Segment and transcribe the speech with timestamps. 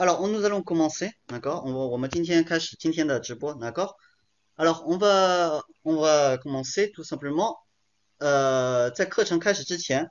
[0.00, 1.66] Alors, nous allons commencer, d'accord?
[1.66, 3.96] On, on va 今天开始今天的直播 d'accord?
[4.56, 7.58] Alors, on va on va commencer tout simplement
[8.16, 10.08] 呃，在课程开始之前，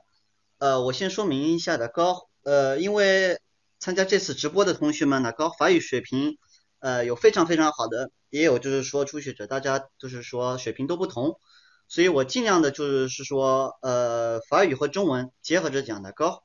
[0.58, 3.40] 呃，我先说明一下的高，呃，因为
[3.80, 6.38] 参加这次直播的同学们呢，高法语水平，
[6.78, 11.40] 呃，有非常非常好的，也有就是说初学者，大家就是说水平都不同，
[11.88, 16.44] 所以我尽量的就是是说，呃，法语和中文结合着讲的高，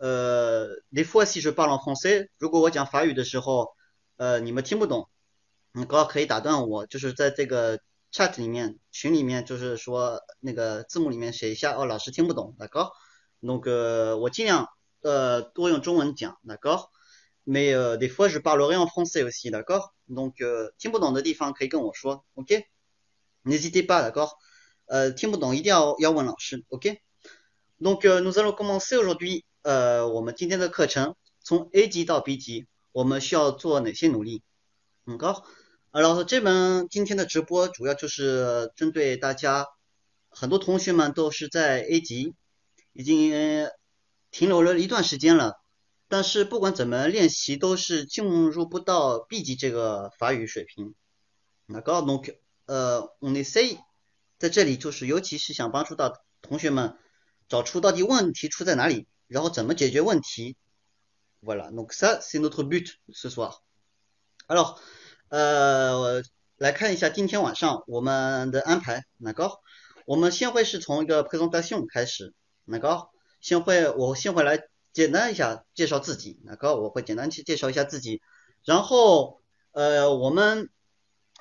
[0.00, 3.74] 呃，des fois si je parle en français，如果我讲法语的时候，
[4.16, 5.08] 呃，你们听不懂，
[5.72, 7.80] 你高可以打断我，就是在这个。
[8.12, 12.90] chat 里面群里面就是说那个字幕里面写一下哦，老师听不懂，那个
[13.40, 14.68] 那个我尽量
[15.02, 16.88] 呃多用中文讲，那个，
[17.44, 19.90] mais des fois je parlerai en français aussi, d'accord?
[20.08, 20.34] donc
[20.78, 22.64] 听不懂的地方可以跟我说，OK?
[23.44, 24.30] n'hésitez pas, d'accord?
[24.86, 27.02] 呃听不懂一定要要问老师，OK?
[27.78, 34.43] donc nous allons commencer aujourd'hui 呃我们今天的课程从 A 级到 B 级，我们需要做哪些努力？
[35.05, 35.43] 嗯，高。
[35.91, 39.67] 然后这门今天的直播主要就是针对大家，
[40.29, 42.33] 很多同学们都是在 A 级，
[42.93, 43.69] 已经
[44.31, 45.61] 停留了一段时间了，
[46.07, 50.95] 但是不管怎么练习，都是进入不到 B 级这个法语水平。
[51.65, 53.77] 那高同学，呃，我们 C
[54.39, 56.97] 在这里就是尤其是想帮助到同学们
[57.49, 60.57] 找出到底问题出在哪里，然后怎么解决问题。
[61.41, 63.61] Voilà, donc ça c'est notre but ce soir.
[64.47, 64.77] Alors
[65.29, 66.21] 呃，
[66.57, 69.49] 来看一下今天晚上我们的安排，哪个？
[70.05, 72.33] 我们先会是从一个 presentation 开始，
[72.65, 73.07] 哪个？
[73.39, 76.75] 先会我先会来简单一下介绍自己，哪个？
[76.75, 78.21] 我会简单去介绍一下自己，
[78.65, 80.69] 然后呃，我们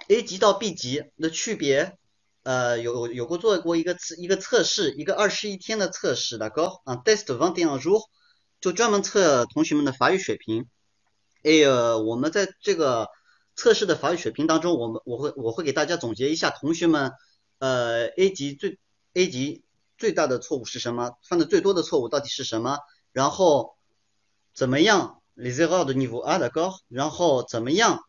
[0.08, 1.98] A 级到 B 级的区别，
[2.42, 6.80] 呃，有有过做过一个测一个测试，一个二十一天的测试，哪个？
[6.84, 8.00] 啊，test vingt et un j o u
[8.60, 10.66] 就专门测同学们的法语水平。
[11.42, 13.08] 哎，我们在这个
[13.54, 17.12] 测试的法语水平当中，我们我会我会给大家总结一下同学们，
[17.58, 18.78] 呃 A 级最
[19.12, 19.62] A 级
[19.98, 22.78] 最大的错误是什么，犯的最多的错误到底是什么，
[23.12, 23.76] 然后
[24.54, 28.00] 怎么样 les erreurs de niveau A 的高，然后怎么样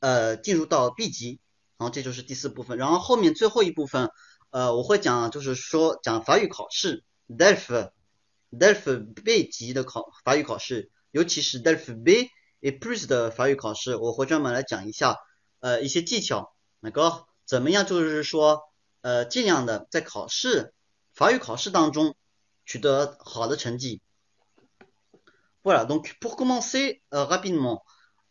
[0.00, 1.40] 呃进入到 B 级，
[1.82, 4.08] 然后这就是第四部分，然后后面最后一部分
[4.50, 7.90] 呃我会讲就是说讲法语考试 DELF
[8.52, 12.30] DELF B 级的考法语考试，尤其是 DELF B。
[12.64, 15.16] A plus 的法语考试，我会专门来讲一下，
[15.58, 18.60] 呃，一些技巧，那个怎么样，就是说，
[19.00, 20.72] 呃，尽量的在考试
[21.12, 22.14] 法语考试当中
[22.64, 24.00] 取得好的成绩。
[25.64, 27.82] Voilà, donc pour commencer rapidement，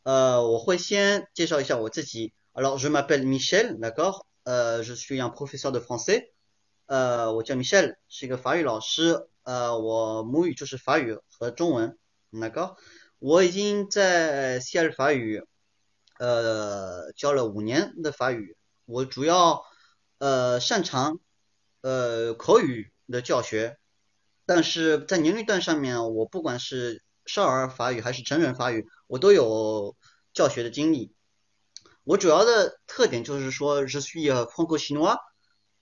[0.04, 2.32] 呃，我会先介绍一下我自己。
[2.54, 4.26] Alors je m'appelle Michel, d'accord？
[4.44, 6.34] 呃，je suis un professeur de français。
[6.86, 9.26] 呃，我叫 Michel，是一个法语老师。
[9.44, 11.98] 呃，我母语就是法语和中文，
[12.30, 12.76] 那个。
[13.20, 15.42] 我已经在西尔法语，
[16.20, 18.58] 呃，教了五年的法语。
[18.84, 19.64] 我主要
[20.18, 21.22] 呃擅长
[21.80, 23.78] 呃口语的教学，
[24.46, 29.96] 但是在年龄段上面，我不管是少儿法语还是成人法语，我都有
[30.34, 31.14] 教学的经历。
[32.04, 35.18] 我主要的特点就是说是需要混合西诺，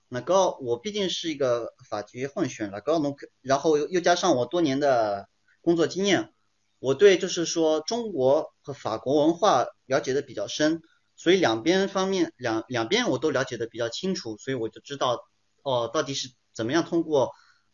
[0.10, 3.00] 那个我毕竟是一个法籍混血，那个
[3.42, 5.30] 然后又又加上我多年的
[5.62, 6.34] 工作经验。
[6.80, 10.82] 我对就是说中国和法国文化了解的比较深，
[11.16, 15.26] 所以两边方面两两边我都了解的比较清楚，所以我就知道
[15.62, 17.32] 哦到底是怎么样通过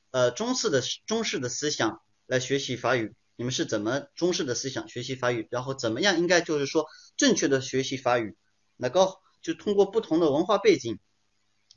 [0.10, 8.36] 呃中式的中式的思想来学习法语，你们是怎么中式的思想学习法语，然后怎么样应该就是说正确的学习法语，
[8.76, 11.00] 那个就通过不同的文化背景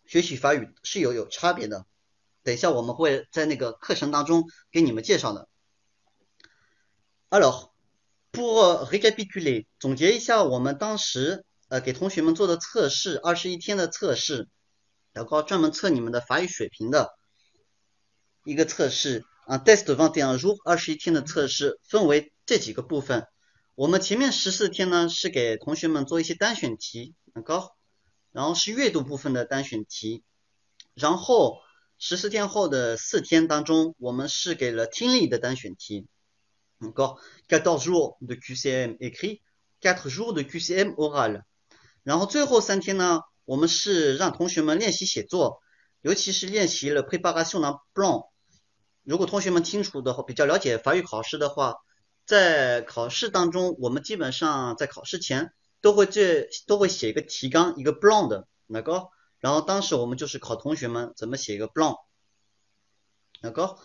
[0.07, 1.87] 学习法语是有有差别的，
[2.43, 5.49] 等一下我们会在那个课程当中给你们介绍的。
[7.31, 7.73] Alors,
[8.33, 14.49] pour récapituler，总结一下我们当时呃给同学们做的测试，二十一天的测试，
[15.13, 17.11] 然后专门测你们的法语水平的
[18.45, 23.27] 一个测试啊，test vingt et un jours，二十一天的测试分为这几个部分。
[23.79, 27.77] 我们前面十四天呢是给同学们做一些单选题，很高，
[28.33, 30.25] 然后是阅读部分的单选题，
[30.95, 31.61] 然后
[31.97, 36.09] 十四天后的四天当中，我们是给了听力的单选题。
[36.81, 39.43] Encore 14 jours de QCM écrit,
[39.81, 41.43] 4 jours de QCM oral。
[42.03, 45.63] 然后最后三天呢，我们是让同学们练习写作，
[46.01, 48.29] 尤其是练习了 préparation d'un plan。
[49.05, 51.77] 如果同学们清楚的话，比较了解法语考试的话，
[52.29, 59.09] 在考试当中，我们基本上在考试前都会这都会写一个提纲，一个 plan 的那个。
[59.41, 61.97] 然后当时我们就是考同学们怎么写一个 plan，
[63.41, 63.77] 那个，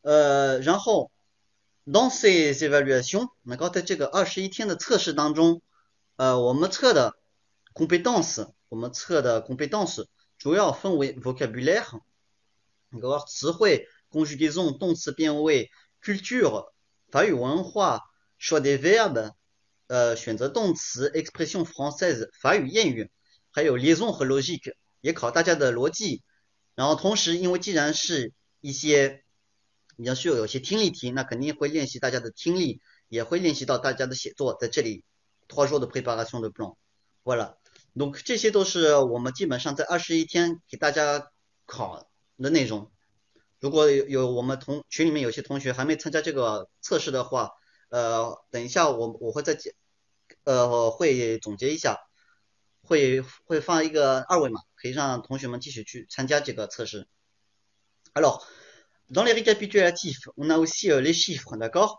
[0.00, 1.10] 呃，然后。
[1.84, 5.62] Dans ces évaluations，那个在这个二十一天的测试当中，
[6.14, 7.16] 呃，我们测的
[7.74, 10.06] compétence，我们测的 compétence
[10.38, 12.00] 主要分为 vocabulaire，
[12.88, 16.70] 那个词汇、conjugaison 动词变位、culture
[17.12, 18.00] 法语文化、
[18.40, 19.32] choix des verbes
[19.86, 23.10] 呃选择动词、expression française 法语谚语，
[23.50, 24.72] 还有 liaison 和 logique
[25.02, 26.22] 也考大家的逻辑。
[26.74, 28.32] 然后同时，因为既然是
[28.62, 29.24] 一些
[29.96, 34.56] 你要需要有些听力题，那肯定会练习大家的听力，也会练习到大家的写作。
[34.58, 35.04] 在这里
[35.48, 36.76] ，trois jours de préparation de plan，
[37.24, 37.58] 完了
[37.94, 41.30] ，donc 这些都是我们基本上在二十一天给大家
[41.66, 42.08] 考
[42.38, 42.90] 的内容。
[43.62, 47.52] 如果有有我们同群里面有些同学还没参加这个测试的话，
[47.90, 49.76] 呃，等一下我我会再解，
[50.42, 52.00] 呃，会总结一下，
[52.82, 57.06] 会会放一个二维码，可以让同学们继续去参加这个测试。
[58.14, 58.42] Alors
[59.12, 61.98] Dans les récapitulatifs, on a aussi les chiffres, d'accord？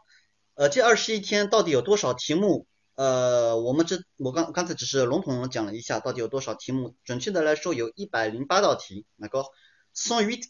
[0.55, 2.65] 呃，这二十一天到底有多少题目？
[2.95, 6.95] 呃，我们这我刚刚才只是笼统的讲了一下，到底有多少题目？
[7.03, 10.49] 准确的来说，有一百零八道题，d'accord？Cent huit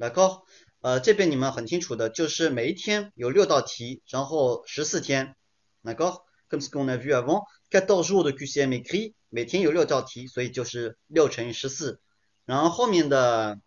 [0.00, 0.46] 来高，
[0.80, 5.36] 呃，这边你们很清楚的，就是每一天有六道题，然后十四天，
[5.82, 12.00] 来高，comme ce qu'on a vu avant, quatre jours de QCM écrit，每天有六道题，所以就是六乘以十四，
[12.46, 13.60] 然后后面的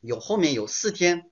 [0.00, 1.28] 有后面有四天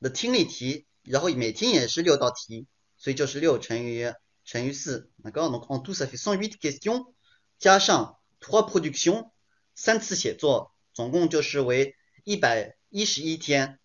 [0.00, 2.66] 的听力题，然后每天也是六道题，
[2.98, 4.12] 所以就是六乘以
[4.44, 7.14] 乘以四，那高，donc en tout ça fait cent huit questions，
[7.58, 9.30] 加上 trois productions，
[9.74, 11.94] 三次写作，总共就是为
[12.24, 12.76] 一百。
[12.90, 13.78] 一十一天，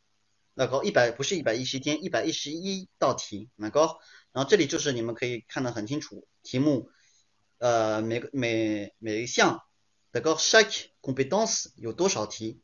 [0.54, 3.98] 那个一百不是一百一十一天，一百一十一道题，那个，
[4.32, 6.90] 然后这里就是你们可以看得很清楚，题目，
[7.58, 9.64] 呃，每个每每一项，
[10.12, 12.62] 那个 chaque compétence 有多少题。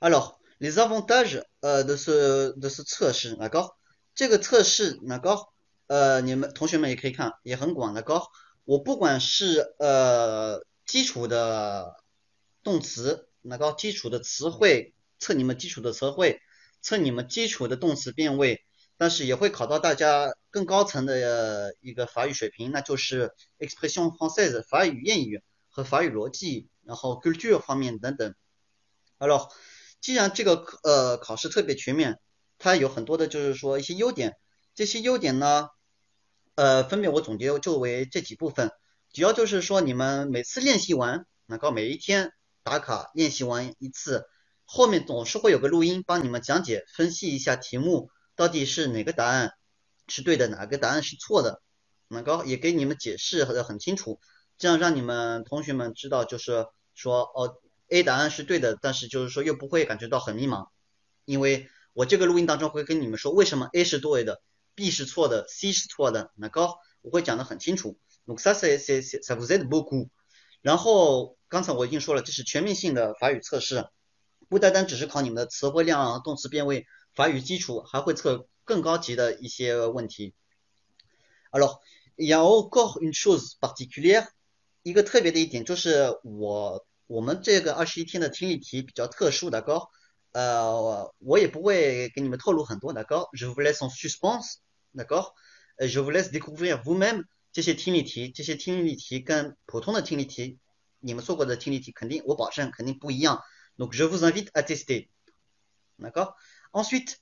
[0.00, 3.74] Alors, les avantages euh, de ce de ce 测试，d'accord？
[4.14, 5.48] 这个测试，d'accord？
[5.88, 8.28] 呃，你们同学们也可以看，也很广，d'accord？
[8.64, 11.96] 我不管是呃基础的
[12.62, 13.76] 动词，d'accord？
[13.76, 16.40] 基础的词汇，测你们基础的词汇，
[16.80, 18.64] 测你们基础的动词变位，
[18.96, 28.34] 但是也会考到大家更高层的一个法语水平，那就是 expression française 法语谚语和法语逻辑，然后 culture 方面等等。
[29.18, 29.48] Alors
[30.00, 32.20] 既然这个呃考试特别全面，
[32.58, 34.36] 它有很多的就是说一些优点，
[34.74, 35.68] 这些优点呢，
[36.54, 38.70] 呃，分别我总结就为这几部分，
[39.12, 42.32] 主要就是说你们每次练习完，能够每一天
[42.68, 44.26] 打卡练习完一次，
[44.66, 49.52] 后面总是会有个录音帮你们讲解分析一下题目到底是哪个答案
[50.06, 51.62] 是对的，哪个答案是错的，
[52.08, 54.20] 能够也给你们解释的很清楚，
[54.58, 57.56] 这样让你们同学们知道就是说哦。
[57.90, 60.68] A 答案是对的，但是就是说又不会感觉到很迷茫，
[61.24, 64.42] 因为我这个录音当中会跟你们说为什么 A 是对的
[64.74, 67.98] ，B 是错的，C 是错的，那高我会讲的很清楚。
[70.60, 73.88] 然后刚才我已经说了，这是全面性的法语测试，
[74.48, 80.34] 不单单只是考你们的词汇量、动词变位、法语基础，还会测更高级的一些问题。
[81.50, 81.78] Alors
[82.16, 84.28] il y a encore une chose particulière，
[84.82, 86.86] 一个特别的一点就是我。
[87.10, 89.88] 我们这个二十一天的听力题比较特殊的高，
[90.32, 100.58] 呃，我也不会给你们透露很多的高，je vous laisse en suspens，d'accord？je vous laisse découvrir vous-même 这些听力题，这些听力题跟普通的听力题，
[101.00, 103.42] 你们做过的听力题肯定，我保证肯定不一样。
[103.76, 107.14] Donc je vous invite à tester，d'accord？Ensuite，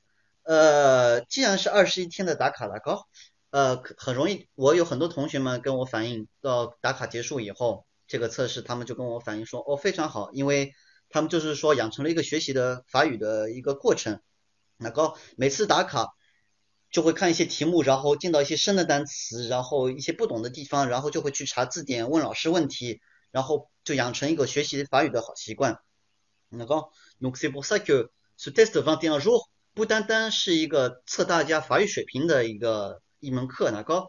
[0.43, 3.07] 呃，既然是二十一天的打卡了高，
[3.51, 7.87] 呃，很容易，我有很多同学们跟我反映，到打卡结束以后。
[8.09, 10.73] 这个测试，他们就跟我反映说，哦，非常好，因为
[11.11, 14.21] 他们就是说养成了一个学习的法语的一个过程。
[14.77, 16.11] 那个每次打卡
[16.93, 23.01] 就会看一些题目，然后见到一些生的单词，然后一些不懂的地方，然后就会去查字典，问老师问题，
[23.37, 25.79] 然后就养成一个学习法语的好习惯。
[26.49, 26.75] 那个
[27.21, 34.07] ，donc c'est pour ça que ce test vingt et un jours 不单单是一个测大家法语水平的一个一门课，那个。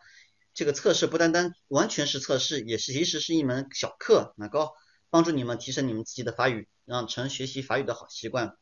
[0.53, 4.71] 这个测试不单单完全是测试，也是其实是一门小课，能够
[5.09, 8.55] 帮助你们提升你们自己的法语，养成学习法语的好习惯。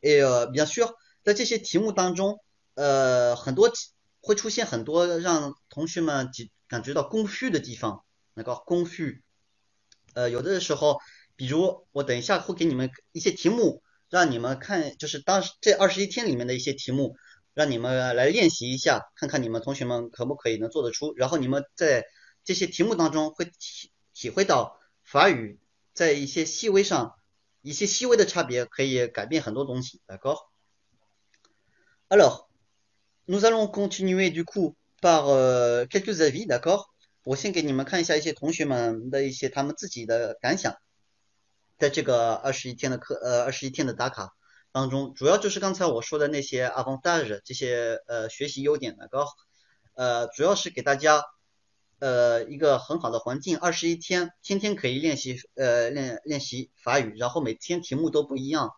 [0.00, 2.40] 呃，比较需要在这些题目当中，
[2.74, 3.70] 呃，很多
[4.20, 6.32] 会出现很多让同学们感
[6.66, 9.22] 感觉到空虚的地方，那个空虚。
[10.16, 10.98] 呃，有的时候，
[11.36, 17.16] 比如我等一下会给你们一些题目，让你们看，就是当时这二十一天里面的一些题目。
[17.56, 21.14] 让你们来练习一下，看看你们同学们可不可以能做得出。
[21.16, 22.04] 然后你们在
[22.44, 25.58] 这些题目当中会体体会到法语
[25.94, 27.14] 在一些细微上、
[27.62, 30.02] 一些细微的差别可以改变很多东西。
[30.06, 30.36] 来，高
[32.10, 32.48] Alors,
[33.24, 36.90] nous allons continuer du coup par euh, quelques avis, d'accord？
[37.26, 40.76] 我先给你们看一下一些同学们的一些他们自己的感想，
[41.76, 44.30] 在这个二十一天的课呃二十一天的打卡
[44.70, 49.26] 当中，主要就是刚才我说的那些 avantage 这些呃学习优点，d'accord？
[49.94, 51.24] 呃，主要是给大家
[51.98, 58.70] 呃一个很好的环境，二十一天天天可以练习呃练练习法语，然后每天题目都不一样，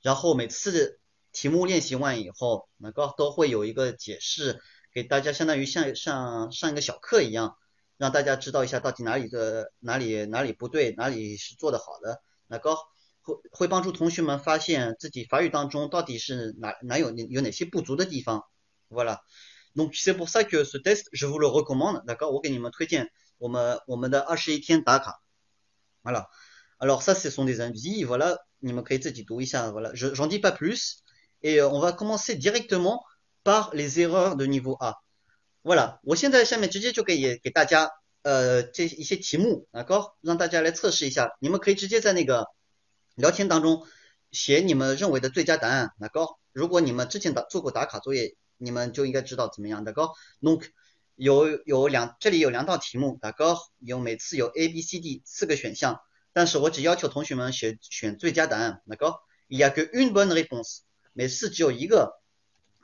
[0.00, 0.98] 然后每次。
[1.32, 4.60] 题目练习完以后，那个都会有一个解释，
[4.92, 7.56] 给大家相当于像像上一个小课一样，
[7.99, 12.75] 让大家知道一下到底哪里的哪里哪里不对，哪里是做的好的，那个
[13.21, 18.43] 会会帮助同学们发现自己法语当中到底是哪哪有有哪些不足的地方。
[18.89, 19.21] Voilà.
[19.75, 22.03] Donc c'est pour ça que ce test je vous le recommande.
[22.05, 22.31] D'accord?
[22.31, 25.21] 我给你们推荐我们我们的二十一天打卡。
[26.03, 26.27] Voilà.
[26.77, 28.05] Alors ça ce sont des avis.
[28.05, 28.37] Voilà.
[28.59, 29.69] 你们可以自己读一下。
[29.71, 29.95] Voilà.
[29.95, 31.03] Je j'en dis pas plus.
[31.41, 33.03] Et on va commencer directement
[33.43, 34.95] par les erreurs de niveau A。
[35.62, 37.90] voilà，我现在下面直接就给给大家
[38.22, 41.36] 呃这一些题目啊，高让大家来测试一下。
[41.40, 42.46] 你们可以直接在那个
[43.14, 43.86] 聊天当中
[44.30, 46.38] 写你们认为的最佳答案那高。
[46.52, 50.12] 如果你们之前打做过打卡作业，你们就应该知道怎么样，d'accord。
[50.40, 50.66] Donc
[51.14, 56.00] 有有两这里有两道题目那高有每次有 A、B、C、D 四个选项，
[56.32, 60.78] 但是我只要求同学们写选最佳答案那高，il y a que une bonne réponse，。
[61.12, 62.20] 每次只有一个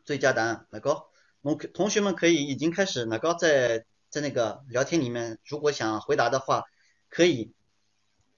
[0.04, 1.08] 最佳答案，那高，
[1.54, 6.64] 同同学们可以已经开始，能够在在那个聊天里面，如果想回答的话，
[7.08, 7.52] 可以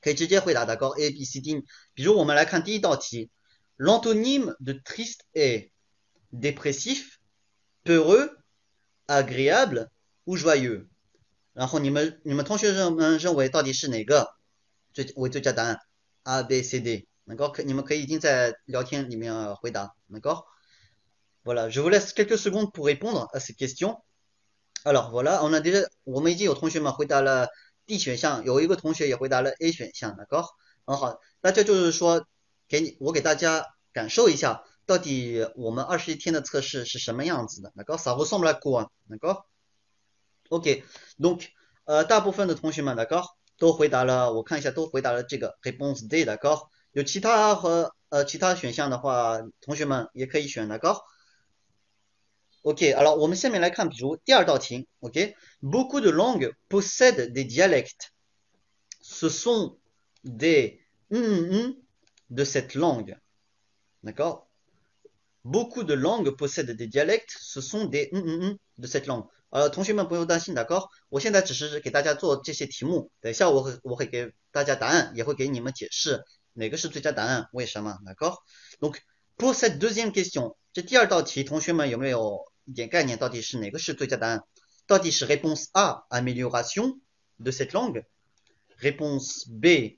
[0.02, 0.76] 可以直接回答的。
[0.76, 3.30] 高 A B C D，比如我们来看第一道题
[3.78, 5.70] ，l'antonyme de triste est
[6.30, 7.14] dépressif,
[7.82, 8.36] peureux,
[9.06, 9.88] agréable
[10.26, 10.86] ou joyeux。
[11.54, 14.34] 然后你们你们同学们认为到底是哪个
[14.92, 15.78] 最为最佳答案
[16.24, 20.44] ？A B C D，能够可你们可以已经在聊天里面回答，能够。
[26.30, 27.48] 已经有同学们回答了
[27.86, 30.46] D 选项，有一个同学也回答了 A 选项，d'accord？
[30.84, 32.26] 很好，大家就是说
[32.68, 41.46] 给你我给大家感受一下，到底我们二十一天的测试是什么样子的，d'accord？Ça ressemble à quoi，d'accord？OK，donc
[41.84, 43.26] 呃大部分的同学们，d'accord？
[43.58, 46.68] 都回答了，我看一下都回答了这个 réponse D，d'accord？
[46.92, 51.02] 有其他和呃其他选项的话，同学们也可以选的高。
[52.63, 54.87] OK，好了，我们下面来看，比如第二道题。
[55.01, 58.11] OK，beaucoup de langues possèdent des dialectes.
[59.01, 59.77] Ce sont
[60.23, 61.75] des mm
[62.29, 63.17] de cette langue.
[64.01, 64.47] D'accord
[65.43, 67.35] Beaucoup de langues possèdent des dialectes.
[67.37, 69.27] Ce sont des mm de cette langue.
[69.49, 70.87] 呃，同学们不用担心，d'accord？
[71.09, 76.23] 我现在只是给大家做这些题目，等一下我会我会给大家答案，也会给你们解释。
[76.53, 77.49] 哪个是最佳答案？
[77.51, 77.99] 为什么？
[78.05, 78.37] D'accord?
[79.37, 83.17] Donc pour cette deuxième question，这第二道题，同学们有没有一点概念？
[83.17, 84.43] 到底是哪个是最佳答案？
[84.87, 86.99] 到底是 réponse A amélioration
[87.39, 88.05] de cette langue,
[88.79, 89.97] réponse B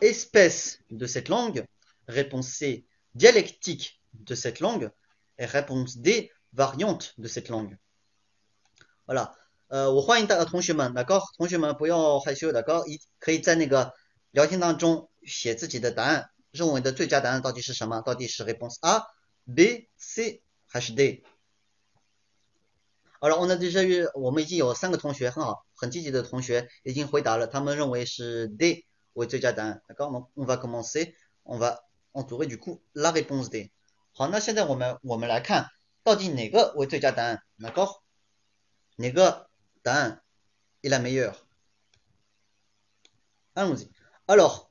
[0.00, 1.66] espèce de cette langue,
[2.06, 4.90] réponse C dialectique de cette langue
[5.36, 7.76] et réponse D variante de cette langue。
[9.06, 9.34] 好了，
[9.68, 11.22] 呃，我欢迎大家同学们，d'accord？
[11.36, 12.86] 同学们不要害羞，d'accord？
[12.86, 13.94] 一可以在那个
[14.30, 15.08] 聊天当中。
[15.22, 18.00] 写自己的答案， 认为的最佳答案到底是什么？
[18.00, 21.24] 到底是 réponse A、B、C 还是 D？
[23.20, 29.82] 好了，我们这些我们已经有三个同学很好，很积极的同学已经回答了，他们认为是 D 为最佳答案。
[29.88, 30.30] D'accord?
[30.34, 31.14] On va commencer,
[31.44, 31.80] on va
[32.12, 33.70] entourer du coup la réponse D。
[34.12, 35.66] 好，那现在我们我们来看
[36.02, 37.42] 到底哪个为最佳答案？
[37.58, 38.00] D'accord?
[38.96, 39.50] 哪个
[39.82, 40.22] 答案
[40.82, 43.90] est la meilleure？Allons-y.
[44.26, 44.70] Alors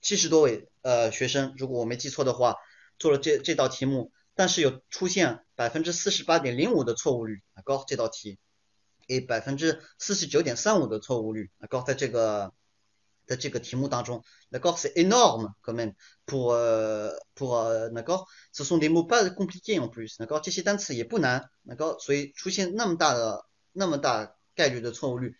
[0.00, 2.56] 七十多位呃学生，如果我没记错的话，
[2.98, 8.38] 做了这这道题目，但是有出现百分之四十八点零五的错误率啊高这道题，
[9.08, 12.52] 诶百分之四十九点三五的错误率啊高在这个
[13.26, 15.94] 在这个题目当中，那高是 enorme quand même
[16.26, 16.56] pour
[17.36, 25.36] pour 那高，ce sont des mots pas compliqués en plus，那高这些单词也不难，那高所以出现那么大的那么大概率的错误率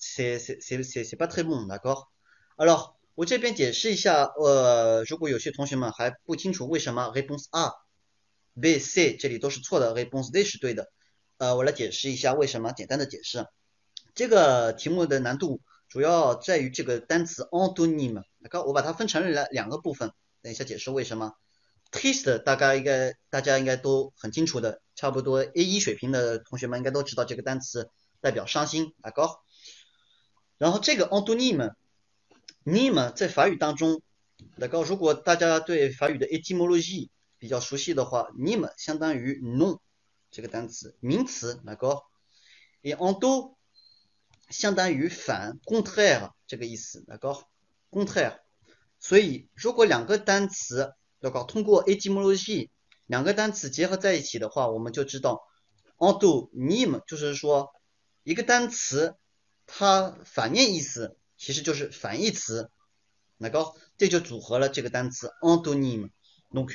[0.00, 2.08] ，c'est c'est c'est c'est pas très bon d'accord
[2.56, 7.72] alors 我这边解释一下，呃，如果有些同学们还不清楚为什么 response A、
[8.60, 10.88] B、C 这里都是错的，response D 是对的。
[11.38, 13.44] 呃，我来解释一下为什么，简单的解释。
[14.14, 18.22] 这个题目的难度主要在于这个单词 antonym。
[18.48, 21.32] 刚我把它分成了两个部分，等一下解释为什么。
[21.90, 29.42] taste 大概应该大家应该都很清楚的，差不多 A 一水平的同学们应该都知道这个单词代表伤心，啊高。
[30.56, 31.72] 然后这个 antonym
[32.68, 34.02] NIM 在法语当中，
[34.56, 37.08] 那个如果大家对法语的 etymology
[37.38, 39.78] 比较熟悉的话，nym 相当于 non
[40.30, 42.02] 这个单词名词，那个。
[42.82, 43.56] et anto
[44.50, 47.38] 相当于反 contraire 这个意思，那个
[47.90, 48.40] contraire。
[48.98, 52.68] 所以如果两个单词，那个通过 etymology
[53.06, 55.42] 两个单词结合在一起的话，我们就知道
[55.96, 57.70] antonym 就是说
[58.24, 59.16] 一个单词。
[59.70, 62.70] 它反面意思其实就是反义词，
[63.36, 66.10] 那个这就组合了这个单词 antonym。
[66.50, 66.74] Donc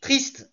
[0.00, 0.50] triste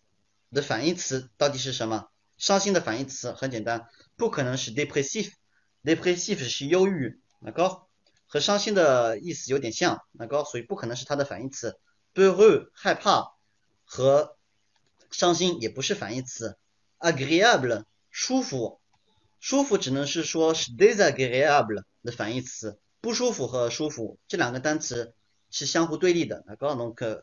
[0.51, 2.09] 的反义词到底是什么？
[2.38, 7.83] 伤心的反义词很简单，不可能是 depressive，depressive 是忧郁，那个
[8.25, 11.79] 和伤心的意思有点像，那个所以不可能是它的反义词。
[12.13, 13.35] heureux 害怕
[13.83, 14.38] 和
[15.12, 16.57] 伤心也不是反义词。
[17.00, 18.79] Agreeable 舒服。
[19.45, 25.14] 舒服只能是说是 désagréable 的反义词，不舒服和舒服这两个单词
[25.50, 26.45] 是相互对立的。
[26.47, 27.23] 那刚刚 donc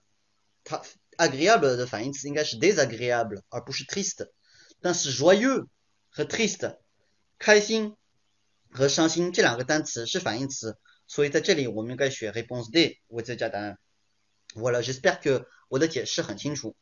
[0.64, 0.82] 它
[1.18, 4.30] agréable 的反义词应该是 désagréable 而不是 triste。
[4.82, 5.68] 但是 joyeux
[6.10, 6.78] 和 triste
[7.40, 7.96] 开心
[8.70, 13.78] 和伤心这两个单词是反义词，所以在这里我们应该选 réponse D 为最佳答案。
[14.56, 16.76] Voilà，j'espère que 我的解释很清楚。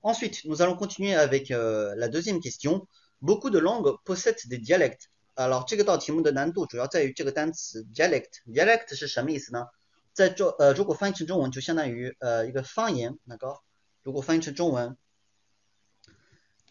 [0.00, 2.88] Ensuite, nous allons continuer avec la deuxième question.
[3.21, 5.07] Beaucoup de langues possèdent des dialectes。
[5.35, 8.29] alors 这个道题目的难度主要在于这个单词 dialect。
[8.47, 9.67] dialect 是什么意思呢？
[10.13, 13.59] 在中呃如果翻译成中文就相当于呃一个方言，那个
[14.01, 14.97] 如果翻译成中文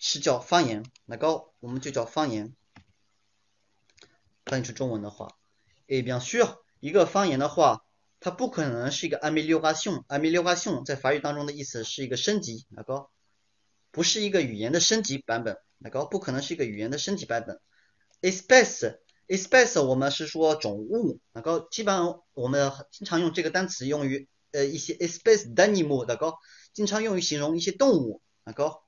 [0.00, 2.54] 是叫方言，那个我们就叫方言。
[4.44, 5.36] 翻译成中文的话
[5.86, 7.84] ，et bien sûr 一个方言的话，
[8.20, 10.04] 它不可能是一个 amélioration。
[10.06, 13.08] amélioration 在法语当中的意思是一个升级，那个
[13.90, 15.58] 不是一个语言的升级版本。
[15.78, 17.60] 那个不可能是一个语言的升级版本。
[18.22, 26.34] espèce，espèce 我们是说种物，那个基本上我们经常用这个单词用于呃一些 espèce d'animal，那个
[26.72, 28.80] 经常用于形容一些动物，那个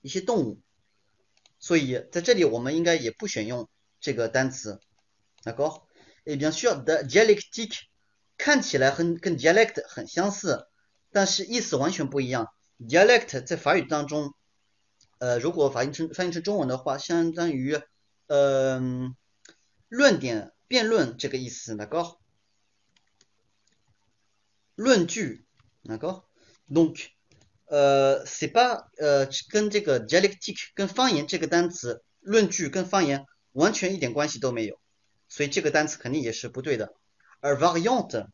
[0.00, 0.60] 一些动物。
[1.58, 3.68] 所以在这里我们应该也不选用
[4.00, 4.80] 这个单词，
[5.42, 5.82] 那个。
[6.24, 7.78] et bien sûr the dialectique
[8.36, 10.68] 看起来很跟 dialect 很相似，
[11.10, 12.46] 但是意思完全不一样。
[12.78, 14.32] dialect 在法语当中。
[15.18, 17.80] 呃，如果翻译成翻译成中文的话，相当于
[18.28, 18.80] 呃
[19.88, 22.18] 论点、辩论这个意思，那个
[24.76, 25.44] 论据，
[25.82, 26.22] 那个
[26.68, 27.06] ，donc，
[27.64, 34.78] 呃，c'est pas，呃，跟这个 dialectic 跟方言这个单词，论据跟方言完全一点关系都没有，
[35.28, 36.94] 所以这个单词肯定也是不对的。
[37.40, 38.28] 而 variant，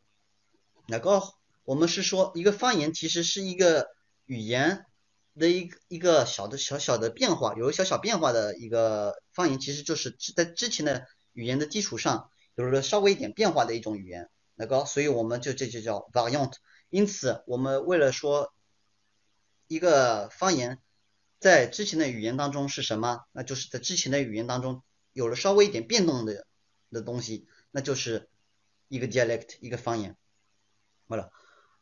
[0.87, 1.23] 那个，
[1.63, 3.87] 我们是说一个方言其实是一个
[4.25, 4.85] 语言。
[5.37, 16.53] 的一一个小的小小的变化，有了小小变化的一个方言，其实就是在之前的语言的基础上有了稍微一点变化的一种语言，那个，所以我们就这就叫 variant。
[16.89, 18.53] 因此，我们为了说
[19.67, 20.79] 一个方言
[21.39, 26.47] 在之前的语言当中是什么，那就是在之前的语言当中有了稍微一点变动的
[26.91, 28.29] 的东西，那就是
[28.87, 30.15] 一个 dialect，一个方言。
[31.09, 31.31] 好了，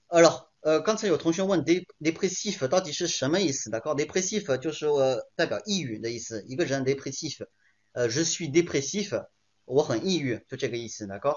[0.08, 0.53] 好了。
[0.63, 3.81] 呃，刚才有同学问 depressive 到底是什么意思的？
[3.81, 6.45] 告 depressive 就是我代表抑郁的意思。
[6.49, 7.47] 一个人 depressive，
[7.93, 9.29] 呃，je suis depressive，
[9.65, 11.21] 我很抑郁，就这个意思的。
[11.21, 11.35] 告，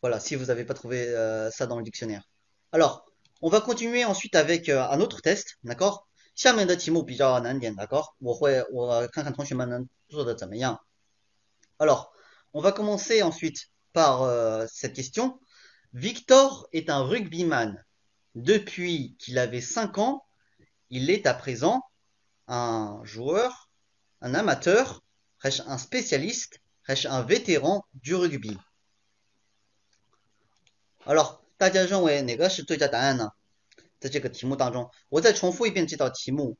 [0.00, 1.12] voilà si vous avez pas trouvé
[1.50, 3.04] ça dans le dictionnaire。Alors
[3.42, 5.92] on va continuer ensuite avec un autre test，那个
[6.34, 10.80] 下面的题目比较难点，那个我会我看看同学们能做的怎么样。
[11.76, 12.12] Alors
[12.52, 15.38] on va commencer ensuite par cette question。
[15.94, 17.84] Victor est un rugbyman.
[18.34, 20.24] Depuis qu'il avait 5 ans,
[20.88, 21.82] il est à présent
[22.46, 23.68] un joueur,
[24.20, 25.02] un amateur,
[25.42, 28.56] un spécialiste, un vétéran du rugby.
[31.06, 33.30] Alors, 大家认为哪个是最佳答案呢？
[33.98, 36.56] 在这个题目当中，我再重复一遍这道题目，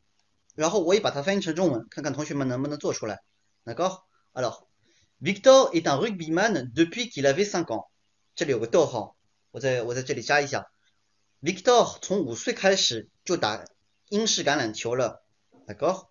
[0.55, 3.21] 然后我也把它翻译成中文，看看同学们能不能做出来。
[3.65, 4.67] D'accord Alors,
[5.21, 7.87] Victor est un rugbyman depuis qu'il avait 5 ans.
[8.35, 9.17] 这里有个逗号。
[9.55, 10.71] 我在我在这里加一下，
[11.43, 13.65] Victor 从五岁开始就打
[14.09, 15.25] 英式橄榄球了，
[15.67, 16.09] 那个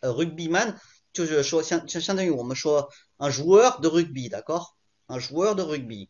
[0.00, 0.78] 呃 rugbyman
[1.12, 4.60] 就是说相相相当于我们说 un joueur de rugby，那个
[5.06, 6.08] un joueur de rugby，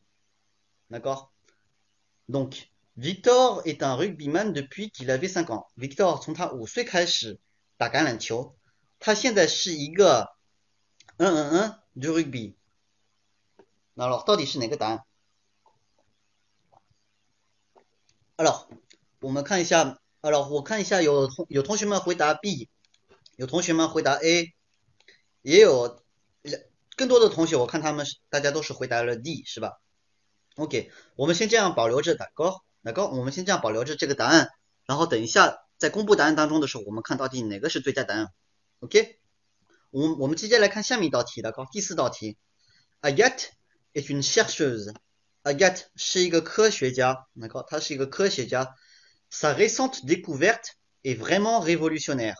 [0.87, 1.29] 那个
[2.29, 2.64] donc
[2.97, 7.38] Victor est un rugbyman depuis qu'il avait cinq ans，Victor 从他五岁开始
[7.77, 8.57] 打橄榄球，
[8.99, 10.31] 他现在是一个
[11.16, 12.55] 嗯嗯嗯 du rugby。
[13.95, 15.05] 那了，到底是哪个答案
[18.38, 18.67] 好了
[19.21, 22.69] 我们看一下好了我看一下有同有同学们回答 B，
[23.38, 24.54] 有同学们回答 A，
[25.41, 26.04] 也有
[26.98, 29.80] 更多的同学，我看他们大家都是回答了 D，是吧
[30.56, 34.50] ？OK，我们先这样保留着，打勾，打勾，我们先这样保留着这个答案，
[34.86, 38.28] 然后等一下在公布答案当中的时候，我们看到底哪个是最佳答案。
[38.80, 39.19] OK，
[39.91, 42.38] 我我们直接来看下面一道题，打勾，第四道题
[43.02, 43.50] ，Agathe
[43.93, 44.21] est une
[45.45, 48.75] chercheuse，Agathe 是一个科学家，打勾，她是一个科学家，
[49.31, 52.37] sa récente découverte est vraiment révolutionnaire，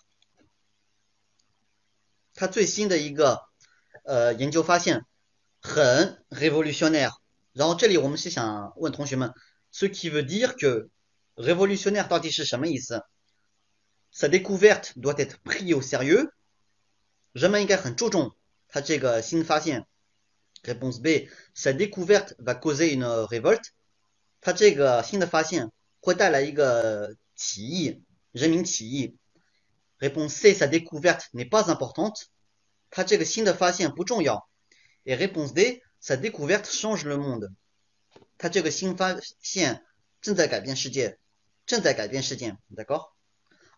[2.35, 3.41] 她最新的一个
[4.05, 5.05] 呃，研究发现
[5.61, 7.13] 很 révolutionnaire。
[7.53, 9.33] 然后这里我们是想问同学们，
[9.73, 10.89] ce qui veut dire que
[11.35, 13.03] révolutionnaire 到底是什么意思？
[14.13, 16.31] Sa découverte doit être prise au sérieux。
[17.33, 18.37] 人们应该很注重
[18.69, 19.87] 他这个新发现。
[20.65, 23.73] Réponse B，sa découverte va causer une révolte。
[24.41, 29.17] 他这个新的发现会带来一个起义，人民起义。
[29.99, 32.27] Réponse C，sa découverte n'est pas importante。
[32.91, 34.49] 他这个新的发现不重要。
[35.05, 37.51] Et réponse D, sa découverte change le monde。
[38.37, 39.85] 他这个新发现
[40.21, 41.19] 正在改变世界，
[41.67, 42.57] 正在改变世界。
[42.75, 43.11] D'accord?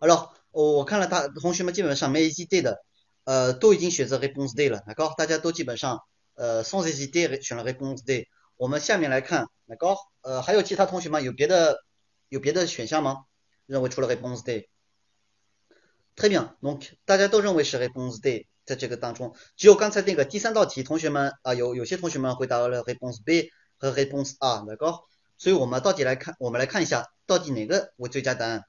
[0.01, 2.85] Alors，我看了大同学们基本上没 hésité 的，
[3.25, 4.81] 呃，都已经选择 réponse D 了。
[4.87, 5.17] D'accord？
[5.17, 6.03] 大家都基本上
[6.38, 8.30] 呃 sans hésiter 选了 réponse D。
[8.56, 9.98] 我们下面来看，D'accord？
[10.22, 11.20] 呃，还有其他同学吗？
[11.20, 11.84] 有别的
[12.30, 13.26] 有别的选项吗？
[13.66, 16.56] 认为除了 réponse D？Très bien.
[16.62, 18.48] Donc，大家都认为是 réponse D。
[18.68, 25.00] 在这个当中，只有刚才那个第三道题，同学们啊，有有些同学们回答了 réponse B 和 réponse A，那个，
[25.38, 28.66] 所以我们到底来看，我们来看一下，到底哪个为最佳答案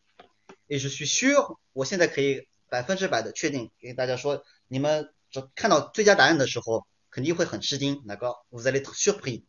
[0.68, 6.86] ？Et je suis sûr，我现在可以百分之百的确定，给大家说，你们只看到最佳答案的时候，
[7.18, 9.42] 肯定会很吃惊，那个，vous allez être surpris。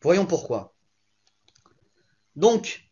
[0.00, 0.72] Voyons pourquoi。
[2.36, 2.82] Donc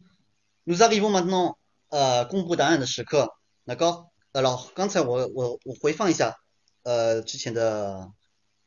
[0.64, 1.56] nous arrivons maintenant
[1.88, 6.36] 呃公布答案的时刻，那个，alors 刚才我我我回放一下。
[6.82, 8.12] 呃之前的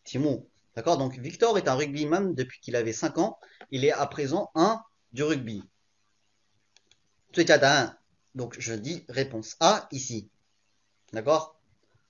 [0.05, 3.37] 题目，d'accord donc Victor est un rugbyman depuis qu'il avait 5 ans
[3.71, 5.63] il est à présent un du rugby
[7.33, 7.97] 最佳答案
[8.33, 10.29] donc je dis réponse A ici
[11.11, 11.55] d'accord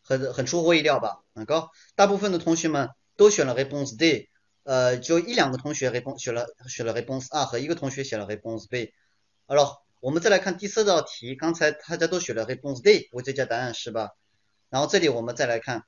[0.03, 4.28] 很很出乎意料吧 d'accord 大部分的同学们都选了 réponse D
[4.62, 8.92] 呃就一两个同学 réponse 选了选了 réponse A 和一个同学写了 réponse B
[9.46, 14.10] alors 我们再来看第四道题刚才大家都选了 réponse D 为最佳答案是吧
[14.68, 15.84] 然后这里我们再来看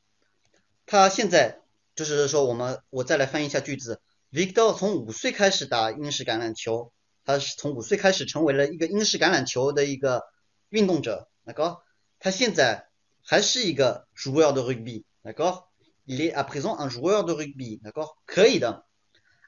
[0.85, 1.59] 他现在
[1.95, 4.01] 就是说，我们我再来翻译一下句子。
[4.31, 6.93] Victor 从五岁开始打英式橄榄球，
[7.25, 10.23] 他是从五岁开始成为了一个英式橄榄球的一个
[10.69, 11.27] 运动者。
[11.43, 11.81] 那个，
[12.19, 12.87] 他现在
[13.21, 15.03] 还是一个 joueur de rugby。
[15.21, 15.65] 那个
[16.05, 17.79] ，il est à présent un joueur de rugby。
[17.83, 18.85] 那个，可以的。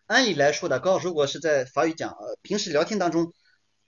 [0.05, 3.33] 按理来说的，高如果是在法语讲，呃，平时聊天当中。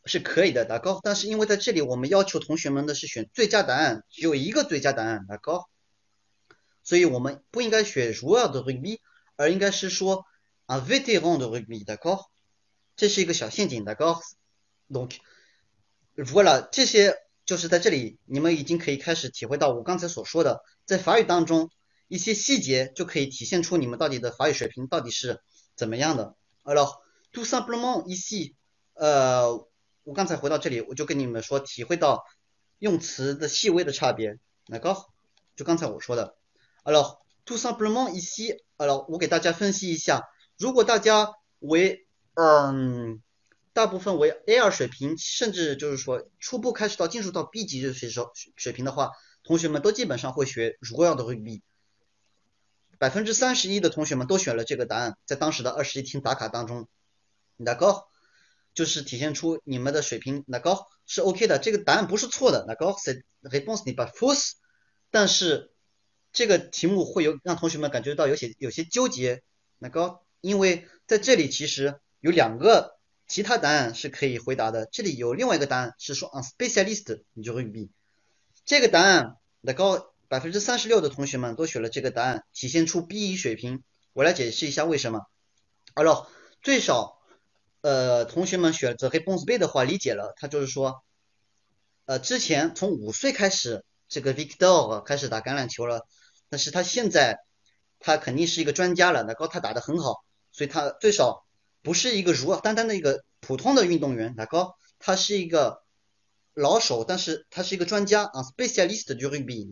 [0.06, 1.02] 是可以的，打高。
[1.04, 5.70] 但是因为在这里我们要求同学们的是选最佳答案，只有一个最佳答案，打高。
[6.84, 9.00] 所以我们不应该选 joueur de rugby，
[9.36, 10.26] 而应该是说
[10.68, 12.32] un vétéran de rugby，打高。
[12.96, 14.22] 这是一个小陷阱，打高。
[14.90, 15.18] Donc
[16.16, 21.70] voilà，这些就是在这里，你们已经可以开始体会到我刚才所说的，在法语当中
[22.10, 25.42] 一些细节就可以体现出你们到底的法语水平到底是
[25.76, 26.36] 怎么样的。
[26.64, 26.98] Alors
[27.32, 28.56] tout simplement ici，
[28.96, 29.68] 呃，
[30.04, 32.26] 我刚才回到这里，我就跟你们说，体会到
[32.80, 34.40] 用词的细微的差别。
[34.66, 34.96] 那个，
[35.56, 36.36] 就刚才我说的。
[36.84, 40.24] Alors tout simplement ici，alors 我给大家分析一下，
[40.58, 43.22] 如果大家为嗯
[43.72, 49.12] 大部分为 A 二水平，甚至就是说初步开始到进入到 B 级的水手水平的话，
[49.44, 51.62] 同学们都基本上会学 Royal 的会 B。
[53.00, 56.90] 百分之三十一的同学们都选了这个答案，在当时的二十一听打卡当中，
[57.56, 58.10] 那高
[58.74, 64.52] 就是体现出你们的水平，那高是 OK 的，这个答案不是错的，那高 c'est réponse 你把 fausse，
[65.12, 65.72] 但是
[66.34, 69.44] 这个题目会有让同学们感觉到有些有些纠结，
[69.78, 72.98] 那高，因为在这里其实有两个
[73.30, 77.88] 其他答案是可以回答的，这里有另外一个答案是说 un spécialiste du rugby，
[78.66, 80.14] 这个答案那高。
[80.30, 83.84] 百分之三十六的同学们都选了这个答案，体现出 B 一水平。
[84.14, 85.22] 我来解释一下为什么。
[85.96, 86.30] 好了，
[86.62, 87.18] 最少
[87.82, 91.04] 呃同学们选择黑 b o n s B 的话，理解了，他就是说
[92.06, 96.06] 呃之前从五岁开始这个 Victor 开始打橄榄球了，
[96.48, 97.40] 但是他现在
[98.00, 101.44] 他肯定是一个专家了，那高他打得很好，所以他最少
[101.82, 105.82] 不是一个如单单的一个普通的运动员，那高他是一个
[106.54, 109.68] 老手，但是他是一个专家啊，specialist du rugby，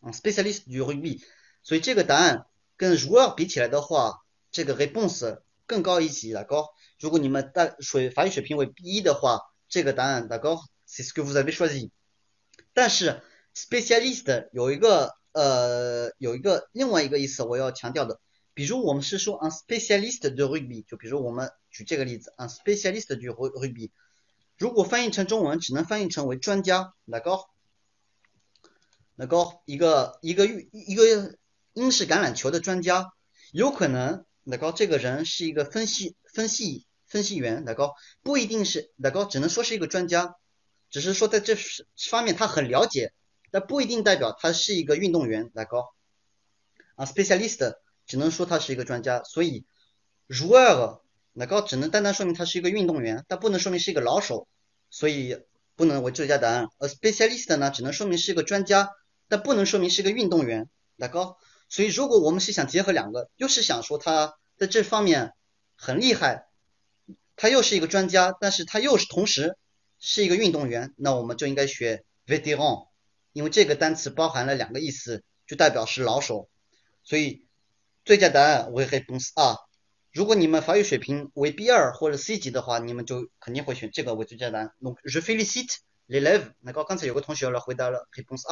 [0.00, 1.20] 嗯，specialist du rugby，
[1.62, 6.70] 所以这个答案跟 joueur 比起来的话，这个 réponse 更高一级的高。
[6.98, 10.56] 如果你们大水法语水平为 B1 的话，这个答案的高
[10.88, 11.90] ，c'est ce que vous avez choisi。
[12.72, 13.22] 但是
[13.54, 18.20] specialist 有一个呃有一个另外一个意思我要强调的，
[18.54, 23.90] 比如我们是说 un spécialiste de rugby，就比如我们举这个例子，un spécialiste du rugby，
[24.56, 27.50] 如果翻译成中文只能翻译成为专家，那高。
[29.20, 31.36] 那高一个一个一个
[31.74, 33.12] 英式橄榄球的专家，
[33.52, 40.36] 有可能那高这个人是一个分析分析分析员，那高不一定是那高，只能说是一个专家，
[40.88, 41.54] 只是说在这
[42.08, 43.12] 方面他很了解，
[43.50, 45.92] 但不一定代表他是一个运动员，那高
[46.94, 47.74] 啊，specialist
[48.06, 49.66] 只能说他是一个专家，所以
[50.30, 51.02] joueur
[51.34, 54.48] 那高只能单单说明他是一个运动员，但不能说明是一个老手，
[54.88, 55.42] 所以
[55.76, 56.68] 不能为最佳答案。
[56.78, 58.88] 而 specialist 呢，只能说明是一个专家。
[59.30, 61.38] 但不能说明是个运动员，那高。
[61.68, 65.32] 所以如果我们是想结合两个，又是想说他在这方面
[65.76, 66.48] 很厉害，
[67.36, 69.56] 他又是一个专家，但是他又是同时
[70.00, 72.86] 是一个运动员，那我们就应该学 v e t e r o n
[73.32, 76.50] 因为这个单词包含了两个意思，就代表是老手。
[77.04, 77.46] 所以
[78.04, 79.30] 最佳答案为 réponse。
[80.12, 84.72] 如果你们法语水平为 B 二或者 C 级的话，你们就肯定会选这个为最佳答案。
[84.82, 85.76] Donc je félicite
[86.08, 86.52] l'élève。
[86.58, 88.42] 那刚才有个同学了回答了 réponse。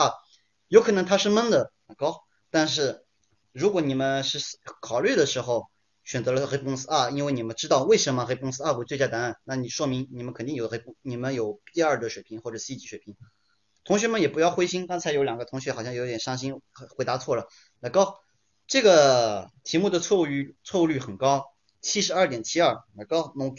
[0.69, 3.05] 有可能他是蒙的高，但是
[3.53, 4.39] 如果你们是
[4.83, 5.71] 考虑的时候
[6.05, 13.17] 选择了黑公司二，因为你们知道为什么黑公司二为最佳答案，那你说明你们肯定有黑，你们有 B 二的水平或者 C 级水平。
[13.83, 16.61] 同学们也不要灰心，刚才有两个同学好像有点伤心，
[16.97, 17.47] 回答错了。
[17.81, 18.21] 那高，
[18.67, 21.47] 这个题目的错误率错误率很高，
[21.81, 22.77] 七十二点七二。
[22.95, 23.55] 那高，那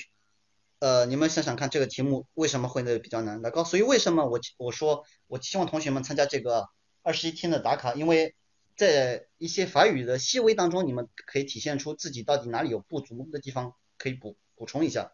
[0.78, 3.42] 呃，你们想想看这个题目为什么会的比较难？
[3.42, 6.68] 那高，所以为什么我我说我希望同学们参加这个。
[7.10, 8.36] 二十一天的打卡，因为
[8.76, 15.12] 在一些法语的细微当中，你们可以体现出自己到底哪里有不足的地方，可以补补充一下。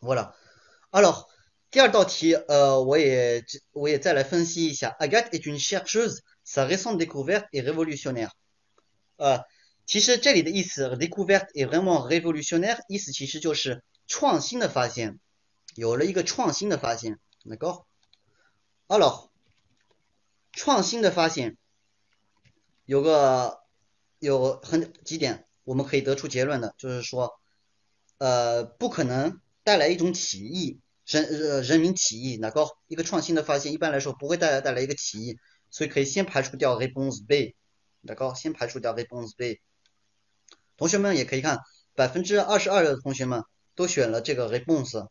[0.00, 0.34] 好了
[0.90, 1.28] ，Alors，
[1.70, 4.96] 第二道题，呃，我也我也再来分析一下。
[4.98, 8.30] Agathe est une chercheuse，sa récente découverte est révolutionnaire。
[9.14, 9.44] 呃，
[9.86, 15.20] 其实这里的意思，découverte est vraiment révolutionnaire，意思其实就是创新的发现，
[15.76, 17.20] 有了一个创新的发现。
[17.44, 17.84] 那个
[18.88, 19.30] ，Alors。
[20.52, 21.56] 创新的发现
[22.84, 23.60] 有个
[24.18, 27.32] 有很几点，我们可以得出结论的，就是说，
[28.18, 35.38] 呃，不可能带来一种起义，人呃人民起义，那个一个创新的发现，一般来说不会带来带来一个起义，
[35.70, 37.56] 所以可以先排除掉 réponse B，
[38.00, 39.60] 那个先排除掉 réponse B。
[40.76, 41.60] 同学们也可以看，
[41.94, 45.08] 百分之二十二的同学们都选了这个 réponse，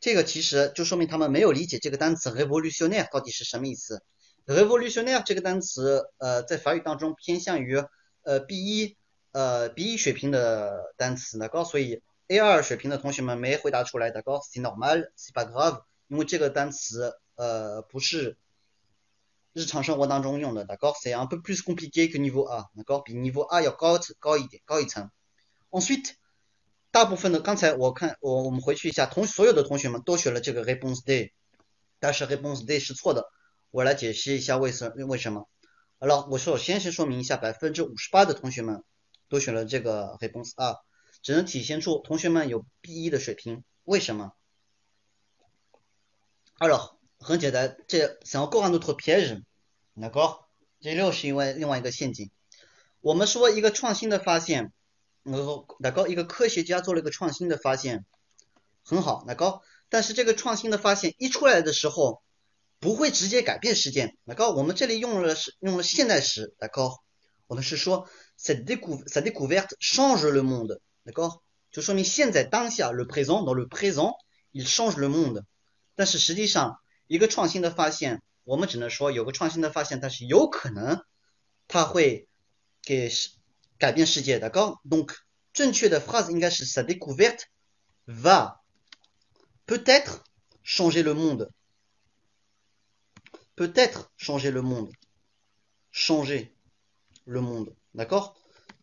[0.00, 4.02] 这个其实就说明他们没有理解这个单词 révolutionnaire 到底是什么意思。
[4.48, 7.84] Revolutionary 这个单词，呃，在法语当中偏向于
[8.22, 8.96] 呃 B 一
[9.32, 18.38] 呃 B 一水平的单词，那高，所以 A 二水平的同学们没回答出来的高，c'est normal，c'est pas grave，因为这个单词呃不是
[19.52, 25.10] 日常生活当中用的，那高，c'est un peu plus compliqué que niveau A，那高，比 niveau A 要高高一点，高一层。
[25.70, 26.12] Ensuite，
[26.90, 31.32] 大部分的刚才我看我我们回去一下，同所有的同学们都选了这个 réponse D，
[32.00, 33.30] 但是 réponse D 是错的。
[33.70, 35.48] 我来解释一下为什为什么。
[36.00, 38.82] 好了，我首先先说明一下，百分之五十八的同学们
[39.28, 40.76] 都选了这个 réponse A，
[41.22, 43.64] 只能体现出同学们有 B1 的水平。
[43.84, 44.32] 为什么
[46.58, 50.44] ？Alors，很简单，这 c'est encore un autre piège，d'accord？
[50.80, 52.30] 这又是因为另外一个陷阱。
[53.00, 54.72] 我们说一个创新的发现，
[55.24, 58.06] 然后哪个一个科学家做了一个创新的发现，
[58.82, 59.60] 很好，哪个？
[59.88, 62.22] 但是这个创新的发现一出来的时候，
[62.79, 64.51] 不会直接改变事件，哪个？
[64.51, 66.89] 我们这里用了是用了现代时，哪个？
[67.47, 68.07] 我们是说
[68.39, 71.41] cette découverte change le monde，哪个？
[71.71, 74.13] 就说明现在当下 le présent dans le présent
[74.51, 75.43] il change le monde，
[75.95, 78.21] 但是实际上一个创新的发现。
[78.45, 81.01] 我们只能说有个创新的发现，但是有可能
[81.69, 82.27] 它会
[82.81, 83.09] 给
[83.77, 84.49] 改变世界的。
[84.49, 85.15] 高，donc
[85.53, 87.43] 正确的 phrase 应该是 sa découverte
[88.05, 88.55] va
[89.65, 90.25] peut-être
[90.61, 91.13] changer le
[93.58, 96.52] Peut-être changer le monde，changer
[97.24, 98.34] le monde，d'accord？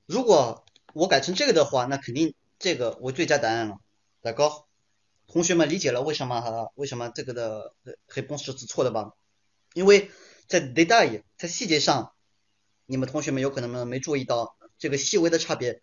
[0.06, 3.78] 如果我改成这个的话，那肯定这个为最佳答案了
[4.22, 4.66] ，d'accord？
[5.28, 6.72] 同学们理解了为什么哈？
[6.76, 7.74] 为什么这个的
[8.10, 9.14] réponse 是错的吧？
[9.74, 10.12] 因为
[10.46, 12.12] 在 detail 在细节上，
[12.86, 15.82] 你们同学们有可能没注意到这个细微的差别。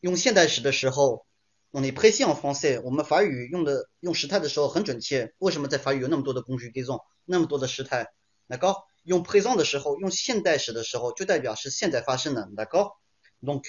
[0.00, 1.24] 用现代时的时候
[1.70, 5.32] ，on est précis en français，我们法语用的用时态的时候很准确。
[5.38, 8.08] 为什么在法语有那么多的工具可以用，那么多的时态？
[8.46, 12.48] 那高用 présent 的时候，用现代时的时候，就代表是现在发生的。
[12.56, 12.96] 那高
[13.42, 13.64] ，donc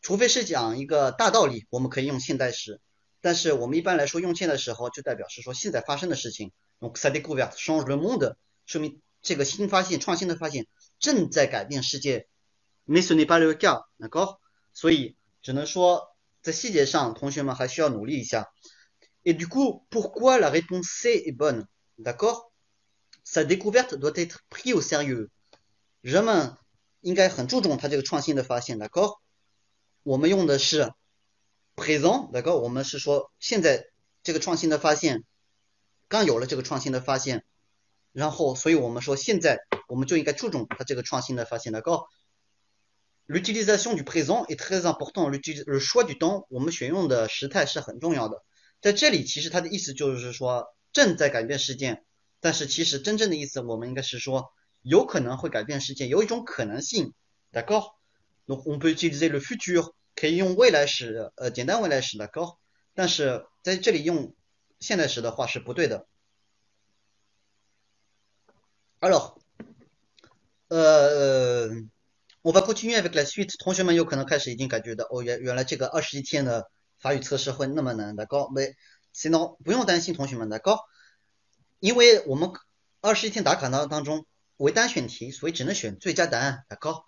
[0.00, 2.80] 除非是讲一个大道理，我们可以用现代时。
[3.20, 6.52] 但是我们一般来说用现代时候，就代表是说现在发生的事情。
[6.80, 8.36] donc ça découvre change le monde，
[8.66, 9.00] 说明。
[9.20, 10.68] 这个新发现、创新的发现
[11.00, 12.28] 正在改变世界。
[12.86, 14.38] Mais ce n'est pas le cas, d'accord？
[14.72, 18.46] 所以只能说在细节上，同学们还需要努力一下。
[19.24, 21.66] Et du coup, pourquoi la réponse C est bonne,
[21.98, 22.47] d'accord?
[23.30, 25.28] Sa découverte doit être prise au sérieux。
[26.00, 26.56] 人们
[27.02, 29.18] 应该很注重他这个创新的发现，d'accord？
[30.02, 30.94] 我们用的是
[31.76, 32.56] présent，d'accord？
[32.56, 33.84] 我们是说现在
[34.22, 35.24] 这个创新的发现
[36.08, 37.44] 刚有了这个创新的发现。
[38.12, 42.08] 然后，所以我们说，现在我们就应该注重它这个创新的发现的高。
[43.26, 45.28] L'utilisation du présent est très important.
[45.28, 48.42] Le choix du temps，我们选用的时态是很重要的。
[48.80, 52.06] 在这里，其实它的意思就是说正在改变事件，
[52.40, 57.14] 但是其实真正的意思，我们应该是说有可能会改变世界，有一种可能性
[57.52, 57.96] 的高。
[58.46, 62.58] Donc on peut utiliser le futur，可以用未来时，呃，简单未来时的高。
[62.94, 64.34] 但是在这里用
[64.80, 66.06] 现在时的话是不对的。
[69.00, 69.38] Alors,
[70.70, 71.86] euh,
[72.42, 73.54] on va continuer avec la suite.
[73.58, 78.74] 同学们有可能开始已经感觉到，哦，原原来这个二十一天的法语测试会那么难的高没
[79.14, 80.80] ？sinon 不用担心，同学们的高，
[81.80, 82.50] 因为我们
[83.00, 87.04] 二十一天打卡当当中为单选题，所以只能选最佳答案的高。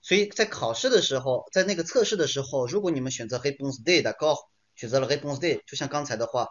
[0.00, 4.36] 所以在考试的时候，在那个测试的时候，如果你们选择 réponse D 的高，
[4.74, 6.48] 选择了 réponse D，就像刚才的话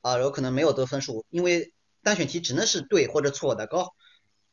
[0.00, 3.94] 啊，有可能没有得分数，因为单选题只能是对或者错的高。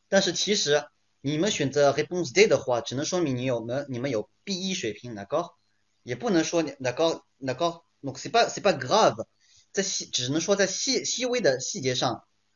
[0.10, 0.86] 但是其实
[1.21, 5.56] 你们选择 réponse D 的话，只能说明你有没你们有 B1 水平那高，
[6.03, 9.25] 也不能说你，那高那高，donc c'est pas c'est pas grave，
[9.71, 12.26] 在细只能说在细细微的细节上，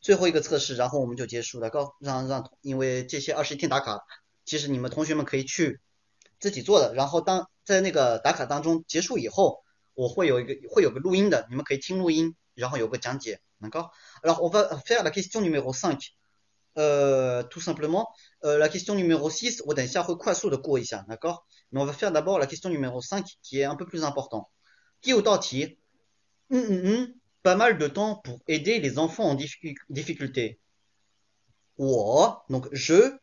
[0.00, 4.04] 最后一个测试，然后我们就结束，d'accord 让让，因为这些二十一天打卡，
[4.44, 5.80] 其实你们同学们可以去
[6.38, 13.90] 自己做的，然后当在那个打卡当中结束以后，我会有一个会有个录音的，你们可以听录音，然后有个讲解，d'accord
[14.22, 16.12] Alors on va faire la question numéro cinq.
[16.78, 18.06] Euh, tout simplement.
[18.44, 19.62] Euh, la question numéro 6,
[21.08, 24.04] d'accord Mais on va faire d'abord la question numéro 5 qui est un peu plus
[24.04, 24.50] important.
[25.00, 25.22] Qui au
[27.45, 29.35] pas mal de temps pour aider les enfants en
[29.89, 30.59] difficulté.
[31.77, 33.17] donc je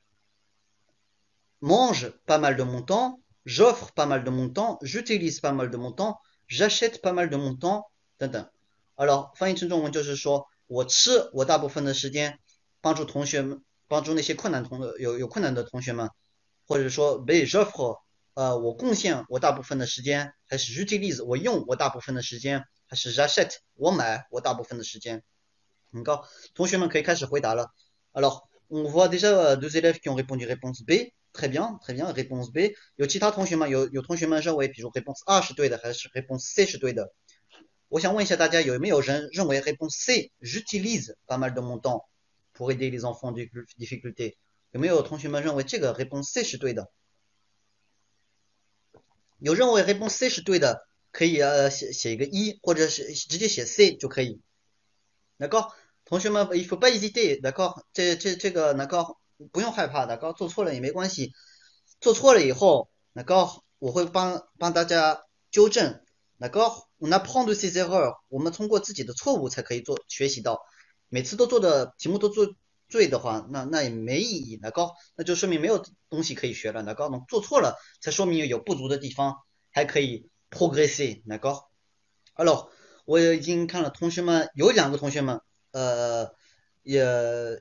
[1.61, 5.71] mange pas mal de mon temps, j'offre pas mal de mon temps, j'utilise pas mal
[5.71, 7.91] de mon temps, j'achète pas mal de mon temps,
[8.97, 12.41] Alors, 翻译成中文就是说，我吃我大部分的时间，
[12.81, 16.11] 帮助同学们，帮助那些困难同有有困难的同学们，
[16.67, 17.97] 或者说 be j o f f u
[18.35, 25.25] 呃，我贡献我大部分的时间，还是举例子，我用我大部分的时间，还是 j'achète 我买我大部分的时间。
[25.91, 27.73] 很高，同学们可以开始回答了。
[28.13, 32.53] Alors on voit déjà deux élèves qui ont répondu réponse B très bien très bien réponse
[32.53, 32.75] B。
[32.95, 37.13] 有其他同学们有有同学们认为，比如 réponse A 是对的，还是 réponse C 是对的？
[37.89, 42.03] 我想问一下大家，有没有人认为 réponse C j'utilise pas mal de mon temps
[42.55, 43.35] pour aider les enfants en
[43.79, 44.37] difficulté？
[44.71, 46.93] 有没有同学们认为这个 réponse C 是对的？
[49.44, 54.40] 有认为 A 蹦 C 是对的，可以呃写写一个一，或者是直接写 C 就可以。
[55.36, 55.68] 那个
[56.06, 59.18] 同学们，il faut pas hésiter，那个这这这个那个
[59.52, 61.34] 不用害怕，那个做错了也没关系，
[62.00, 66.00] 做错了以后，那个我会帮帮大家纠正。
[66.38, 66.62] 那个
[67.00, 70.62] on apprend de ses e r r o r 我们通过自己的错误才可以做学习到。
[71.10, 72.56] 每次都做的题目都做
[72.94, 74.60] 对的话，那那也没意义。
[74.62, 76.84] 那高那就说明没有东西可以学了。
[76.84, 79.38] 那个做错了才说明有不足的地方，
[79.72, 81.24] 还可以 progress，。
[81.26, 81.72] 那高
[82.36, 82.70] ，hello。
[83.06, 85.42] 我已经看了，同学们有两个同学们，
[85.72, 86.36] 呃，
[86.84, 87.04] 也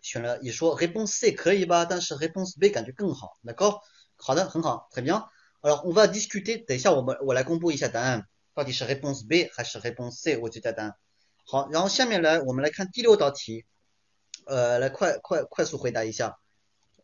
[0.02, 3.38] 选了，也说 réponse 可以吧，但是 réponse B 感觉更好。
[3.40, 3.80] 那高，
[4.16, 5.26] 好的，很好，很 bien。
[5.62, 10.36] Alors on va discuter，等一下我们我来公布一下答案，到底是 réponse B 还是 réponse C？
[10.36, 10.94] 我就在答案。
[11.44, 13.64] 好，然后下面来我们来看第六道题，
[14.45, 16.39] 呃，来快快快速回答一下。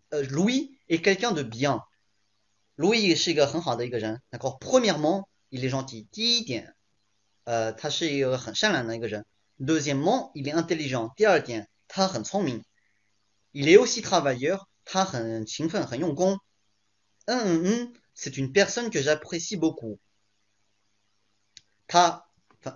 [0.10, 4.22] 呃，Louis est quelqu'un de bien，Louis 是一个很好的一个人。
[4.30, 6.76] 那个 premièrement，il est gentil，第一点。
[7.44, 9.26] 呃，他是一个很善良的一个人。
[9.60, 11.14] Deuxièmement, il est intelligent。
[11.16, 12.64] 第二点，他很聪明。
[13.52, 14.66] Il est aussi travailleur。
[14.86, 16.39] 他很勤奋，很用功。
[17.26, 19.98] 嗯嗯嗯，c'est une personne que j'apprécie beaucoup。
[21.88, 22.26] 他，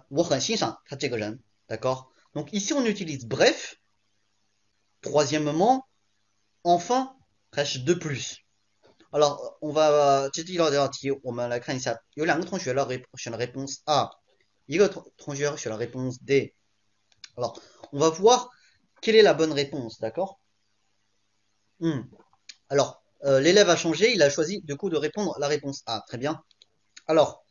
[0.07, 1.41] 我很欣赏他这个人。
[1.67, 3.73] D'accord。Donc ici on utilise bref。
[5.01, 5.87] Troisièmement,
[6.63, 7.15] enfin,
[7.51, 12.87] reste de plus。Alors on va 这第二道题，我们来看一下，有两个同学了
[13.17, 14.09] 选了 réponse A。
[14.65, 16.53] 一个同同学选了 réponse D.
[17.37, 17.57] Alors,
[17.93, 18.49] on va voir
[19.01, 20.39] quelle est la bonne réponse, d'accord
[21.79, 22.01] hmm.
[22.67, 26.03] Alors, euh, l'élève a changé, il a choisi du coup de répondre la réponse A.
[26.05, 26.43] Très bien.
[27.05, 27.45] Alors,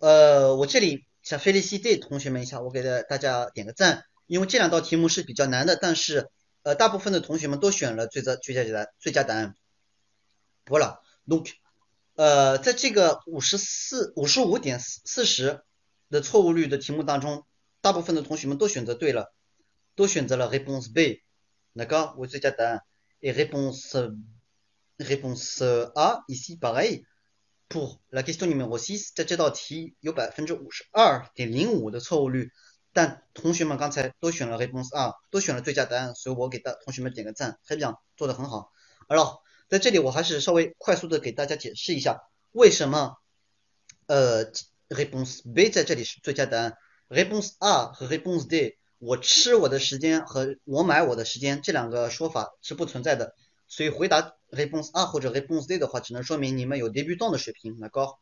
[0.00, 6.28] 呃，我这里想 féliciter 同学们一下，我给大家点个赞，因为这两道题目是比较难的，但是
[6.63, 9.55] 呃，大部分的同学们都选了最佳最佳答最佳答案。
[10.65, 10.99] Voilà.
[11.27, 11.51] Donc，
[12.15, 15.63] 呃，在这个五十四五十五点四四十。
[16.09, 17.47] 的错误率的题目当中，
[17.81, 19.33] 大部分的同学们都选择对了，
[19.95, 21.23] 都选择了 réponse B，
[21.71, 22.81] 那个为最佳答案。
[23.19, 24.13] Et réponse
[24.99, 25.63] réponse
[25.95, 27.03] A ici pareil
[27.67, 32.51] pour la question numéro six，在这道题有百分之五十二点零五的错误率，
[32.93, 38.71] 但同学们刚才都选了 réponse A，都选了最佳答案，所以我给大同学们点个赞，很讲做的很好。
[39.09, 42.21] 好在这里我还是稍微快速的给大家解释一下，
[42.51, 43.17] 为什么
[44.07, 44.51] 呃。
[44.89, 46.77] réponse B 在这里是最佳答案。
[47.09, 53.33] réponse A 和 réponse D，我吃我的时间和我买我的时间这两个说法是不存在的。
[53.67, 58.19] 所以回答 réponse A 或者 réponse D 的话，只能说明你们有 débutant 的水平，那高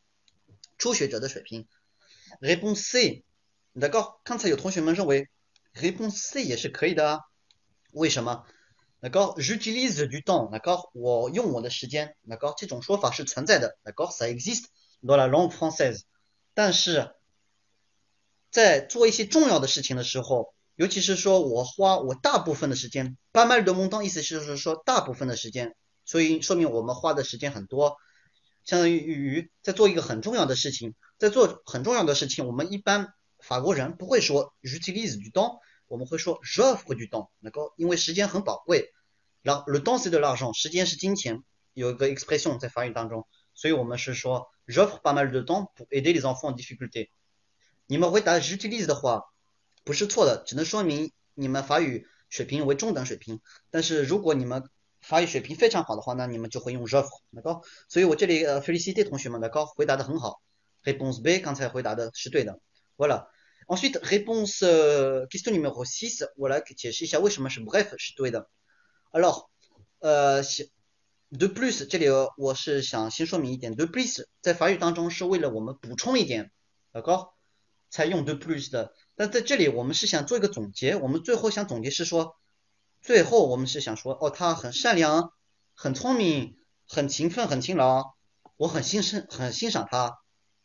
[0.78, 1.68] 初学者的水平。
[2.40, 3.26] réponse C，
[3.74, 5.30] 那高刚才有同学们认为
[5.74, 7.20] réponse C 也是可以的啊？
[7.94, 8.46] 为什么？
[9.00, 14.66] 那高 j'utilise du temps，那高我用我的时间，那高这种说法是存在的，那高 ça existe
[15.02, 16.02] dans la langue française。
[16.54, 17.16] 但是
[18.50, 27.98] 在做一些重要的事情的时候，尤其是说我花我大部分的时间，巴麦尔德蒙当意思就是说大部分的时间，所以说明我们花的时间很多，
[28.66, 38.93] 相当于在做一个很重要的事情，在做很重要的事情，我们一般法国人不会说 utilise du temps，我们会说 j'offre du temps，能够因为时间很宝贵，
[39.43, 41.43] 然后 le temps c'est de l'argent，时间是金钱，
[41.73, 43.27] 有一个 expression 在法语当中。
[43.55, 47.09] 所以我们是说，j'offre pas mal de temps pour aider les enfants en difficulté。
[47.87, 49.23] 你们回答 j'utilise 的话，
[49.85, 53.41] 不是错的，只能说明你们法语水平为中等水平。
[53.71, 54.69] 但是如果你们
[55.01, 57.63] 法语水平非常好的话，那你们就会用 j'offre，那高。
[57.89, 60.43] 所以我这里呃 féliciter 同学们的高回答的很好，
[60.83, 62.61] réponse B 刚才回答的是对的。
[63.02, 63.26] Voilà。
[63.68, 64.60] Ensuite réponse
[65.30, 68.48] question numéro six，我来解释一下为什么是 bref 是对的。
[69.12, 69.48] Alors，
[69.98, 70.44] 呃。
[71.34, 76.52] De plus，这里我是想先说明一点，de plus 在法语当中是为了我们补充一点，
[76.92, 77.36] 老高
[77.90, 78.94] 才用 de plus 的。
[79.16, 82.36] 但在这里我们是想做一个总结，我们最后想总结是说，
[83.02, 85.32] 最后我们是想说，哦，他很善良，
[85.74, 88.14] 很聪明，很勤奋，很勤劳，
[88.58, 90.21] 我很欣赏，很欣赏他。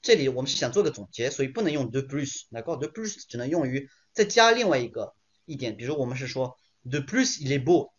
[0.07, 7.91] 这里我们是想做个总结，所以不能用 de plus，老高 de plus 只能用于再加另外一个一点，比如我们是说 de plus，il est beau，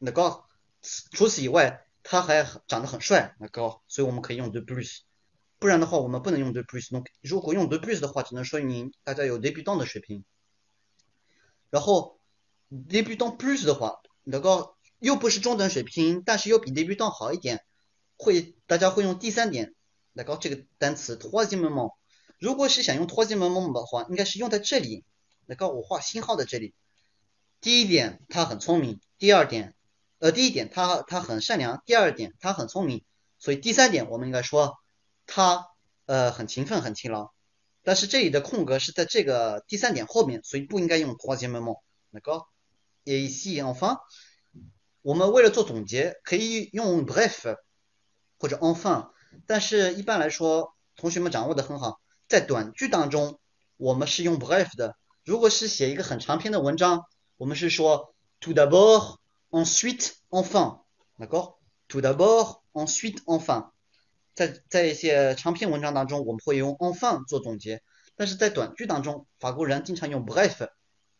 [0.00, 0.46] 老高。
[0.82, 4.98] 除此以外，他还长得很帅，那高，所以我们可以用 de plus。
[5.58, 6.90] 不然的话，我们不能用 de plus。
[7.22, 10.26] 如果用 de plus 的话，只能说明大家有 débutant 的水平。
[11.70, 12.20] 然后
[12.70, 17.64] débutant plus 的话，那个又不是中等水平，但是又比 débutant 好一点，
[18.18, 19.74] 会大家会用第三点
[20.14, 21.92] 来搞这个单词 troisième mot，。
[22.38, 25.04] 如果是想用 troisième mot 的话，应该是用在这里。
[25.46, 26.72] 来搞我画星号的这里。
[27.60, 29.74] 第一点，他很聪明；第二点，
[30.18, 33.04] 呃，第一点他他很善良；第二点他很聪明。
[33.38, 34.78] 所以第三点我们应该说
[35.26, 35.66] 他
[36.06, 37.32] 呃很勤奋、很勤劳。
[37.82, 41.80] 但是这里的空格是在这个第三点后面，所以不应该用 troisième moment。
[42.10, 42.48] 来搞。
[43.04, 43.98] Et ici enfin，
[45.02, 47.58] 我们为了做总结，可以用 bref
[48.38, 49.10] 或者 enfin，
[49.46, 53.38] 但是一般来说，同学们掌握的很好，在短句当中，
[53.76, 54.96] 我们是用 bref 的。
[55.24, 57.04] 如果是写一个很长篇的文章，
[57.36, 59.16] 我们是说 tout d'abord,
[59.50, 60.80] ensuite, enfin，
[61.16, 61.54] 那个
[61.88, 63.70] tout d'abord, ensuite, enfin，
[64.34, 67.82] 在在一些长篇文章当中，我们会用 enfin 做总结，
[68.16, 70.68] 但是在短句当中，法国人经常用 bref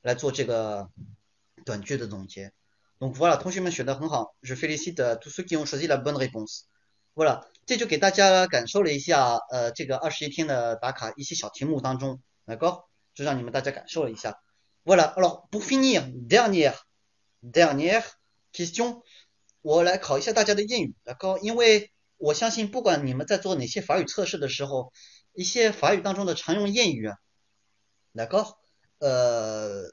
[0.03, 0.91] 来做这个。
[1.65, 2.53] 短句的总结。
[2.99, 6.65] Donc voilà，同学们选的很好，je félicite tous ceux qui ont choisi la bonne réponse。
[7.15, 12.85] voilà，这就给大家感受了一下，呃，这个二十一天的打卡一些小题目当中，d'accord，
[13.15, 14.39] 就让你们大家感受了一下。
[14.85, 16.75] Voilà，alors pour finir，dernière
[17.43, 18.05] dernière
[18.53, 19.03] question，
[19.63, 24.93] 我来考一下大家的谚语，d'accord，因为我相信不管你们在做哪些法语测试的时候，
[25.33, 27.11] 一些法语当中的常用谚语
[28.15, 28.55] ，d'accord，
[28.99, 29.91] 呃。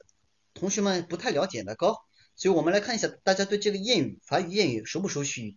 [0.54, 1.96] 同学们不太了解来高，
[2.36, 5.56] 所以我们来看一下大家对这个谚语法语谚语熟不熟悉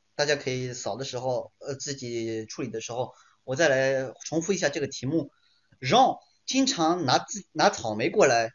[0.21, 5.31] 大家可以扫的时候，呃，自己处理的时候，我再来重复一下这个题目。
[5.79, 8.51] 让经常拿自拿草莓过来，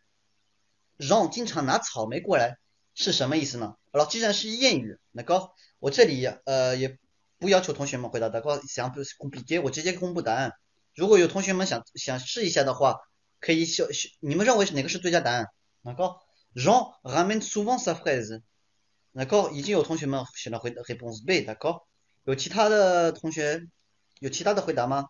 [0.96, 2.58] 让经常拿草莓过来
[2.94, 3.74] 是什么意思呢？
[3.90, 6.98] 好了，既然是谚语，那高我这里呃也
[7.40, 10.52] 不要求同学们回答，大哥想不公布结我直接公布答案。
[10.94, 13.00] 如果有同学们想想试一下的话，
[13.40, 15.48] 可以选选，你们认为是哪个是最佳答案？
[15.82, 16.20] 那高
[16.52, 18.40] 让 ramène souvent sa fraise。
[19.15, 21.85] 那高已经有同学们选了回答 réponse B，那高
[22.23, 23.67] 有其他的同学
[24.19, 25.09] 有其他的回答吗？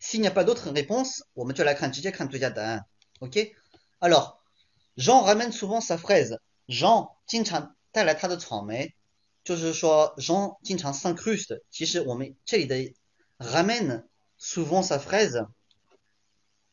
[0.00, 2.86] Si n'y a pas d'autres réponses，我们就来看直接看最佳答案。
[3.20, 8.96] OK，alors，Jean ramène souvent sa fraise，Jean 经常带来他的草莓，
[9.44, 11.62] 就是说 Jean 经常 s'incruste。
[11.70, 12.92] 其实我们这里的
[13.38, 14.08] ramène
[14.40, 15.48] souvent sa fraise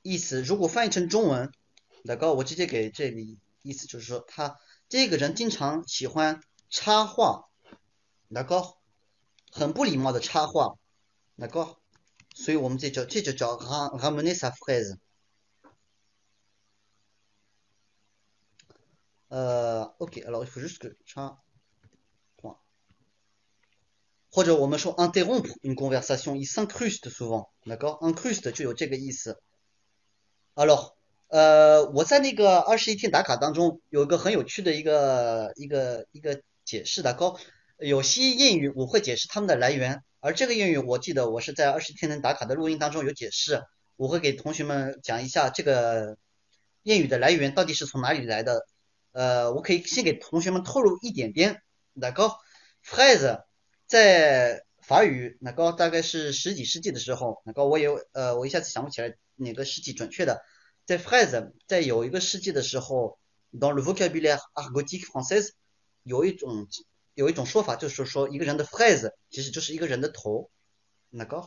[0.01, 1.51] 意思，如果翻译成中文，
[2.03, 4.57] 那高我直接给这里意思就是说他。
[4.90, 7.48] 这个人经常喜欢插话，
[8.26, 8.74] 那个
[9.52, 10.74] 很不礼貌的插话，
[11.36, 11.76] 那个，
[12.34, 14.98] 所以我们这叫这就叫 ramener sa fraise。
[19.28, 21.40] 呃，OK，alors il faut juste que 插
[22.42, 22.58] 话，
[24.28, 29.40] 或者我们说 interrompre une conversation，il s'incruste souvent，d'accord，incruste 就有这个意思
[30.56, 30.96] ，alors。
[31.30, 37.38] 呃，我在那个二十一天打卡当中有一个很有趣的一个一个一个解释的高，
[37.78, 43.62] 有些谚语我会解释它们的来源，而这个谚语我记得我是在二十一天能打卡的录音当中有解释，
[43.94, 46.16] 我会给同学们讲一下这个
[46.82, 48.66] 谚语的来源到底是从哪里来的。
[49.12, 51.62] 呃，我可以先给同学们透露一点点，
[51.92, 52.32] 那个
[52.84, 53.44] phrase
[53.86, 60.42] 在法语那个大概是十几世纪的时候，那个我有呃我一下子想不起来哪个世纪准确的。
[60.90, 63.20] 在 phrase 在有一个世纪的时候
[63.52, 65.50] ，dans le vocabulaire argotique français，
[66.02, 66.66] 有一种
[67.14, 70.50] 有一种说法，就是说一个人的 phrase 其实就是一个人的头，
[71.10, 71.46] 那个，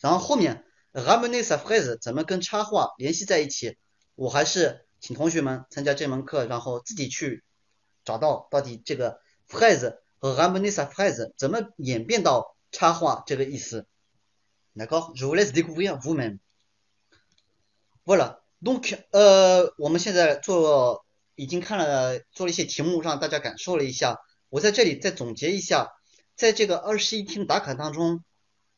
[0.00, 0.64] 然后后面
[0.94, 3.76] ramener sa phrase 怎么跟插画联系在一起？
[4.14, 7.44] 我还是请同学们参加这门课，然后自己去
[8.06, 13.86] 找到到底这个 phrase 和 ramener sa phrase 怎么演变到插画这个意思。
[14.74, 16.38] D'accord，je vous laisse découvrir vous-même。
[18.06, 18.38] Voilà。
[18.60, 21.04] Donc，呃，我们现在做
[21.36, 24.18] 已经看了做了一些题目，让大家感受了一下。
[24.48, 25.92] 我在这里再总结一下，
[26.34, 28.24] 在这个二十一天打卡当中，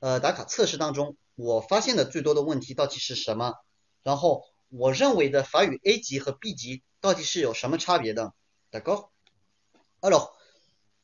[0.00, 3.54] 呃，打卡测试当中，我发现的最多的问题到底是什么？
[4.02, 8.34] 然后我认为的法语 A 级和 B 级到底是有什么差别的？
[8.70, 9.08] 大哥
[10.02, 10.32] ，Hello，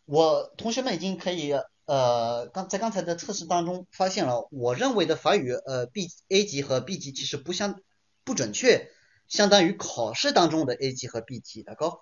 [0.04, 1.54] 我同学们已经可以
[1.86, 7.80] 呃刚在刚才的测试当中发现了，我认为的法语呃 B A 级和 B 级其实不相。
[8.26, 8.90] 不准确，
[9.28, 12.00] 相当于考试当中的 A 级和 B 级，大高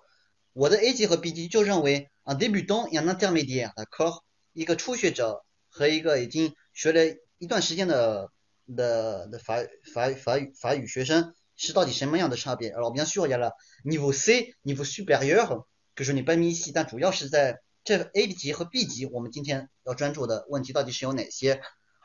[0.55, 8.31] 我的 A 级和 B 级就认为啊，débutant et intermédiaire，大可一个初学者和一个已经学了一段时间的
[8.75, 9.59] 的的法
[9.93, 12.71] 法法语法语学生是到底什么样的差别？
[12.71, 13.53] 然后我们就要说了
[13.85, 21.61] ，niveau C niveau supérieur，就说你半米 C，但主要是在这 A 级和 B 级，我们今天要专注的问题到底是有哪些？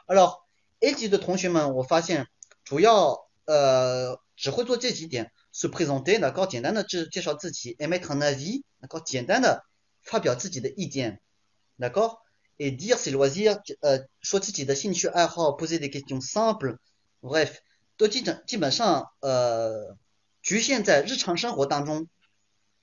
[0.05, 0.45] 好了
[0.81, 2.27] ，A 级的同学们，我发现
[2.65, 3.28] 主要。
[3.49, 9.65] 呃只会做这几点：se présenter，能够简单的介介绍自己；émettre un avis，能够简单的
[10.03, 11.19] 发表自己的意见
[11.79, 17.55] ；d'accord，et dire ses loisirs，呃说自己的兴趣爱好；poser des questions simples，bref，
[17.97, 19.97] 都基本基本上呃
[20.43, 22.07] 局限在日常生活当中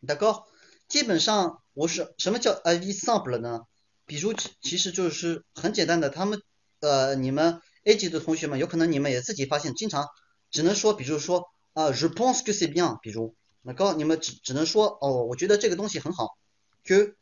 [0.05, 0.47] ，d'accord，
[0.89, 3.61] 基本上我是什么叫 avis simple 呢？
[4.05, 6.43] 比如其实就是很简单的，他们
[6.81, 7.61] 呃你们。
[7.89, 10.09] A 级的同学们，有可能你们也自己发现，经常
[10.56, 16.38] 只能说，比如说啊，je pense que c'est bien，比如，那高你们只只能说，哦，我觉得这个东西很好，
[16.84, 17.16] que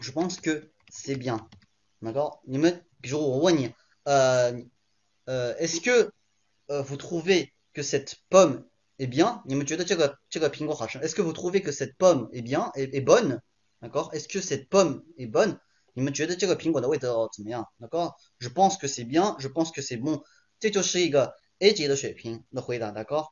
[0.00, 1.46] je pense que c'est bien，
[1.98, 3.74] 那高你们，比如我问你，
[4.04, 4.52] 呃
[5.24, 6.10] 呃，est-ce que
[6.66, 8.64] 呃 vous trouvez que cette pomme
[8.96, 9.42] est bien？
[9.44, 10.98] 你们觉得这个这个苹果好吃？
[11.00, 13.40] est-ce que vous trouvez que cette pomme est bien est est bonne？
[13.80, 15.58] 那高，est-ce que cette pomme est bonne？
[15.92, 17.66] 你们觉得这个苹果的味道怎么样？
[17.76, 20.22] 那高，je pense que c'est bien，je pense que c'est bon，
[20.58, 23.28] 这就是一个 A 级的水平的回答，大哥。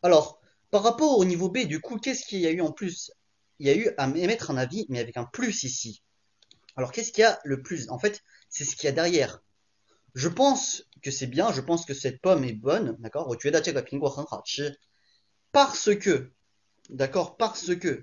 [0.00, 0.40] Alors
[0.70, 3.12] par rapport au niveau B, du coup, qu'est-ce qu'il y a eu en plus
[3.58, 6.02] Il y a eu à émettre un avis, mais avec un plus ici.
[6.74, 9.42] Alors qu'est-ce qu'il y a le plus En fait, c'est ce qu'il y a derrière.
[10.14, 14.78] Je pense que c'est bien, je pense que cette pomme est bonne, d'accord 我觉得这个苹果很好吃，
[15.52, 16.32] parce que,
[16.90, 18.02] d'accord, parce que,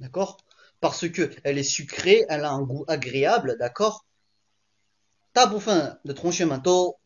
[0.00, 0.38] d'accord
[0.80, 4.04] parce que elle est sucrée, elle a un goût agréable, d'accord
[5.32, 6.98] 大部分的同学们都，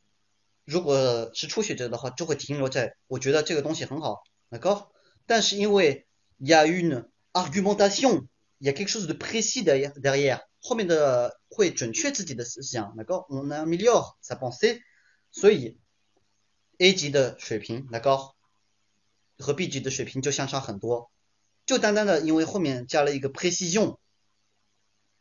[0.65, 4.87] 如果是初学者的话，就会停留在我觉得这个东西很好，d'accord
[5.25, 6.05] 但是因为
[6.39, 8.27] il y a une argumentation,
[8.59, 14.81] il y a quelque chose de précis derrière, derrière 后面的会准确自己的思想，d'accord on améliore sa pensée，
[15.31, 15.77] 所以
[16.79, 18.33] A 级的水平，d'accord
[19.37, 21.11] 和 B 级的水平就相差很多。
[21.65, 23.97] 就单单的因为后面加了一个 precision，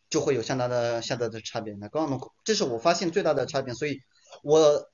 [0.09, 1.75] 就会有相当的相当的差别。
[1.75, 4.01] 那刚刚这是我发现最大的差别，所以
[4.43, 4.91] 我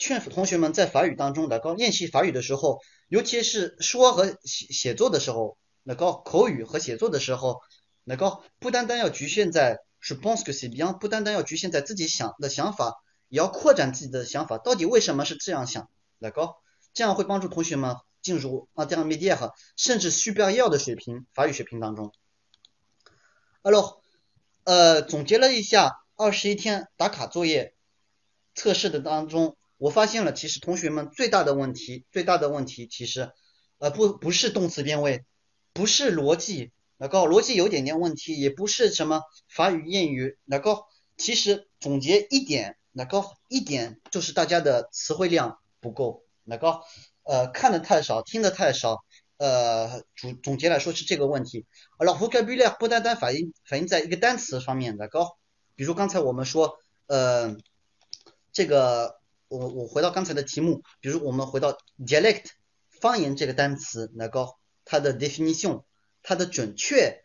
[0.00, 7.60] 劝同学们在法语当中的高练习法语的时候，尤其是说和写写作的时候，那高口语和写作的时候，
[8.02, 15.88] 那高不单单要局限在是 pense que c'est bien，不单单要局限在自己想的想法，也要扩展自己的想法，到底为什么是这样想？
[16.18, 16.56] 那高
[16.92, 17.94] 这样会帮助同学们。
[18.22, 22.12] 进入啊这样 media 甚至 superior 的水平法语水平当中。
[23.62, 24.02] Hello，
[24.64, 27.72] 呃，总结了一下二十一天打卡作业
[28.54, 33.32] 测试的当中，我发现了其实同学们最大的问题，最大的问题其实
[33.78, 35.24] 呃不不是动词变位，
[35.72, 40.84] 不是逻辑，那个逻辑有点点问题，也不是什么法语谚语，那个
[41.16, 46.82] 其实总结一点，那个一点就是大家的词汇量不够，那个。
[47.22, 49.04] 呃，看的太少，听的太少，
[49.36, 51.64] 呃，总总结来说是这个问题。
[51.98, 55.38] Alors vocabulaire 不单单反映反映在一个单词方面的高，
[55.76, 57.56] 比如刚才我们说，呃，
[58.52, 59.19] 这个
[59.50, 62.44] 我我回到刚才的题目，比如我们回到 dialect
[62.88, 65.82] 方言这个单词，那高它的 definition
[66.22, 67.24] 它的准确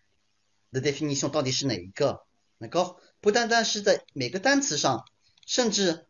[0.72, 2.26] 的 definition 到底是哪一个？
[2.58, 5.06] 那高不单单是在每个单词上，
[5.46, 6.08] 甚至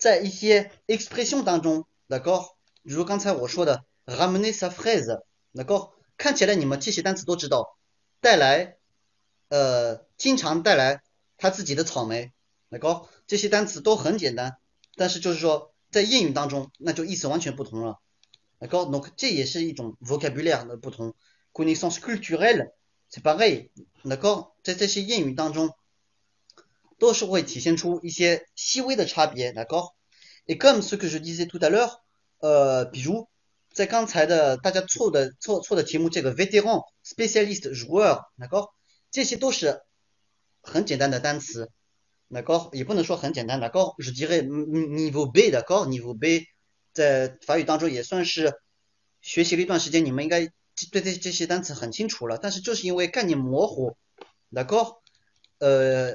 [0.00, 2.56] 在一些 expression 当中，那高。
[2.82, 7.78] 比如刚才我说的 ramener sa fraise，那个看起来你们这些单词都知道，
[8.20, 8.78] 带来，
[9.48, 11.02] 呃，经常带来
[11.36, 12.32] 他自己的草莓，
[12.68, 14.58] 那个这些单词都很简单，
[14.96, 17.98] 但是就是说在谚语当中，那就意思完全不同了，
[18.58, 21.14] 能够，那这也是一种 vocabulaire 的不同
[21.52, 23.70] ，connaissance culturelle，c'est pareil，
[24.02, 25.70] 能够在这些谚语当中，
[26.98, 29.94] 都是会体现出一些细微的差别，能够
[30.46, 32.00] ，et comme ce que je disais tout à l'heure。
[32.38, 33.28] 呃，比如
[33.72, 38.68] 在刚才的大家错的错错的题目，这个 vétéran、spécialiste、joueur，那个
[39.10, 39.80] 这些都是
[40.60, 41.70] 很简单的单词，
[42.34, 46.46] 那个也不能说很简单，那个 je dirais niveau B 的高 niveau B，
[46.94, 48.54] 在法语当中也算是
[49.20, 50.50] 学习了一段时间，你们应该
[50.90, 53.96] 对这这些单词很清楚了，但是就是因为概念模糊，
[54.48, 54.78] 那个
[55.58, 56.14] 呃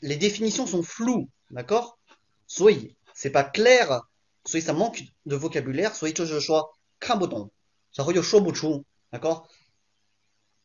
[0.00, 1.84] ，les définitions sont floues，那个
[2.48, 4.02] 所以 c'est pas clair。
[4.44, 7.52] 所以 ça manque de vocabulaire，所以就是说看不懂，
[7.94, 9.44] 然后又说不出，那个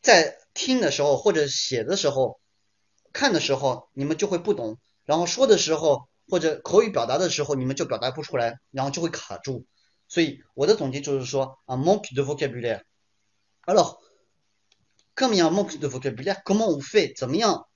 [0.01, 2.39] 在听的时候或者写的时候，
[3.13, 9.65] 看的时候你们就会不懂，然后说的时候或者口语表达的时候你们就表达不出来，然后就会卡住。
[10.09, 12.81] 所以我的总结就是说啊，manque de vocabulaire。
[13.65, 17.17] Alors，comme il y a un manque de vocabulaire，comment on fait？
[17.17, 17.67] 怎么样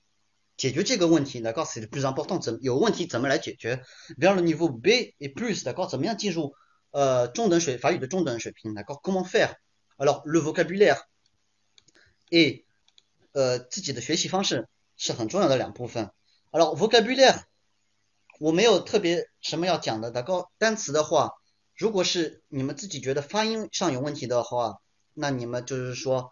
[0.56, 3.82] 解决这个问题，d'accord c'est le plus important，怎有问题怎么来解决
[4.18, 6.54] ？vers le niveau B et plus，d'accord 怎么样进入
[6.90, 11.00] 呃中等水法语的中等水平？d'accord comment faire？alors le vocabulaire
[12.30, 12.64] et
[13.32, 13.58] 呃
[16.52, 16.66] 好了。
[16.76, 17.42] vocabulaire
[18.38, 21.32] 我没有特别什么要讲的那高单词的话，
[21.76, 24.76] 如果是你们自己觉得发音上有问题的话，
[25.14, 26.30] 那你们就是说。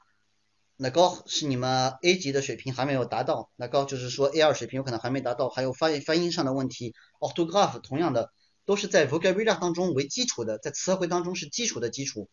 [0.82, 6.94] 那高是你们 A 级的水平还没有达到，那高就是说 A 二水平有可能还没达到，还有发发音上的问题。
[7.18, 8.32] Orthograph 同样的
[8.64, 12.30] 都是在 vocabulary 当中为基础的，在词汇当中是基础的基础。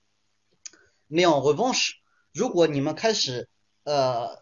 [1.10, 1.90] Mais en revanche，
[2.34, 3.50] 如果你们开始
[3.84, 4.42] 呃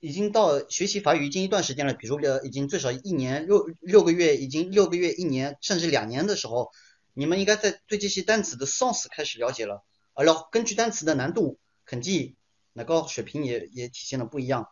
[0.00, 6.70] 已经到学习法语已经一段时间了，比如呃已经最少一年六六个月，已经六个月一年甚至两年的时候，
[7.14, 9.84] 你们应该在对这些单词的 sense 开始了解了。
[10.14, 12.36] 然后根据单词的难度肯定。
[12.78, 14.68] 那个水平也也体现的不一样。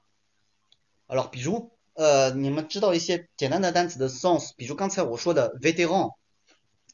[1.07, 6.11] 好了，比如呃，你们知道一些简单的单词的 sense，比如刚才我说的 veteran，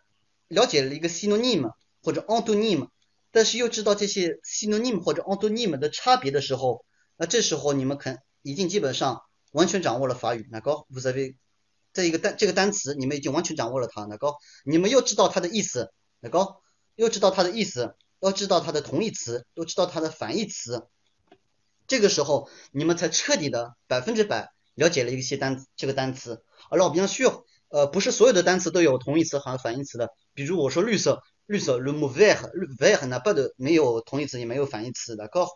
[0.53, 1.73] 了解了一个 synonym
[2.03, 2.89] 或者 antonym，
[3.31, 6.85] 但是又知道这些 synonym 或者 antonym 的差别的时候，
[7.17, 9.23] 那这时候你们肯已经基本上
[9.53, 10.47] 完全掌握了法语。
[10.51, 11.37] 那高，vous avez
[11.95, 15.91] 这一个单这个单词，你们已经完全掌握了它，那高，你们又知道它的意思，
[16.21, 16.61] 那高，
[16.97, 20.87] 又知道它的意思，又知道它的同义词，又知道它的反义词，
[21.87, 26.45] 这个时候你们才彻底的百分之百了解了一些单这个单词。
[26.71, 30.11] 而老比需要，呃，不是所有的单词都有同义词和反义词的。
[30.35, 35.49] 比如我说绿色，绿色，le mot vert，vert 哪怕的没有同义词也没有反义词的，高。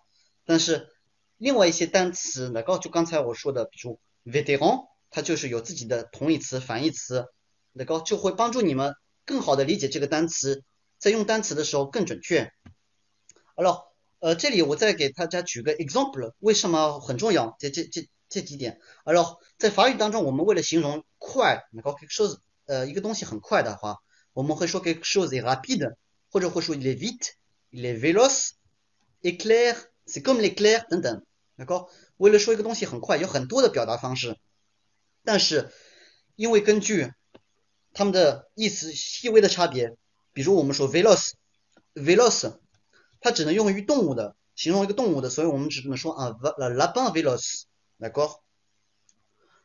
[0.44, 0.88] 但是
[1.36, 4.86] 另外一些单词，那高，就刚才我说的，比如 vétéran。
[5.08, 7.26] 它就是有自己的同义词、反义词，
[7.72, 8.94] 那个就会帮助你们
[9.24, 10.64] 更好的理解这个单词，
[10.98, 12.50] 在用单词的时候更准确。
[13.54, 13.84] 好了，
[14.18, 17.54] 呃，这里我再给大家举个 example，为什么很重要？
[17.60, 18.80] 这这这这几点。
[19.04, 23.97] 好了，在法语当中，我们为了形容快，那个说呃一个东西很快的话，
[24.33, 25.95] 我们会说 quelque chose est rapide，
[26.29, 31.25] 或者会说 il est vite，il est véloce，éclair，c'est comme l'éclair 等等。
[31.55, 31.87] 那个
[32.17, 34.37] 为了说一个东西很快，有很多的表达方式。
[35.23, 35.71] 但是，
[36.35, 37.13] 因为根据
[37.93, 39.95] 它们的意思细微的差别，
[40.33, 42.57] 比如我们说 veloce，veloce，
[43.19, 48.39] 它只能用于动物的，形容一个动物的，所以我们只能说啊，la lapin veloce，d'accord？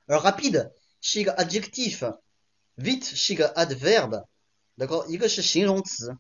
[0.07, 5.07] 而 rapide 是一个 adjective，vite 是一个 adverb，d'accord？
[5.09, 6.17] 一个是形容词，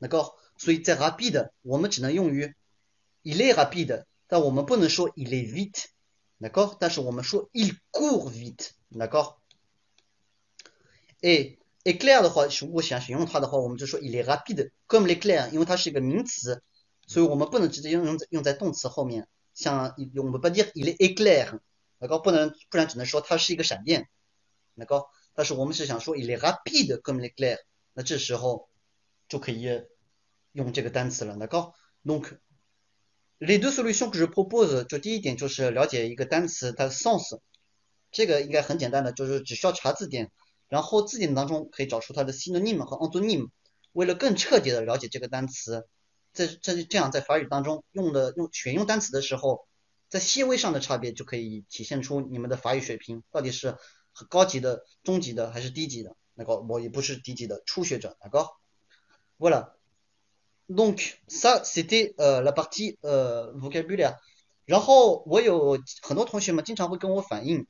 [0.00, 0.34] d'accord？
[0.58, 2.54] 所以在 rapide 我们只能用于
[3.22, 6.76] il est rapide，但我们不能说 il est vite，d'accord？
[6.80, 9.38] 但是我们说 il court vite。d'accord
[11.20, 16.62] et éclair 的话，如果想形容它的话，我们就说 il est rapide comme l'éclair，因为它是一个名词，
[17.06, 19.26] 所以我们不能直接用用在用在动词后面。
[19.54, 24.08] 像我们不 dire il est éclair，d'accord 不能，不然只能说它是一个闪电
[24.85, 27.57] ，d'accord 但是我们是想说 il est rapide comme l'éclair，
[27.93, 28.69] 那这时候
[29.27, 29.67] 就可以
[30.51, 31.73] 用这个单词了，d'accord
[32.03, 32.37] donc
[33.39, 37.39] les deux solutions que je propose，就第一点就是了解一个单词它的 sens。
[38.11, 40.31] 这个应该很简单的，就是只需要查字典，
[40.67, 43.49] 然后字典当中可以找出它的 synonym 和 antonym。
[43.93, 45.87] 为了更彻底的了解这个单词，
[46.33, 49.65] 在这这样在法语当中用的用选用单词的时候，
[50.09, 53.77] 在细微上的差别就可以体现出你们的法语水平到底是
[54.29, 56.15] 高级的、中级的还是低级的。
[56.33, 58.47] 那个我也不是低级的初学者，那个。
[59.37, 59.73] Voilà.
[60.67, 64.17] Donc ça c'était la partie vocabulaire.
[64.65, 67.67] 然后我有很多同学们经常会跟我反映。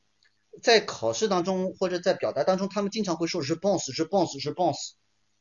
[0.61, 4.91] 在考试当中或者在表达当中，他们经常会说 response，response，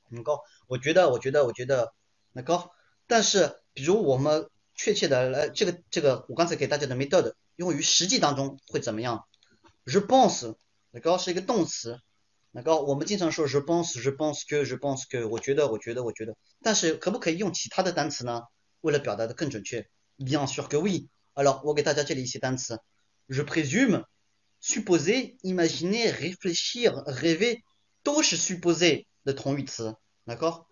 [0.08, 0.40] 很高。
[0.68, 1.92] 我觉得，我觉得，我觉得，
[2.32, 2.70] 那高。
[3.08, 9.26] 但是，比如我们确切的来，这个这个我刚才给大家的 method 用于实际当中会怎么样
[9.84, 10.54] ？response
[10.99, 11.99] 个是一个动词，
[12.51, 18.43] 那个我们经常说 response response que response que 我觉得我觉得我觉得，但是可不可以用其他的单词呢？
[18.81, 19.87] 为了表达的更准确，
[20.17, 22.79] bien sûr que oui。alors 我给大家这里一些单词，
[23.27, 24.05] je présume
[24.61, 27.61] supposer imaginer réfléchir rêver
[28.03, 30.65] 都是 supposer 的同义词，那个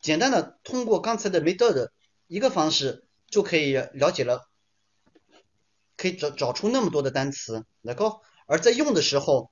[0.00, 1.90] 简单的通过刚才的 method
[2.26, 3.02] 一个方式。
[3.28, 4.48] 就可以了解了，
[5.96, 8.20] 可以找找出那么多的单词，那个，
[8.51, 9.49] 而在用的时候，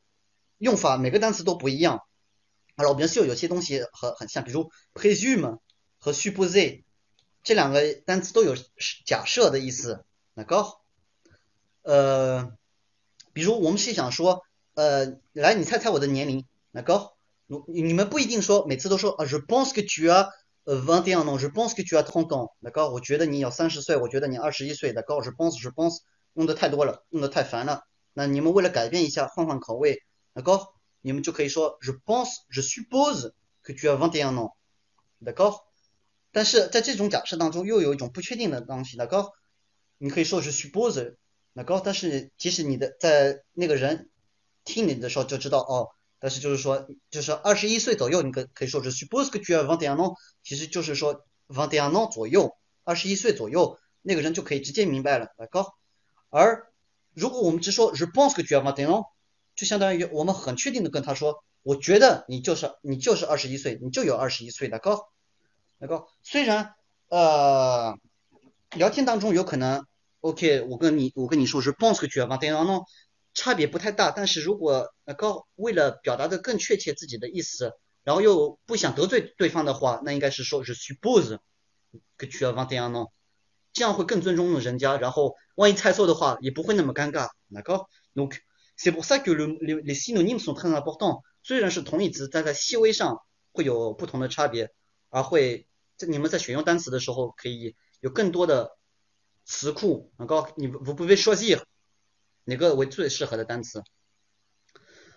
[0.58, 2.02] 用法每个单词都不一样。
[2.76, 5.60] 好了，我们需要有些东西很很像，比如 presume
[6.00, 6.84] 和 suppose
[7.42, 8.58] 这两个单词都有
[9.06, 10.66] 假设的意思，那个，
[11.84, 12.52] 呃，
[13.32, 14.44] 比如我们是想说，
[14.74, 17.14] 呃，来，你猜猜我的年龄，那个，
[17.48, 20.30] 你你们不一定说每次都说啊，je pense que tu as
[20.66, 22.50] 呃，vingt et un ans，je pense que tu as trente ans。
[22.60, 26.00] 那高我觉得你有三十岁，我觉得你二十一岁，d'accord？je pense，je pense，
[26.34, 27.86] 用的太多了，用的太烦了。
[28.20, 30.04] 那你们为了改变一下，换换口味
[30.34, 30.74] ，d'accord？
[31.00, 33.32] 你们就可以说，je pense，je suppose
[33.64, 35.62] que tu as vingt et un ans，d'accord？
[36.34, 39.32] 但是在这种假设当中，又有一种不确定的东西，d'accord？
[39.98, 41.82] 你可以说 je suppose，d'accord？
[41.82, 44.10] 但是即使你的在那个人
[44.66, 45.88] 听你的时候就知道，哦。
[46.20, 55.74] 但是就是说，就是二十一岁左右，你可可以说是 suppose que tu as vingt et un ans，其实就是说 vingt et un ans 左右，二十一岁左右，那个人就可以直接明白了，来高。
[56.30, 56.69] 而
[57.14, 59.04] 如果我们只说 reponse que j'ai mal，等于
[59.56, 65.10] 就相当于我们很确定的跟他说，我觉得你就是你就是二十一岁，你就有二十一岁的高，
[65.78, 66.08] 来高。
[66.24, 66.76] 虽然
[67.10, 67.98] 呃
[68.72, 69.86] 聊天当中有可能
[70.22, 72.84] ，OK，我跟你我跟你說 je pense que tu as vingt et un ans。
[73.32, 81.38] 差别不太大，但是如果呃高为了表达的更确切自己的意思，然后又不想得罪对方的话，那应该是说是 suppose
[82.18, 83.10] que tu as vingt et un ans，
[83.72, 87.28] 这样会更尊重人家，然后万一猜错的话，也不会那么尴尬。
[87.50, 87.86] 那个
[88.16, 88.40] ，donc
[88.78, 91.22] c'est pour ça que le les les synonymes sont très importants。
[91.44, 93.20] 虽然是同义词，但在细微上
[93.52, 94.72] 会有不同的差别，
[95.10, 98.78] 而会在你们在选用单词的时候可以有更多的
[99.44, 100.14] 词库。
[100.18, 101.58] 能够，你不不会说记
[102.46, 103.84] 哪个为最适合的单词。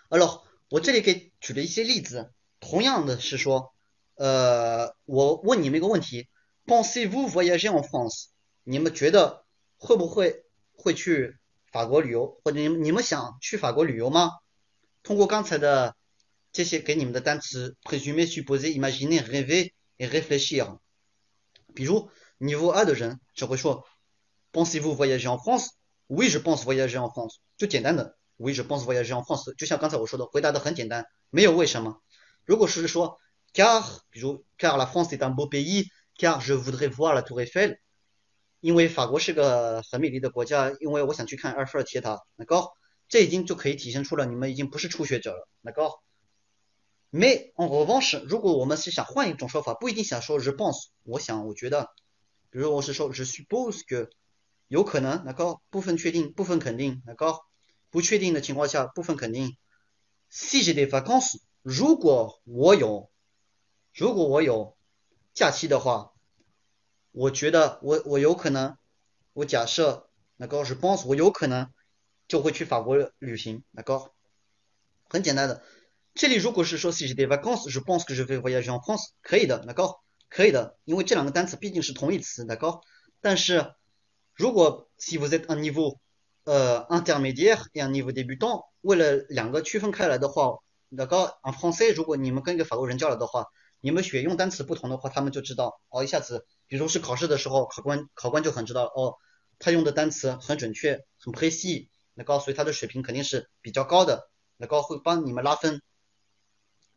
[0.09, 3.73] Alors，我这里给举了一些例子，同样的是说，
[4.17, 6.27] 呃，我问你们一个问题
[6.67, 8.25] ，pensez-vous voyager en France？
[8.65, 9.45] 你们觉得？
[9.82, 10.44] 会不会
[10.74, 11.38] 会去
[11.72, 12.40] 法国旅游？
[12.44, 14.32] 或者你们你们想去法国旅游吗？
[15.04, 15.96] 通过刚才的
[16.52, 20.80] 这些给你们的单词：présumer、supposer、imaginer、rêver et réfléchir。
[21.74, 23.86] 比如，niveau A 的人只会说：
[24.52, 27.36] Pensez-vous voyager en France？Oui, je pense voyager en France。
[27.58, 29.54] 就简单的，Oui, je pense voyager en France。
[29.56, 32.02] 就像刚才我说的，回答的很简单，没有为什么。
[32.46, 33.20] 如果是说，
[33.54, 37.78] car，比如，car la France est un beau pays，car je voudrais voir la Tour Eiffel。
[38.63, 42.21] 因为法国是个很美丽的国家，因为我想去看埃菲尔铁塔。
[42.37, 42.71] 那高，
[43.09, 45.49] 这已经就可以体现出了你们已经不是初学者了。
[45.63, 46.01] 那高。
[47.11, 51.89] Mais en revanche，如果我们是想换一种说法，不一定想说 je pense，我想，我觉得，
[52.51, 54.09] 比如我是说 je suppose que。
[54.69, 57.41] 有可能，那高部分确定，部分肯定，那高
[57.91, 59.59] 不确定的情况下，部分肯定。
[60.31, 63.11] 细节的发告诉，如果我有，
[63.93, 64.79] 如果我有
[65.35, 66.12] 假期的话，
[67.13, 68.77] 我觉得我我有可能，
[69.33, 71.73] 我假设那高是 boss，我有可能
[72.27, 74.13] 就会去法国旅行，那高
[75.09, 75.63] 很简单的。
[76.15, 82.83] 这里如果是说细节的发告诉是 boss 是非 voyage en France，可以的，那高可以的，因为这两个单词毕竟是同义词，那高，
[83.21, 83.75] 但是。
[84.35, 85.99] 如果 si vous êtes un niveau
[86.45, 90.57] 呃 intermédiaire et un niveau débutant，为了两个区分开来的话，
[90.89, 93.45] 那个 en français，如果你们跟一个法国人交流的话，
[93.83, 99.17] 你们选用单词不同的话，他们就知道哦，一下子，比如是考试的时候，考官考官就很知道哦，
[99.59, 105.83] 他用的单词很准确，很 précis，那告诉他的水平肯定是比较高的，那高会帮你们拉分。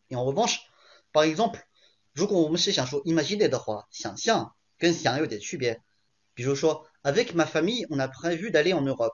[0.07, 1.59] en revanche，par exemple，
[2.13, 5.81] 如果我们是想说，imagine 的话，想象跟想有点区别，
[6.33, 6.87] 比如说。
[7.05, 9.13] Avec ma famille, on a prévu d'aller en Europe.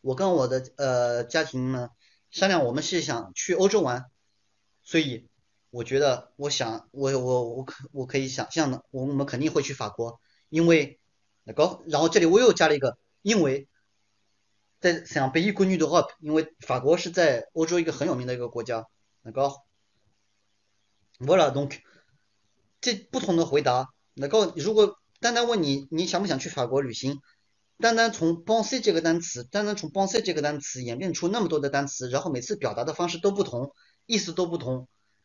[0.00, 1.90] 我跟我的呃家庭们
[2.30, 4.06] 商量，我们是想去欧洲玩，
[4.82, 5.28] 所以
[5.70, 10.98] 我觉得，我想，我我我可我可以想象的，我们肯定会去法国，因为
[11.44, 13.68] 那个，然后这里我又加了一个，因为
[14.80, 18.86] 在想北一国女的 Europe，因为法国是在欧洲一个很有名的一个国家，
[19.22, 19.52] 那个
[21.18, 21.78] ，voilà donc
[22.80, 24.98] 这不同的回答，那个如果。
[25.20, 27.20] 单单问你你想不想去法国旅行？
[27.80, 33.74] 单单从 b o n s e 这个单词，单单从 b o n s e 这个单词演变出那么多的单词，然后每次表达的方式都不同，
[34.06, 34.86] 意思都不同，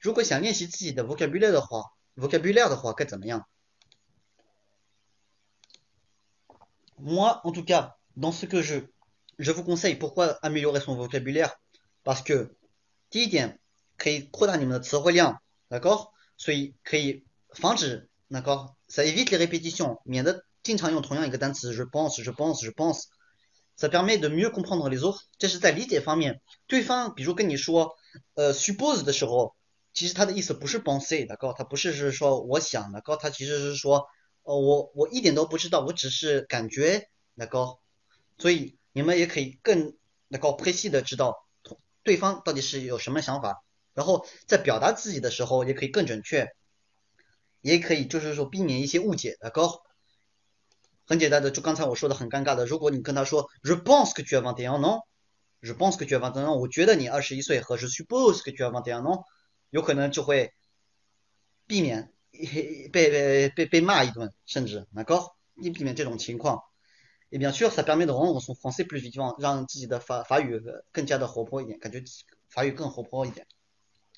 [0.00, 1.82] 如果想练习自己的 vocabulaire 的话，
[2.16, 3.44] vocabulaire 的话该怎么样？
[6.98, 8.80] moi, en tout cas, dans ce que je,
[9.38, 11.56] je vous conseille, pourquoi améliorer son vocabulaire
[12.04, 12.54] Parce que,
[15.70, 16.12] d'accord
[18.30, 19.98] d'accord Ça évite les répétitions.
[20.06, 23.08] je pense, je pense, je pense.
[23.76, 25.24] Ça permet de mieux comprendre les autres.
[25.38, 26.40] 这是在理解方面。
[26.68, 27.96] 对方比如跟你说，
[28.34, 29.56] 呃，suppose 的时候，
[29.93, 31.53] 其实他的意思不是 penser，d'accord？
[31.53, 34.05] 他不是是说我想的，哥他其实是说
[34.43, 37.77] 哦，我我一点都不知道，我只是感觉那个，
[38.37, 39.95] 所以你们也可以更
[40.27, 41.35] 那个 p r e c i s 的知道
[42.03, 43.63] 对方到底是有什么想法，
[43.93, 46.47] 然后在表达自己的时候也可以更准确，
[47.61, 49.69] 也可以就是说避免一些误解，那个
[51.05, 56.39] 很简单的，就刚才我说的很尴尬的，如果你跟他说 je pense que tu as vingt et un ans，je pense que tu as vingt et
[56.39, 59.23] un ans，我觉得你二十一岁，和 je suppose que tu as vingt et un ans，
[59.69, 60.53] 有可能就会
[61.67, 62.13] 避免。
[62.31, 65.33] 被被被被骂一顿，甚至，d'accord？
[65.55, 66.61] 你避免这种情况。
[67.31, 70.61] Et bien sûr, ça permet de rendre son français plus vivant，让自己的法法语
[70.91, 72.01] 更加的活泼一点，感觉
[72.47, 73.47] 法语更活泼一点。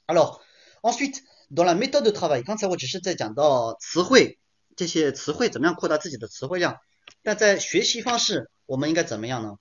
[0.05, 0.41] Alors,
[0.81, 4.37] ensuite, dans la méthode de travail，刚才我只是在讲到词汇，
[4.75, 6.79] 这些词汇怎么样扩大自己的词汇量。
[7.23, 9.55] 但在学习方式，我们应该怎么样呢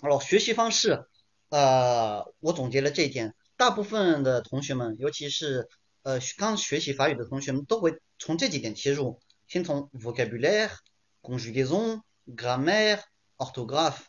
[0.00, 1.04] ？Alors，学习方式，
[1.50, 5.68] 呃，我总结了这一点，大部分的同学们，尤其是
[6.02, 10.72] 呃，刚学习法语的同学们都会从这几点切入，先从 vocabulaire、
[11.20, 12.98] conjugaison、grammaire、
[13.36, 14.00] orthographe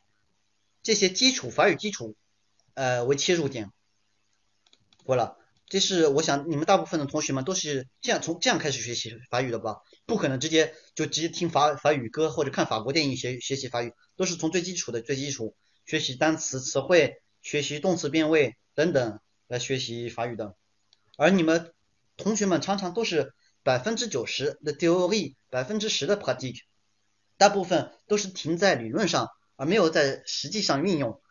[0.82, 2.16] 这些基础法语基础
[2.74, 3.70] 呃为切入点。
[5.04, 5.38] 过了，
[5.68, 9.76] 这是我想你们大部分的同学们都是这样从这样开始学习法语的吧？
[10.08, 19.20] 不可能直接就直接听法法语歌或者看法国电影学学习法语，都是从最基础的最基础学习单词词汇、学习动词变位等等
[19.54, 20.56] 来学习法语的，
[21.16, 21.72] 而你们。
[22.16, 23.34] 同学们常常都是
[23.64, 26.60] 百分之九十的 theory，百分之十的 practice，
[27.38, 31.24] 大部分都是停在理论上，而没有在实际上运用。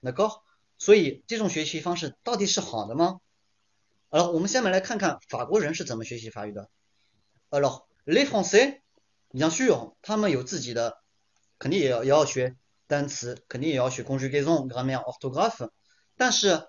[0.00, 0.42] 那高，
[0.76, 3.20] 所以这种学习方式到底是好的吗？
[4.10, 6.68] 好了，我们下面来看看法国人是怎么学习法语的。
[7.48, 10.98] Alors les Français，bien sûr，他们有自己的，
[11.58, 15.70] 肯定也要也要学单词，肯定也要学 conjugaison、grammaire、orthographe，
[16.18, 16.68] 但是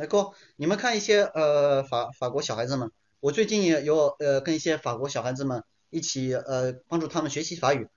[0.00, 7.88] 那个，你们看一些呃法法国小孩子们，我最近也有呃跟一些法国小孩子们一起呃帮助他们学习法语，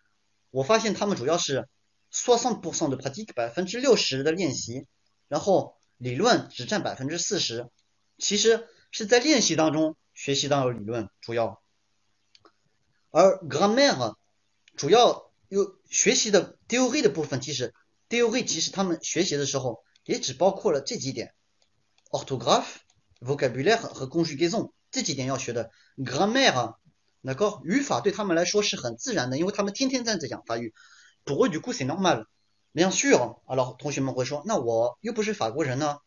[0.49, 1.69] 我发现他们主要是
[2.11, 4.87] soixante pour cent de pratique 百分之六十的练习，
[5.27, 7.69] 然后理论只占百分之四十，
[8.17, 11.61] 其实是在练习当中学习到理论主要，
[13.11, 14.15] 而 grammar
[14.75, 17.75] 主要有学习的 theory 的部分，其实
[18.09, 21.35] theory 其实他们学习的时候也只包括了这几点。
[22.10, 22.78] orthographe,
[23.20, 26.76] vocabulaire 和 conjugaison 这几点要学的，grammaire，
[27.20, 30.72] 那个语法对他们来说是很自然的，因为他们天天在讲法语。
[31.24, 35.98] Pour eux du coup c'est normal。bien sûr，alors 同学们会说，那我又不是法国人呢，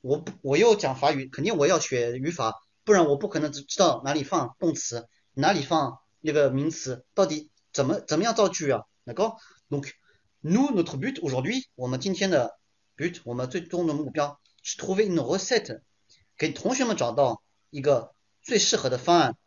[0.00, 2.54] 我不我又讲法语，肯定我要学语法，
[2.84, 8.82] 不然我不可能知道哪里放动词，哪里放那个名词，到底怎么怎么样造句啊？
[9.04, 9.32] 那个，
[9.70, 9.90] donc
[10.42, 12.58] nous notre but aujourd'hui，我们今天的
[12.96, 14.38] but，我们最终的目标。
[14.65, 15.81] 去 trouver une recette，
[16.37, 19.37] 给同学们找到一个最适合的方案。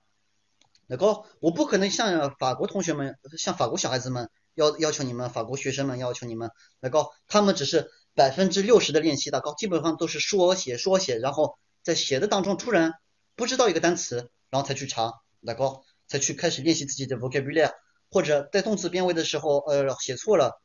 [0.86, 12.94] 那个，我不可能像法国同学们，像法国小孩子们要要求你们，法国学生们要求你们，那个，他们只是百分之六十的练习，大高基本上都是说写说写，然后在写的当中突然
[13.34, 17.72] 不知道一个单词，然后才去查，那个，才去开始练习自己的 vocabulary，
[18.08, 20.62] 或者在动词变位的时候，呃，写错了。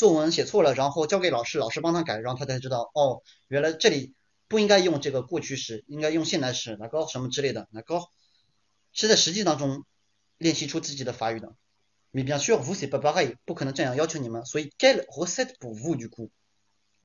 [0.00, 4.14] 作文写错了，然后交给老师，老师帮他改，然后他才知道哦，原来这里
[4.48, 8.00] 不应该用这个过去时，应该用现在时，那个什么之类的，那个
[8.92, 9.84] 是在实际当中
[10.38, 11.54] 练习出自己的法语的。
[12.12, 13.36] Mais bien sûr, vous, c'est pas pareil.
[13.44, 13.64] Pour que
[14.78, 16.30] quelle recette pour vous, du coup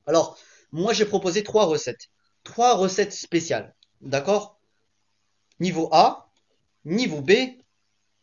[0.06, 0.38] Alors,
[0.70, 2.08] moi, j'ai proposé trois recettes.
[2.46, 3.76] Trois recettes spéciales.
[4.00, 4.58] D'accord
[5.60, 6.30] Niveau A,
[6.86, 7.32] niveau B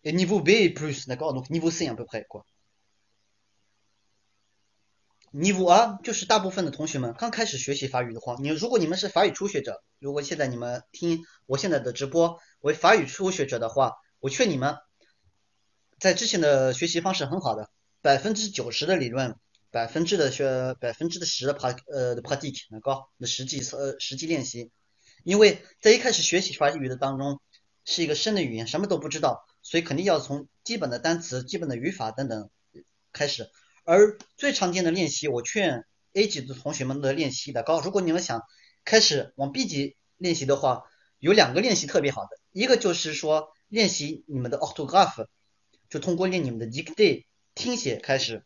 [0.05, 1.07] et niveau B et plus.
[1.09, 2.47] D'accord Donc, niveau C à peu près, quoi.
[5.36, 14.76] 你我、啊就是大部分的同学们刚开始学习法语的话，你如果你们是法语初学者，如果现在你们听我现在的直播为法语初学者的话，我劝你们
[15.98, 17.72] 在之前的学习方式很好的，
[18.04, 19.36] 百分之九十的理论，
[19.72, 24.70] 百分之的学，百分之的十的 pra 呃的 practice，那高的实际呃实际练习，
[25.24, 27.42] 因为在一开始学习法语的当中
[27.86, 32.52] 是一个新的语言，什么都不知道，所以肯定要从基本的单词、基本的语法等等
[33.12, 33.50] 开始。
[33.86, 37.82] 而最常见的练习，我劝 A 级的同学们的练习的高。
[37.82, 38.42] 如果你们想
[38.86, 40.84] 开始往 B 级练习的话，
[41.20, 45.28] 有两个练习特别好的，一个就是说练习你们的 orthograph，
[45.90, 47.26] 就通过练你们的 dictate
[47.56, 48.46] 听写开始。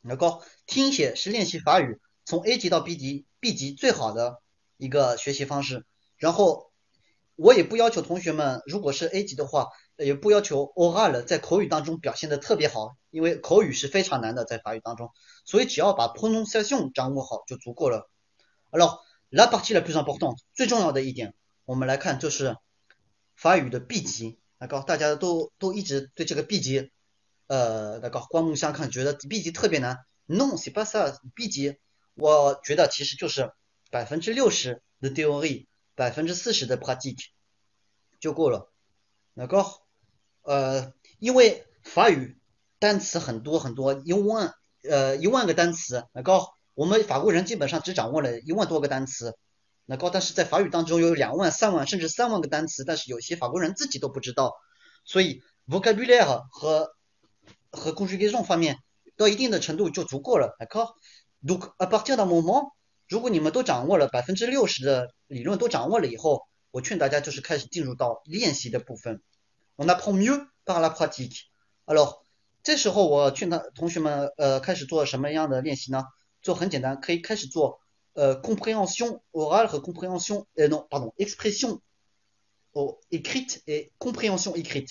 [0.00, 4.42] 那高听写是练习法语从 A 级到 B 级 B 级最好的
[4.76, 5.84] 一个学习方式。
[6.16, 6.72] 然后
[7.36, 9.68] 我也不要求同学们，如果是 A 级的话。
[9.96, 15.12] 也不要求 O R 了在口语当中表现的特别好，因为口语是非常难的，在法语当中，
[15.44, 18.10] 所以只要把 pronunciation 掌握好就足够了。
[18.72, 18.98] Alors
[19.30, 21.34] la partie la plus importante，最重要的一点，
[21.64, 22.56] 我们来看就是
[23.36, 26.90] 法语的 B 级，那个大家都都一直对这个 B 级，
[27.46, 30.04] 呃，那个刮目相看，觉得 B 级特别难。
[30.26, 31.78] Non，c'est pas ça，B 级，
[32.14, 33.52] 我觉得其实就是
[33.92, 37.26] 百分之六十的 theory，百分之四十的 pratique
[38.18, 38.72] 就够了，
[39.34, 39.83] 那个。
[40.44, 42.36] 呃，因为法语
[42.78, 44.54] 单词很多很多，一万
[44.88, 49.36] 呃一万个单词，那高我们法国人基本上只掌握了一万多个单词，
[49.86, 54.52] 那高但是在法语当中有两万、三万甚至三万个单词，但是有些法国人自己都不知道，
[55.04, 56.94] 所以 vocabulary 和
[57.70, 58.78] 和 conjugation 方面
[59.16, 60.94] 到一定的程度就足够了，那高。
[61.42, 62.70] Donc à partir d'un moment，
[63.08, 69.22] 如果你们都掌握了百分之六十的理论都掌握了以后，我劝大家就是开始进入到练习的部分。
[69.77, 71.49] On apprend mieux par la pratique.
[71.85, 72.23] Alors，
[72.63, 76.03] 这时候我劝他同学们呃开始做什么样的练习呢？
[76.41, 77.79] 做很简单，可以开始做
[78.11, 81.79] 呃 compréhension orale 和 compréhension 呃 non pardon expression
[82.73, 84.89] oh écrite et compréhension écrite，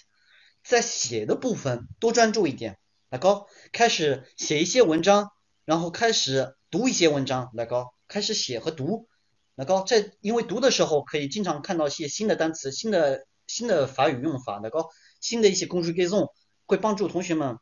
[0.64, 2.79] 在写的部分多专注一点，
[3.11, 5.31] 来高，开始写一些文章，
[5.66, 9.07] 然后开始读一些文章，来高，开始写和读，
[9.55, 13.27] 来高，在因为读的时候可以经常看到一些新的单词，新的。
[13.48, 14.86] 新的法语用法，那个
[15.20, 16.32] 新的一些公式背诵，
[16.66, 17.58] 会帮助同学们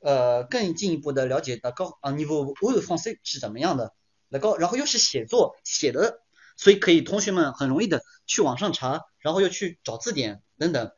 [0.00, 3.94] 呃更进一步的了解那个啊 niveau o u français 是怎么样的，
[4.28, 6.20] 那个然后又是写作写的，
[6.56, 10.92] 所以可以同学们很容易的去网上查，然后又去找字典等等，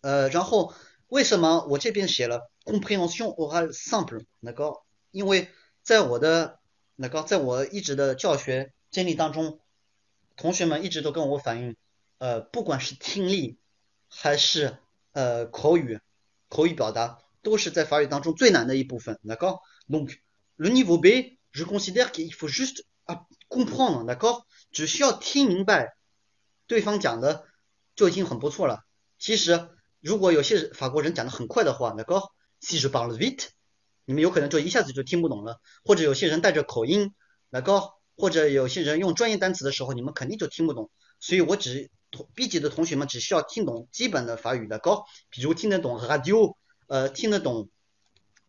[0.00, 0.74] 呃然后
[1.08, 5.48] 为什么我这边写了 compréhension orale simple 那个，因为
[5.82, 6.58] 在我的
[6.96, 9.60] 那个在我一直的教学经历当中，
[10.36, 11.76] 同学们一直都跟我反映。
[12.22, 13.58] 呃，不管是听力
[14.06, 14.78] 还是
[15.10, 15.98] 呃口语，
[16.48, 19.58] 口语表达都是在法语当中最难的一部分，d'accord?
[19.88, 20.16] Donc
[20.54, 22.84] le niveau B, je considère qu'il faut juste
[23.48, 24.44] comprendre, d'accord?
[24.70, 25.96] 只需要听明白
[26.68, 27.44] 对方讲的
[27.96, 28.84] 就已经很不错了。
[29.18, 32.28] 其实如果有些法国人讲的很快的话，d'accord?
[32.60, 33.48] Si je parle vite，
[34.04, 35.60] 你们有可能就一下子就听不懂了。
[35.84, 37.16] 或者有些人带着口音
[37.50, 37.94] ，d'accord?
[38.16, 40.88] 或者有些人用专业单词的时候，你们肯定就听不懂。
[41.18, 41.90] 所以我只
[42.33, 46.55] B 级的同学们只需要听懂基本的法语的高，比如听得懂 radio，
[46.87, 47.69] 呃，听得懂，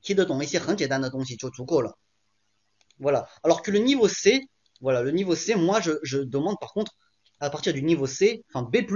[0.01, 1.99] 听得懂一些很简单的东西就足够了。
[2.99, 3.29] Voilà.
[3.43, 4.49] Alors que le niveau C,
[4.81, 6.93] voilà, le niveau C, moi je, je demande par contre
[7.39, 8.87] à partir du niveau C, enfin B+,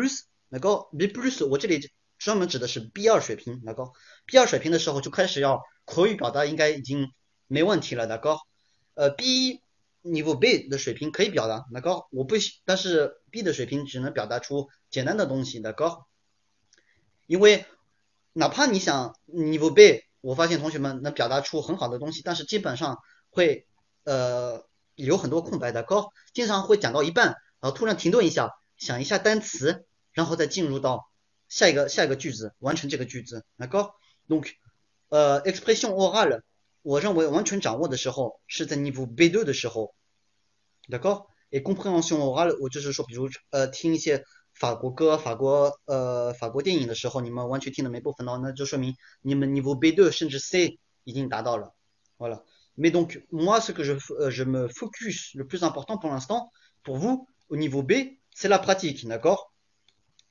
[0.50, 1.12] d'accord B+,
[1.48, 3.92] 我这里专门指的是 B2 水平，d'accord
[4.26, 7.12] B2 水平的时候就开始要口语表达应该已经
[7.46, 8.40] 没问题了，d'accord
[8.94, 9.60] 呃 B
[10.11, 12.35] 你不 B 的水平可以表达，那高我不，
[12.65, 16.07] 但是 B 的水平只能表达出简单的东西，那高，
[17.25, 17.65] 因为
[18.33, 23.67] 哪怕你想 niveau B，我发现同学们能表达出很好的东西，但是基本上会
[24.03, 24.65] 呃
[24.95, 27.27] 有很多空白的高，经常会讲到一半，
[27.59, 31.09] 然后突然停顿一下，想一下单词，然后再进入到
[31.49, 33.95] 下一个下一个句子，完成这个句子，那高
[34.27, 34.51] ，donc
[35.09, 36.41] 呃 expression orale。
[36.83, 39.93] 我认为完全掌握的时候是在 niveau B2 的时候
[40.88, 44.24] ，d'accord？Et compréhension orale，我就是说，比如呃听一些
[44.54, 51.74] 法国歌、法国呃法国电影的时候，你们完全听的没部分哦，那就说明你们 niveau B2 甚至 C 已经达到了，
[52.16, 53.98] voilà。Mais donc moi ce que je
[54.30, 56.50] je me focus le plus important pour l'instant
[56.82, 59.52] pour vous au niveau B c'est la pratique, d'accord?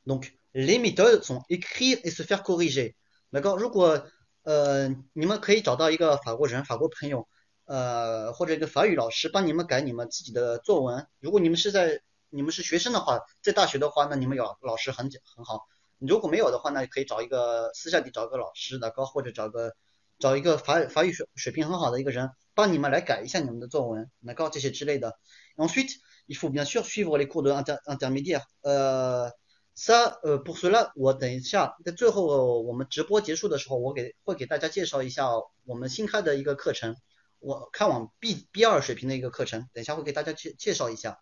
[0.07, 2.95] Donc les méthodes sont écrire et se faire corriger,
[3.31, 3.57] d'accord?
[3.57, 4.03] 如果
[4.43, 7.27] 呃，你们可以找到一个法国人、法国朋友，
[7.66, 11.06] 呃，或者一个法语老师帮你们改你们自己的作文。
[11.20, 15.66] 如果你们是在你们是学生的话，在大学的话，那你们有老师很很好。
[15.98, 19.74] 如果没有的话，那可以找一个私下里找个老师的，高或者找个
[20.18, 25.18] 找一个法法语水水平很好的一个人帮你们来改一下你们的作文，那高这些之类的。
[25.56, 28.42] Ensuite, il faut bien sûr suivre les cours de intermédiaire.
[28.62, 29.32] 呃。
[29.78, 35.28] 三呃，不说了，我等一下在最后我们直播结束的时候，我给会给大家介绍一下
[35.66, 36.96] 我们新开的一个课程，
[37.38, 41.18] 我开往 B B 二水平的一个课程，等一下会给大家介介绍一下。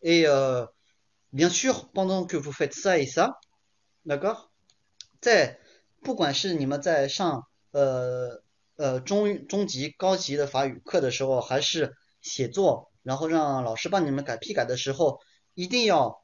[0.00, 0.26] Et
[1.32, 3.34] bien sûr, pendant que vous faites ça et ça,
[4.04, 4.48] d'accord？
[5.20, 5.58] 在
[6.02, 8.42] 不管是你们在上呃
[8.76, 15.20] 呃中中级、高级的法语课的时候，还是写作，然后让老师帮你们改批改的时候，
[15.54, 16.20] 一定要。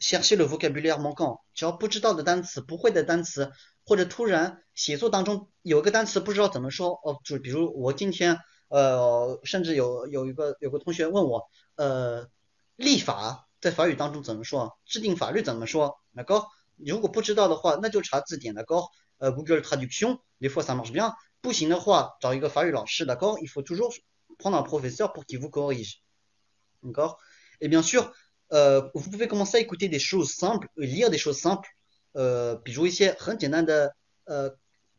[0.00, 3.52] chercher le vocabulaire manquant，只要不知道的单词、不会的单词，
[3.84, 8.36] 或者突然写作当中有一个单词不知道怎么说，哦，就比如我今天，
[8.71, 12.27] 呃，甚至有有一个有个同学问我，呃，
[12.75, 14.77] 立法在法语当中怎么说？
[14.85, 15.99] 制定法律怎么说？
[16.11, 16.45] 那个
[16.75, 23.95] 如果不知道的话，那就查字典的高，呃，Google Traduction，des fois ça marche bien，不行的话找一个法语老师的高，il faut toujours
[24.37, 27.17] prendre un professeur pour qu'il vous corrige，d'accord
[27.59, 28.13] Et bien sûr
[28.51, 31.67] euh, vous pouvez commencer à écouter des choses simples, lire des choses simples，
[32.13, 33.95] 呃，比如一些很简单的，
[34.25, 34.55] 呃，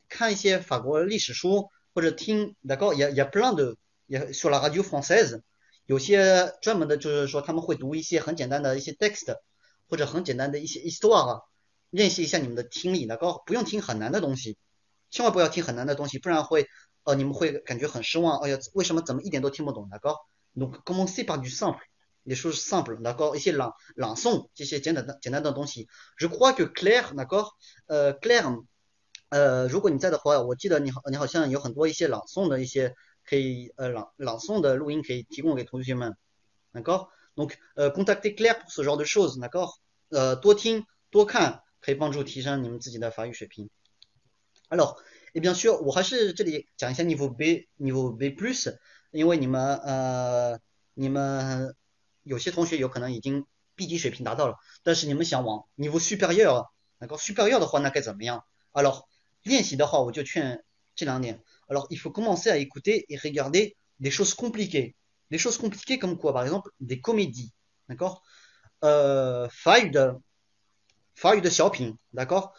[0.09, 3.76] 看一些法国历史书 或者听，d'accord，il y a il y a plein de，
[4.08, 5.42] 也 sur la radio française，
[5.86, 9.38] 有些专门的就是说他们会读一些很简单的一些 text，
[9.88, 11.44] 或者很简单的一些 histoire，
[11.90, 14.58] 练习一下你们的听力，d'accord，不用听很难的东西，
[15.10, 16.68] 千万不要听很难的东西，不然会，
[17.04, 21.80] 呃，你们会感觉很失望，哎呀，为什么怎么一点都听不懂，d'accord，donc commencez par du simple。
[22.26, 23.52] les choses simples, d'accord Ici,
[23.98, 24.66] l'ensemble, c'est
[26.16, 28.56] Je crois que Claire，d'accord？Claire
[29.34, 32.94] 呃如果你在的话，我记得你好，你好像有很多一些朗诵的一些
[33.26, 36.16] 可以呃朗朗诵的录音可以提供给同学们
[36.72, 39.78] ，d'accord Donc, euh, contactez Claire pour ce genre de choses, d'accord
[40.10, 43.72] 呃，多听多看可以帮助提升你们自己的法语水平。
[44.70, 44.98] Alors,
[45.34, 48.78] et bien sûr，我还是这里讲一下 niveau B niveau B plus，
[49.10, 50.60] 因为你们呃
[50.94, 51.76] 你们
[52.22, 56.68] 有些同学有可能已经 B 级水平达到了，但是你们想往 niveau supérieur，
[57.00, 59.06] 那个 supérieur 的话，那该怎么样？Alors
[59.43, 60.65] 练习的话，我就劝
[60.95, 61.43] 这两点。
[61.69, 64.95] Alors il faut commencer à écouter et regarder des choses compliquées,
[65.31, 67.51] des choses compliquées comme quoi, par exemple des comédies,
[67.89, 68.23] d'accord？
[68.81, 70.21] 呃，法语的
[71.15, 72.53] 法语的小品，d'accord？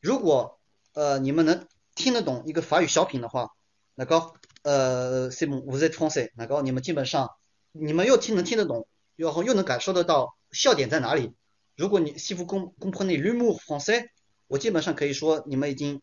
[0.00, 0.60] 如果
[0.92, 3.50] 呃你们能听得懂一个法语小品的话，
[3.96, 4.34] d'accord？
[4.62, 6.62] 呃，c'est bon, vous êtes français，d'accord？
[6.62, 7.30] 你们基本上
[7.72, 8.86] 你们又听能听得懂。
[9.16, 11.32] 然后又能感受得到笑点在哪里。
[11.76, 14.08] 如果你西服公公 prenez l'humour français，
[14.48, 16.02] 我基本上可以说你们已经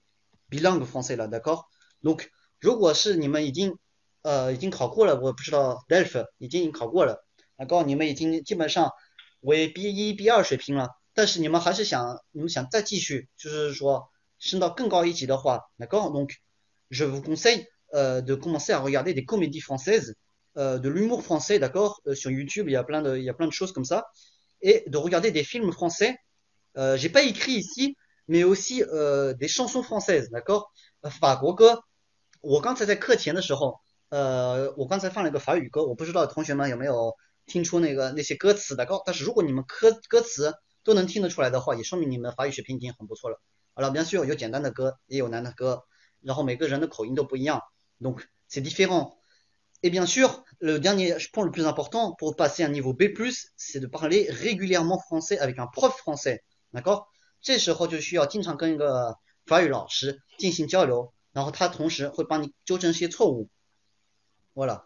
[0.50, 2.28] bilingue français 了，d'accord。Donc
[2.60, 3.78] 如果是你们已经
[4.22, 7.26] 呃已经考过了，我不知道 DELF 已经考过了，
[7.58, 8.92] 那告诉你们已经基本上
[9.40, 10.90] 为 B 一 B 二水平了。
[11.14, 14.10] 但是你们还是想你们想再继续，就是说
[14.40, 16.36] 升到更高一级的话，那告 donc
[16.90, 22.02] je vous conseille 呃 de commencer à regarder des comédies françaises。euh, de l'humour français, d'accord
[22.08, 23.86] euh, Sur YouTube, il y a plein de, il y a plein de choses comme
[23.86, 24.06] ça,
[24.62, 26.18] et de regarder des films français.
[26.78, 27.96] Euh, J'ai pas écrit ici,
[28.28, 30.68] mais aussi euh, des chansons françaises, d'accord
[31.20, 31.84] 法国歌，
[32.42, 37.16] 我刚才在课前的时候，呃，我刚才放了一个法语歌，我不知道同学们有没有
[37.46, 40.54] 听出那个那些歌词的，高，但是如果你们歌歌词
[40.84, 43.42] 都能听得出来的话，也说明你们法语水平已经很不错了。
[43.74, 45.84] 好了，bien sûr 有简单的歌，也有难的歌，
[46.22, 47.62] 然后每个人的口音都不一样，
[48.00, 52.94] donc c'est différent。et bien sûr, le dernier point le plus important pour passer à un niveau
[52.94, 53.06] B+,
[53.58, 56.44] c'est de parler régulièrement français avec un prof français.
[56.72, 57.08] D'accord
[57.47, 63.49] 这时候就需要经常跟一个法语老师进行交流，然后他同时会帮你纠正一些错误。
[64.53, 64.83] Voilà。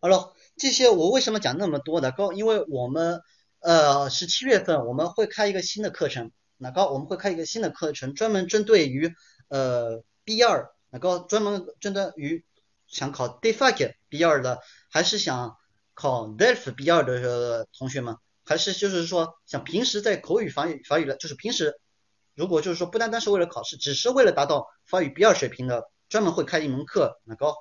[0.00, 2.32] Alors 这些我为什么讲那么多的高？
[2.32, 3.20] 因为我们
[3.58, 9.12] 呃十七月份我们会开一个新的课程，那高我们会开一个新的课程，专门针对于
[9.48, 12.44] 呃 B 二，那高专门针对于
[12.86, 15.56] 想考 DEFAC B 二的，还是想
[15.94, 21.80] 考 DELF B 二的同学们，还是就是说想平时在口语法语法语的，就是平时
[22.34, 27.54] 如果就是说不单单是为了考试，只是为了达到法语 B 二水平的，专门会开一门课，那高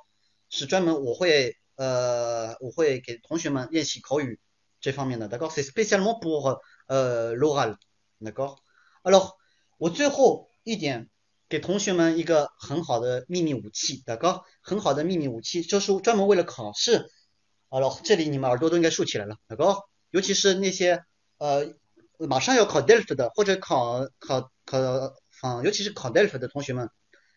[0.50, 4.40] 是专门我会呃我会给同学们练习口语
[4.82, 7.78] 这方面的，那高 c'est spécialement pour 呃 l'oral，
[8.18, 8.58] 那高
[9.04, 9.32] ，alors
[9.78, 11.10] 我最后一点。
[11.50, 17.12] 给同学们一个很好的秘密武器，的高，很好的秘密武器，就是专门为了考试。
[17.70, 21.04] 好了，这里你们耳朵都应该竖起来了，那高，尤其是那些
[21.38, 21.76] 呃
[22.28, 24.80] 马上要考 DELF 的或者考考考，
[25.44, 26.90] 嗯，尤其是考 DELF 的同学们，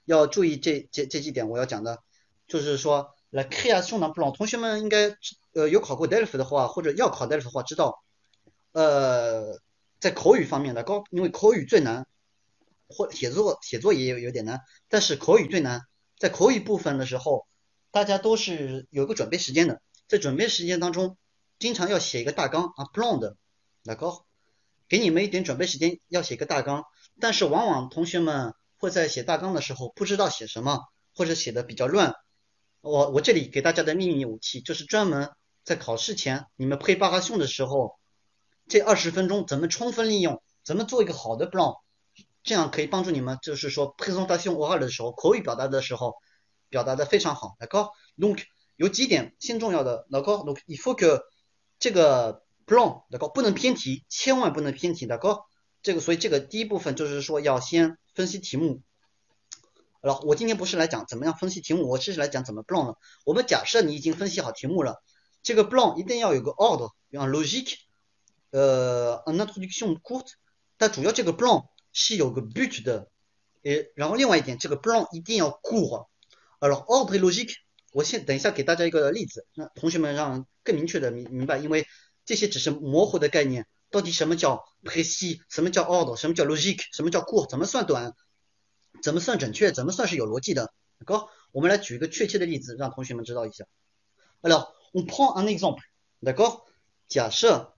[0.04, 2.02] 要注意这这这几点我要讲的，
[2.46, 5.16] 就是说来 création d'un plan，同学们应该
[5.54, 8.02] 呃有考过 DELF 的话，或者要考 DELF 的话，知道
[8.72, 9.58] 呃
[9.98, 12.06] 在口语方面的高，因为口语最难，
[12.88, 15.82] 或写作写作也有有点难，但是口语最难，
[16.18, 17.46] 在口语部分的时候，
[17.90, 21.16] 大家都是有个准备时间的，在准备时间当中，
[21.58, 23.36] 经常要写一个大纲啊 plan 的，
[23.82, 24.25] 那高，
[24.88, 26.84] 给你们一点准备时间要写个大纲，
[27.20, 28.54] 但是往往同学们。
[28.78, 30.80] 会在写大纲的时候不知道写什么，
[31.14, 32.14] 或者写的比较乱。
[32.82, 35.30] 我我这里给大家的秘密武器就是专门
[35.64, 37.98] 在考试前你们配八哈胸的时候，
[38.68, 41.78] 这二十分钟怎么充分利用，怎么做一个好的 plan，
[42.42, 46.16] 这样可以帮助你们就是说配送大胸 oral 的时候，口语表达的时候
[46.68, 47.56] 表达的非常好。
[47.58, 48.42] 来高，donc
[48.76, 51.22] 有几点先重要的，老高，donc il faut que
[51.78, 55.47] 这个 plan 的高不能偏题，千万不能偏题的高。
[55.82, 57.98] 这个所以这个第一部分就是说要先。
[58.16, 58.80] 分析题目，
[60.01, 62.97] 了，我今天不是来讲怎么样分析题目，我是来讲怎么 plan 的。
[63.26, 65.02] 我们假设你已经分析好题目了，
[65.43, 67.74] 这个 plan 一定要有个 ordre，比方 logique，
[68.52, 70.28] 呃，un introduction court，
[70.78, 73.10] 但主要这个 plan 是有个 but 的，
[73.62, 76.06] 呃，然后另外一点，这个 plan 一定要 court。
[76.60, 77.56] alors ordre logique，
[77.93, 81.86] 我先等一下给大家一个例子，那同学们让更明确的明明白，因为
[82.26, 83.66] 这些只是模糊的概念。
[83.88, 85.40] 到底什么叫 précis？
[85.48, 87.48] 什么叫 order，什么叫 logic，什么叫 court？
[87.48, 88.12] 怎么算短？
[89.02, 89.72] 怎么算准确？
[89.72, 90.72] 怎么算是有逻辑的？
[91.06, 93.64] 好，我们来举一个确切的例子，让同学们知道一下。
[94.42, 95.82] Alors, on prend un exemple,
[96.20, 96.62] d'accord？
[97.08, 97.74] 假设，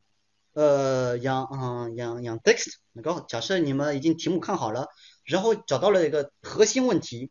[0.54, 3.26] 呃，样，嗯，样样 text，d'accord？
[3.26, 4.86] 假设你们已经题目看好了，
[5.24, 7.30] 然后找到了一个核心问题，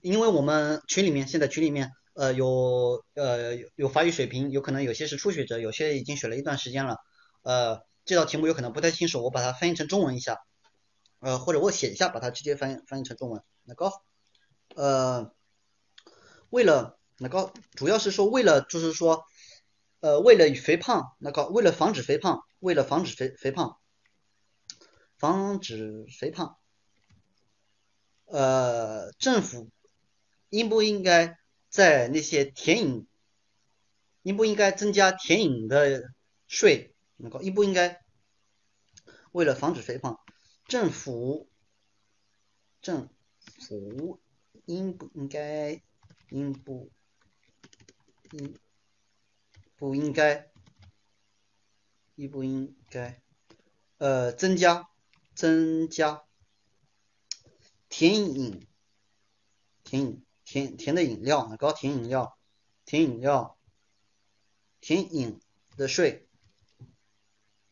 [0.00, 6.96] 因为我们群里面现在群里面呃有呃有法语水平，有可能有些是初学者，有些已经学了一段时间了。
[7.42, 10.38] 呃，这道题目有可能不太清楚，我把它翻译成中文一下，
[11.20, 13.42] 呃或者我写一下，把它直接翻译翻译成中文。
[13.64, 14.02] 那高，
[14.74, 15.32] 呃，
[16.50, 19.24] 为了那高，主要是说为了就是说
[20.00, 23.78] 呃为了肥胖，那个为了防止肥胖，为了防止肥肥胖，
[25.16, 26.56] 防止肥胖。
[28.26, 29.70] 呃，政府
[30.50, 31.38] 应不应该
[31.70, 33.06] 在那些甜饮，
[34.22, 36.12] 应不应该增加甜饮的
[36.46, 36.94] 税？
[37.16, 38.04] 那个应不应该
[39.32, 40.20] 为了防止肥胖，
[40.66, 41.48] 政府
[42.82, 43.08] 政
[43.42, 44.20] 府
[44.66, 45.82] 应不应该
[46.28, 46.92] 应不
[48.32, 48.54] 应
[49.78, 50.50] 不应该
[52.16, 53.22] 应不应该。
[53.96, 54.88] 呃增加
[55.34, 56.22] 增加？
[57.88, 58.66] 甜饮，
[59.82, 62.38] 甜饮，甜甜的饮料，高甜饮料，
[62.84, 63.58] 甜饮料，
[64.82, 65.40] 甜饮
[65.78, 66.28] 的税，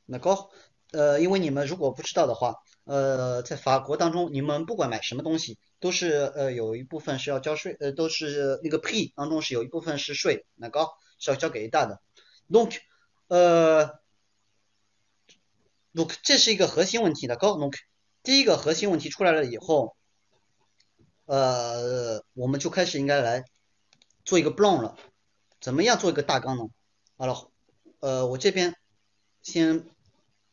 [0.06, 0.50] 那高，
[0.92, 2.54] 呃，因为你们如果不知道的话，
[2.84, 10.96] 呃，在法国当中，你们不管买什么东西，都是呃有一部分是要交税，呃，都是那个 P 当中是有一部分是税，那高。
[11.18, 12.00] 是要交给大的
[12.50, 12.78] ，Donc，
[13.28, 13.98] 呃
[15.94, 17.74] ，Donc 这是一个核心问题的高，Donc
[18.22, 19.96] 第一个核心问题出来了以后。
[21.28, 23.44] 呃，我们就开始应该来
[24.24, 24.96] 做一个 plan 了。
[25.60, 26.68] 怎么样做一个大纲呢？
[27.16, 27.50] 好了，
[27.98, 28.76] 呃，我这边
[29.42, 29.88] 先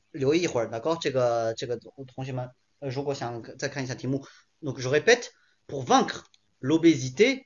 [0.10, 2.49] 留一会儿，那高这个这个同学们，
[2.80, 4.26] 如果想再看一下题目
[4.61, 5.27] ，donc je répète
[5.68, 6.23] pour vaincre
[6.60, 7.45] l'obésité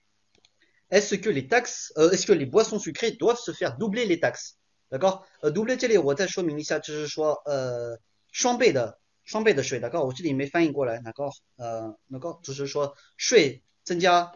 [0.90, 4.20] est-ce que les taxes euh est-ce que les boissons sucrées doivent se faire doubler les
[4.20, 5.24] taxes？d'accord？
[5.40, 7.98] 呃，doubler 这里我再说明一下，就是说呃
[8.30, 8.98] 双倍的。
[9.24, 14.32] 双倍的税，那高我这里没翻译过来，那高呃那高就是说税增加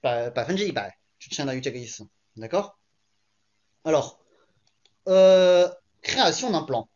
[0.00, 2.78] 百百分之一百，就相当于这个意思，那高。
[3.82, 4.16] Alors，
[5.04, 6.88] 呃，création d'un plan，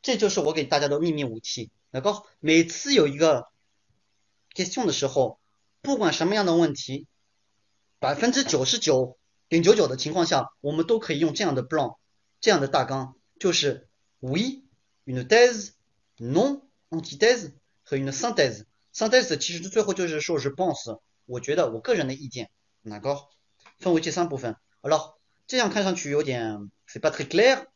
[0.00, 3.48] 这就是我给大家的秘密武器，那高每次有一个
[4.54, 5.38] question 的时候，
[5.82, 7.06] 不管什么样的问题，
[8.04, 11.96] 百分之九十九点九九的情况下，我们都可以用这样的 plan，
[12.40, 13.88] 这样的大纲，就是
[14.20, 17.52] oui，une thèse，non。antithèse
[17.84, 22.50] 和 une synthèse，synthèse 其实最后就是说 je pense，我觉得我个人的意见，
[22.82, 23.16] 哪个
[23.78, 24.56] 分为这三部分。
[24.82, 25.16] 好了，
[25.46, 27.66] 这样看上去有点 c'est pas très clair。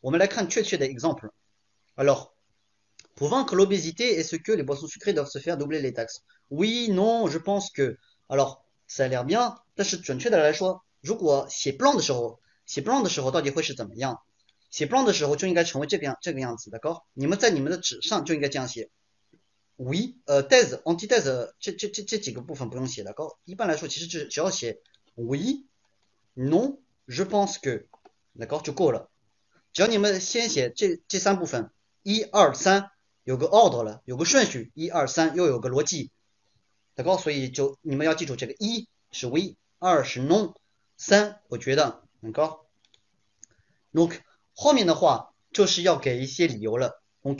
[0.00, 2.36] 我们来看确切的 exemple。Alors,
[3.16, 6.22] pour vaincre l'obésité, est-ce que les boissons sucrées doivent se faire doubler les taxes?
[6.48, 7.98] Oui, non, je pense que.
[8.28, 14.21] Alors, ça a l'air bien，但是准确的来说，如果写 plan 的时候，写 plan 的时候到底会是怎么样？
[14.69, 18.89] 写 plan 的时候就应该成为这个样这个样子的，高，你们在你们的纸上就应该这样写。
[19.77, 24.81] we，呃，des anti des 这这这这几个部分不用写的，高，一般来说其实只只要写
[25.15, 25.63] we
[26.35, 29.11] non je pense que，d'accord 就够了。
[29.73, 32.89] 只要你们先写这这三部分，一二三，
[33.23, 36.11] 有个 order 了，有个顺序，一二三又有个逻辑
[36.97, 40.55] ，d'accord 所以就你们要记住这个一是 we，二是 no，
[40.97, 42.65] 三我觉得很高。
[43.91, 44.15] look
[44.53, 47.01] 后面的话就是要给一些理由了。
[47.21, 47.39] look，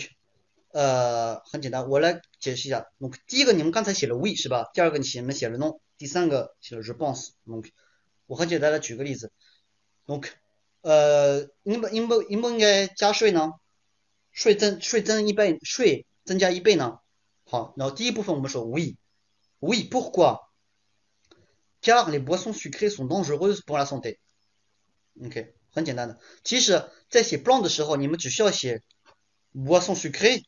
[0.71, 2.87] 呃很简单，我来解释一下。
[2.99, 4.69] look，第一个你们刚才写了 we 是吧？
[4.73, 7.31] 第二个你写你们写了 no，第三个写了 response。
[7.43, 7.65] Look，
[8.27, 9.31] 我很简单的举个例子。
[10.05, 10.27] look，
[10.81, 13.53] 呃，应不应不应不应该加税呢？
[14.31, 16.99] 税增税增一倍，税增加一倍呢？
[17.43, 18.95] 好，然后第一部分我们说 we
[19.60, 26.18] oui，oui，pourquoi？car les boissons sucrées sont dangereuses pour la santé。OK，很简单的。
[26.44, 28.82] 其实，在写 blanc 的时候，你们只需要写
[29.54, 30.44] boissons sucrées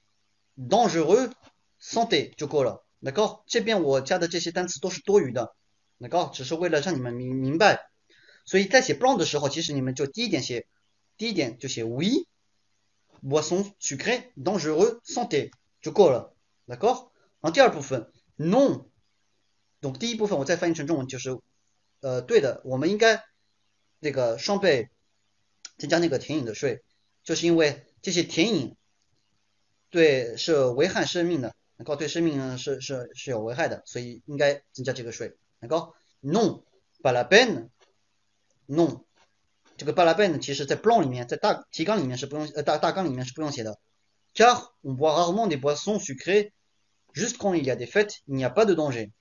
[0.56, 1.32] dangereuses
[1.80, 2.84] santé 就够了。
[3.00, 5.54] 那高这边我加的这些单词都是多余的，
[5.98, 7.90] 那高只是为了让你们明明白。
[8.46, 10.66] 所以在写 blanc 的时候，其实你们就第一点写，
[11.16, 15.50] 第一点就写 oui，boisson sucré dangereux santé
[15.82, 16.34] 就够了，
[16.66, 17.10] d'accord？
[17.40, 18.86] 然后第二部分 non，
[19.81, 21.37] 懂第一部分我再翻译成中文就是
[22.01, 23.23] 呃对的，我们应该
[23.99, 24.89] 那个双倍
[25.77, 26.83] 增加那个甜饮的税，
[27.23, 28.75] 就是因为这些甜饮
[29.89, 37.69] 对是危害生命的，能够对生命是是是有危害的，所以应该增加这个税，能够 non，pas la peine。
[38.67, 39.03] non，
[39.77, 43.79] 这个巴拉贝呢，其实在 blanc 里面，在大提纲里面是不用，呃大大纲里面是不用写的。
[44.35, 46.51] car on boit rarement des boissons sucrées
[47.13, 49.11] juste quand il y a des fêtes, il n'y a pas de danger。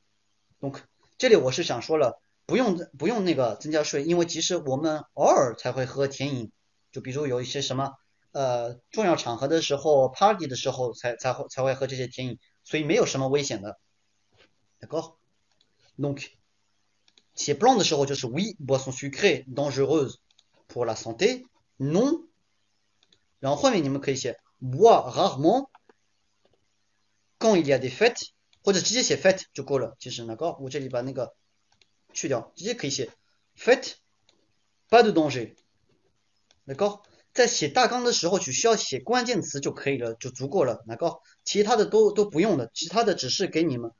[0.60, 0.80] Donc
[1.16, 6.52] 这里我是想说了，不用不用那个增加税，因为其实我们偶尔才会喝甜饮，
[6.92, 7.92] 就比如有一些什么
[8.32, 13.78] 呃重要场合的时候，party 的时候才才会才会喝这些甜饮，所以没有什么危险的。
[14.80, 16.28] d'accord？donc
[17.40, 20.18] C'est blanc de c'est oui, boissons sucrées dangereuses
[20.66, 21.46] pour la santé,
[21.78, 22.26] non.
[24.60, 25.70] boire rarement
[27.38, 28.34] quand il y a des fêtes,
[28.68, 29.96] 或者直接写 fat 就够了。
[29.98, 31.34] 其实那个我这里把那个
[32.12, 33.10] 去掉，直接可以写
[33.56, 33.94] fat
[34.90, 35.54] bad danger。
[36.64, 37.00] 那个
[37.32, 40.84] 在写大纲的时候只需要写关键词就可以了，就足够了。
[40.86, 43.90] 那个其他的都都不用的，其他的只是给你们。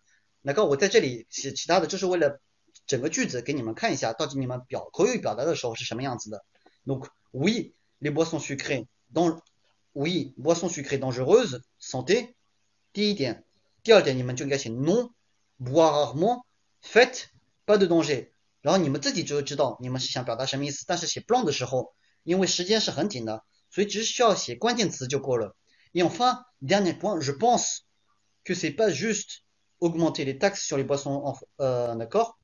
[0.43, 2.39] 那个我在这里写其他的，就是为了
[2.87, 6.45] 整个句子给你们看一下，到底你们表口语表达的时候是什么样子的。
[6.85, 9.41] Donc oui, les boissons sucrées dans
[9.95, 12.35] oui boissons sucrées dangereuses santé
[12.93, 13.47] 第一点，
[13.84, 15.12] 第二点你们就应该写 non,
[15.60, 16.44] boire rarement,
[16.82, 17.28] fait,
[17.66, 18.30] pas de danger。
[18.62, 20.86] 然后你们自己就会知道你们是想表达什么意思。
[20.88, 21.94] 但是写 blanc 的时候，
[22.24, 25.56] 因为时间是很紧的，所以只需要写关键词就够了。
[25.94, 27.82] Et enfin, dernier point, je pense
[28.44, 29.44] que c'est pas juste
[29.80, 32.38] augmenter les taxes sur les boissons, euh, d'accord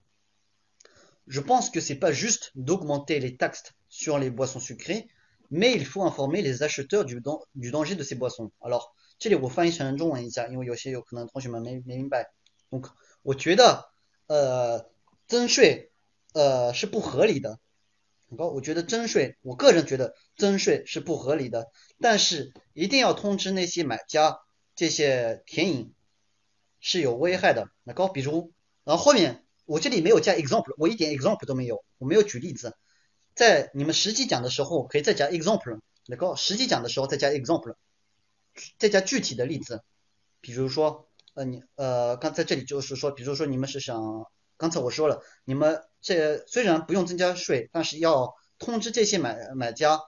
[1.26, 5.08] je pense que c'est pas juste d'augmenter les taxes sur les boissons sucrées,
[5.52, 7.22] mais il faut informer les acheteurs du,
[7.54, 8.52] du danger de ces boissons.
[8.62, 12.27] Alors, 这里我翻译成中文一下，因为有些有可能同学们没没明白。
[12.69, 12.83] 我
[13.23, 13.89] 我觉得
[14.27, 14.91] 呃
[15.27, 15.93] 增税
[16.35, 17.59] 呃是不合理的。
[18.37, 21.69] 好，我觉得增税，我个人觉得增税是不合理的，
[21.99, 24.41] 但是一定要通知那些买家，
[24.77, 25.95] 这些甜饮
[26.81, 27.71] 是有危害的。
[27.83, 28.53] 那高，比如，
[28.85, 29.41] 然后后面。
[29.65, 32.77] 我这里没有加 example，我一点 example 都没有，我没有举例子。
[33.35, 37.75] 在你们实际讲的时候可以再加 example，那个实际讲的时候再加 example，
[38.79, 39.83] 再加具体的例子。
[40.41, 44.27] 比如说，呃，你呃，刚才这里就是说，比如说你们是想，
[44.57, 50.01] 刚才我说了，你们这虽然不用增加税，但是要通知这些买买家，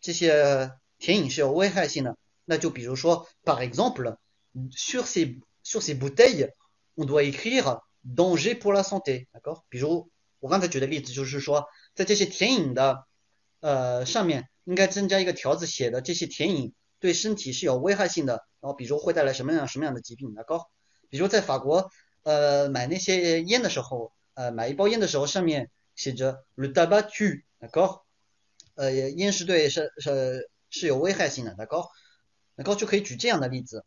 [0.00, 2.16] 这些甜饮是有危害性的。
[2.44, 10.08] 那就比如说，par exemple，sur ces sur ces bouteilles，on doit écrire danger pour la santé，那个，比如
[10.38, 13.04] 我刚才举的例子就是说，在这些甜饮的
[13.60, 20.68] 呃上面应该增加一个条子，写的这些甜饮对身体是有危害性的，然后比如会带来什么样什么样的疾病，那高，
[21.08, 21.90] 比如在法国
[22.22, 28.04] 呃买那些烟的时候，呃买一包烟的时候上面写着 “le tabac tu”，那高，
[28.74, 31.88] 呃烟是对是是是有危害性的，那高，
[32.54, 33.84] 那高就可以举这样的例子。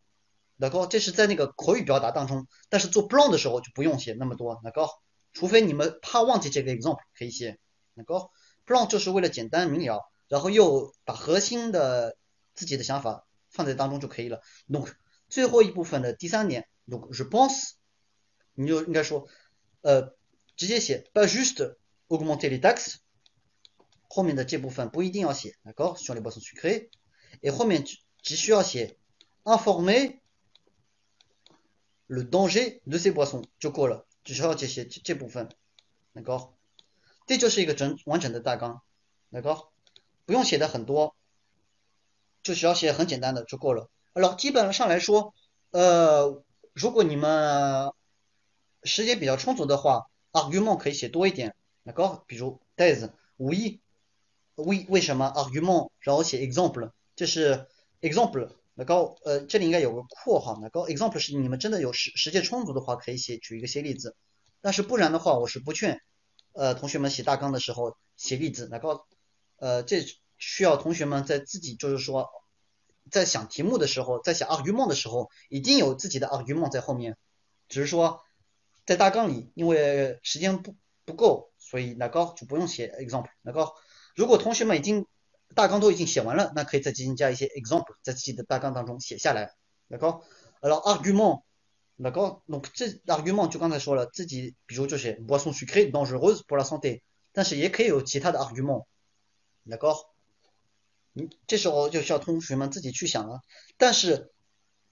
[0.57, 4.59] 那高，这是在那个口语表达当中，但是做 blanc 的时候就不用写那么多。
[4.63, 4.87] 那高，
[5.33, 7.57] 除非你们怕忘记这个 example，可以写。
[7.95, 8.29] 那高
[8.67, 12.15] ，blanc 就是为了简单明了，然后又把核心的
[12.60, 14.42] 自己的想法放在当中就可以了。
[14.68, 14.92] Donc
[15.28, 17.72] 最后一部分的第三点，donc je pense，
[18.54, 19.28] 你就应该说，
[19.82, 20.14] 呃，
[20.56, 21.76] 直接写 pas juste
[22.08, 22.96] augmenter les taxes，
[24.08, 25.56] 后面的这部分不一定要写。
[25.62, 26.88] 那高，sur les boissons sucrées，
[27.42, 28.98] 诶，后面只只需要写
[29.44, 35.48] informer。le danger de ces boissons 就够了，只需要这些这这部分，
[36.12, 36.56] 能够。
[37.26, 38.80] 这就是一个整完整的大纲，
[39.28, 39.68] 那个
[40.24, 41.16] 不用写的很多，
[42.43, 43.89] 就只要写很简单的就够了。
[44.13, 45.33] 好了，基本上来说，
[45.71, 46.43] 呃，
[46.73, 47.91] 如果你们
[48.83, 53.79] 时间比较充足的话，argument 可以写多一点，那个比如 days 无意
[54.55, 57.67] 为为什么 argument，然后写 example，这是
[58.01, 58.55] example。
[58.73, 60.57] 那高呃，这里应该有个括号。
[60.61, 64.15] 那高 example 是你们真的有时时间充足的话，可以写举一个些例子。
[64.61, 66.01] 但是不然的话，我是不劝
[66.53, 68.67] 呃同学们写大纲的时候写例子。
[68.71, 69.05] 那高
[69.57, 70.03] 呃，这
[70.41, 72.27] 需要同学们在自己就是说
[73.11, 77.15] 在想题目的时候，在想 argument 的时候，已经有自己的 argument 在后面。
[77.69, 78.21] 只是说
[78.85, 83.29] 在大纲里，因为时间不不够，所以那高就不用写 example。
[83.43, 83.75] 那高
[84.15, 85.05] 如果同学们已经
[85.55, 89.53] 大纲都已经写完了，那可以再进行加一些 example，在自己的大纲当中写下来
[89.89, 90.23] ，d'accord？
[90.59, 100.10] 然后 argument，d'accord？donc 这 argument 就刚才说了，自己比如就写 boisson sucrée dangereuse pour la santé，但是也可以有其他的 argument，d'accord？
[101.13, 103.41] 嗯，这时候就需要同学们自己去想了。
[103.77, 104.31] 但是，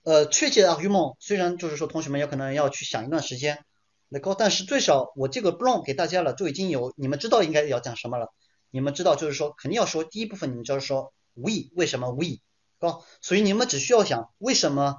[0.04, 3.64] 呃，确切的 argument 虽然就是说同学们有可能要去想一段时间
[4.10, 4.36] ，d'accord？
[4.38, 8.34] 但是最少我这个 plan 给大家了，就已经有你们知道应该要讲什么了。
[8.70, 12.40] 你们知道，就是说肯定要说第一部分，你们就是说 we 为什么 we，
[12.80, 14.96] 高，所以你们只需要想为什么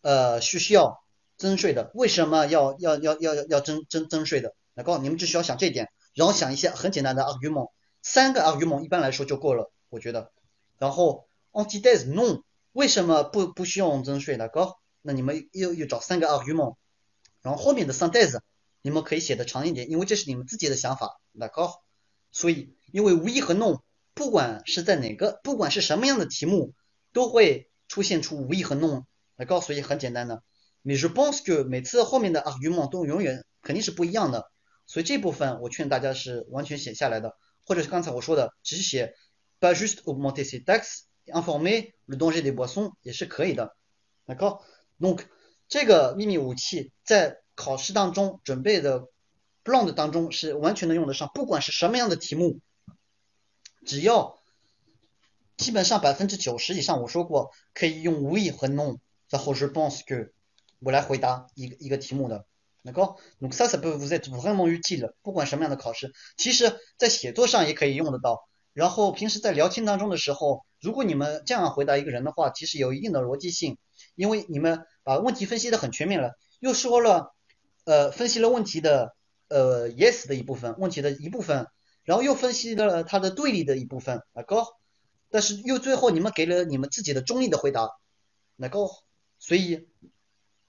[0.00, 1.02] 呃需需要
[1.36, 7.70] 增税的，为什么要要要要要增增增税的，那高，你们只需要想这一点，然后想一些很简单的 argument，
[8.00, 10.32] 三个 argument 一般来说就够了，我觉得。
[10.82, 12.42] 然后 anti days no，
[12.72, 16.74] 为什么不不需要增税的高，那你们又又找三个 argument，
[17.40, 18.40] 然后后面的 some days
[18.82, 21.48] 你们可以写的长一点，因为这是你们自己的想法，那，
[22.32, 22.74] 所以。
[22.92, 23.80] 因为 we 和 non，
[24.12, 26.74] 不管是在哪个，不管是什么样的题目，
[27.14, 29.04] 都会出现出 we 和 no
[29.36, 30.42] 来告诉你很简单的。
[30.84, 34.50] Mais je pense que 每次后面的 argument 都永远肯定是不一样的，
[34.86, 37.34] 所以这部分我劝大家是完全写下来的，
[37.64, 39.14] 或者是刚才我说的，只是写
[39.61, 43.75] pas juste augmenter ces taxes, informer le danger des boissons 也是可以的。
[44.99, 45.25] Donc
[45.67, 49.07] 这个秘密武器在考试当中准备的
[49.63, 52.59] plan 的当中是完全能用得上，不管是什么样的题目。
[53.85, 54.39] 只要
[55.55, 58.97] 基本上百分之九十以上，我说过可以用 we 和 no
[59.27, 60.31] 在后是 pense que
[60.79, 62.45] 我来回答一个一个题目的，
[62.81, 68.47] 能够 donc ça ça peut vous être vraiment utile，不管什么样的考试，其实在写作上也可以用得到。
[68.72, 73.78] 然后平时在聊天当中的时候，如果你们这样回答一个人的话，其实有一定的逻辑性，
[74.14, 77.34] 因为你们把问题分析的很全面了，又说了
[77.84, 79.14] 呃分析了问题的
[79.48, 81.66] 呃 yes 的一部分，问题的一部分。
[82.04, 84.66] 然后又分析了它的对立的一部分，那高，
[85.30, 87.90] 但是又最后你们给了你们自己的中立的回答，
[88.56, 88.90] 那够，
[89.38, 89.86] 所以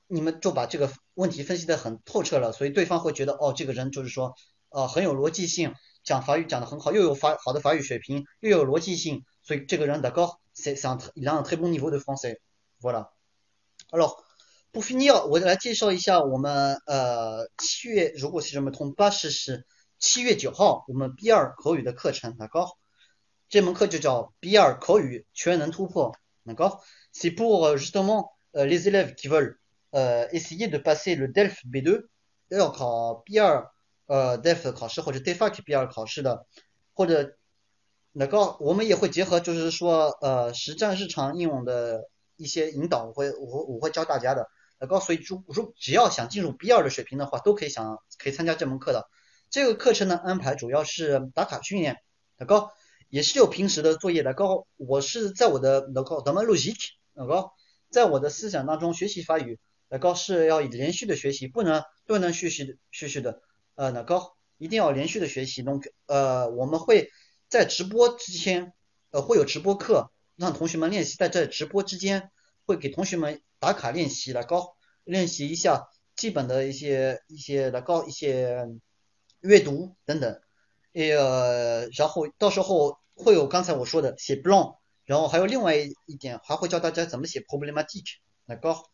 [0.05, 4.35] 你们就把这个问题分析的很透彻了，所以对方会觉得哦，这个人就是说，
[4.69, 14.24] 呃，很有逻辑性，讲法语讲的很好，又有法好的法语水平，又有逻辑性，所以这个人的高，c'est un il a un très bon niveau de français，voilà。Alors
[14.72, 19.66] pour finir，我来介绍一下我们呃七月如果是什么通巴士是。
[20.00, 22.78] 七月九号，我们 B 二口语的课程，那高，
[23.48, 26.14] 这门课就叫 B 二口语全能突破，
[26.44, 26.84] 那高。
[27.12, 29.58] C'est pour justement les élèves qui veulent
[30.30, 32.06] essayer de passer le DELF B2，
[32.46, 33.40] 要考 B
[34.05, 36.45] 呃，def 考试或者 DEFAK B 二考试的，
[36.93, 37.37] 或者
[38.11, 44.47] 那个，我们也会结合就是说呃实战日常应用的一些引导，我会我我会教大家的，
[44.79, 44.99] 那高。
[44.99, 49.07] 所以如如只要想进入 B 二的水平的话，都可以想可以参加这门课的。
[49.49, 51.97] 这个课程的安排主要是打卡训练，
[52.37, 52.69] 那个
[53.09, 54.67] 也是有平时的作业的高。
[54.77, 56.75] 我是在我的老高德曼路西，
[57.13, 57.53] 老高
[57.89, 59.59] 在我的思想当中学习法语，
[59.89, 63.41] 那个是要以连续的学习，不能断断续续的续续的，
[63.75, 65.61] 呃，那高一定要连续的学习。
[65.61, 67.09] 弄呃，我们会
[67.49, 68.73] 在直播之前，
[69.11, 72.31] 呃，会有直播课让同学们练习，在这直播之间
[72.65, 78.67] 会给同学们打卡练习，来高练习一下基本的一些一些来高一些。
[79.45, 80.39] 阅读等等，
[80.93, 84.73] 呃，然后到时候会有刚才我说的写 b l o n
[85.03, 88.05] 然后还有另外一点还会教大家怎么写 problematic，
[88.45, 88.85] 那高，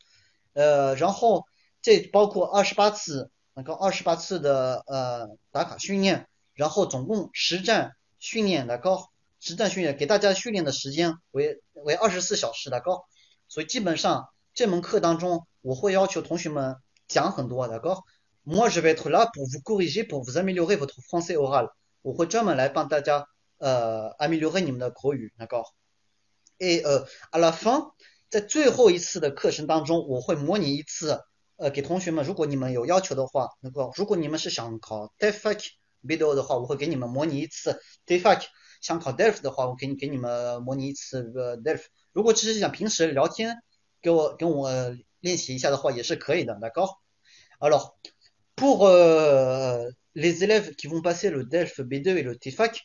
[0.54, 1.46] 呃，然后
[1.84, 3.30] 这包括二十八次，
[3.60, 9.10] 那个二十八次的呃打卡训练，然后总共实战训练的高，
[9.42, 13.04] 实战训练给大家训练的时间为为二十四小时的高，
[13.50, 16.78] 所以基本上这门课当中我会要求同学们
[17.10, 18.06] 讲很多的高。
[18.46, 21.70] Moi, je vais être là pour vous corriger, pour vous améliorer votre français oral.
[22.02, 23.28] 我会专门来帮大家
[23.58, 25.66] 呃 améliorer 你们的口语，d'accord?
[26.60, 27.92] Et à la fin，
[28.30, 31.22] 在最后一次的课程当中，我会模拟一次，
[31.60, 35.62] 呃，给同学们，如果你们有要求的话，那个如果你们是想考 TOEFL
[36.08, 38.42] B2 的话，我会给你们模拟一次 DeFi。
[38.82, 41.82] 想考 DELF 的话，我给你给你们模拟一次这个 DELF。
[42.14, 43.58] 如果只是想平时聊天，
[44.02, 44.72] 给我跟我
[45.20, 46.96] 练习一下的话，也是可以的，d'accord
[47.60, 47.98] Alors
[48.56, 48.88] pour
[50.14, 52.78] les élèves qui vont passer le DELF B2 et le TEFAK，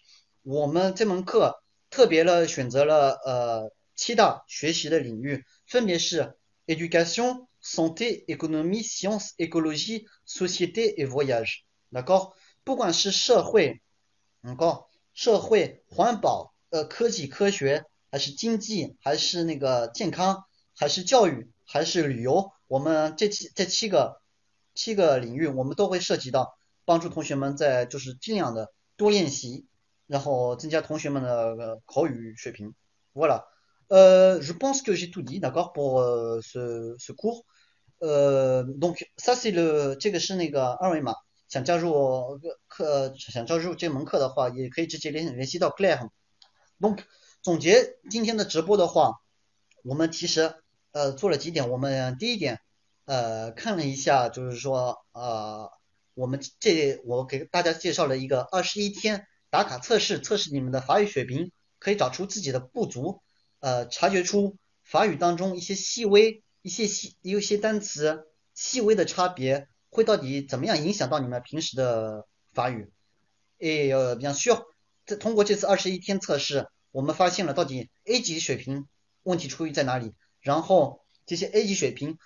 [0.42, 6.34] 我们这门课特别的选择了呃七大学习的领域，分别是
[6.66, 11.66] éducation、santé, économie, sciences, écologie, société et voyage.
[11.92, 12.36] D'accord?
[14.44, 14.90] D'accord?
[33.14, 33.48] voilà.
[33.92, 37.44] Euh, je pense que j'ai tout dit, d'accord, pour euh, ce, ce cours.
[38.04, 41.14] 呃，Don，Sasie，这个是那个二维码。
[41.48, 46.10] 想加入课，想加入这门课的话，也可以直接联联系到 Claire。
[46.78, 46.98] Don，
[47.42, 49.20] 总结今天的直播的话，
[49.82, 50.54] 我们其实
[50.92, 51.70] 呃做了几点。
[51.70, 52.60] 我们第一点
[53.06, 55.70] 呃看了一下，就是说呃
[56.12, 63.22] 我们这我给大家介绍了一个二十一天打卡测试，测试你们的法语水平，可以找出自己的不足，
[63.60, 69.68] 呃察觉出法语当中一些细微、一些细、有些单词细微的差别。
[69.96, 72.90] 会到底怎么样影响到你们平时的法语？
[73.58, 74.66] 诶，比方需要
[75.06, 78.88] 这通过这次二十一天测试，我们发现了到底 A 级水平
[79.22, 80.12] 问题出于在哪里？
[80.40, 82.18] 然后这些 A 级水平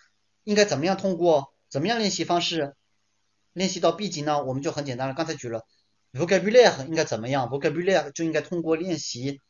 [0.45, 2.75] 应该怎么样通过怎么样练习方式
[3.53, 4.43] 练习到 B 级呢？
[4.43, 5.67] 我们就很简单了，刚才举了
[6.15, 9.43] vocabulary 应该怎么样？vocabulary 就应该通过练习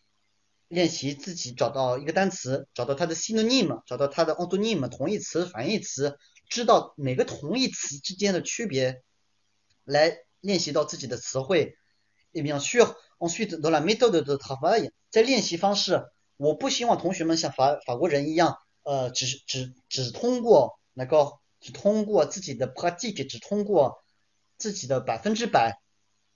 [0.68, 6.18] 练习自己找到一个单词，找到它的 synonym，找到它的 antonym 同义词、反义词。
[6.48, 9.02] 知道每个同义词之间的区别，
[9.84, 11.76] 来练习到自己的词汇。
[12.32, 16.04] Et bien sûr, ensuite dans la méthode de travail，在练习方式，
[16.36, 24.02] 我不希望同学们像法法国人一样，呃，只只只通过那个，只通过自己的 practice，只通过
[24.56, 25.80] 自己的百分之百，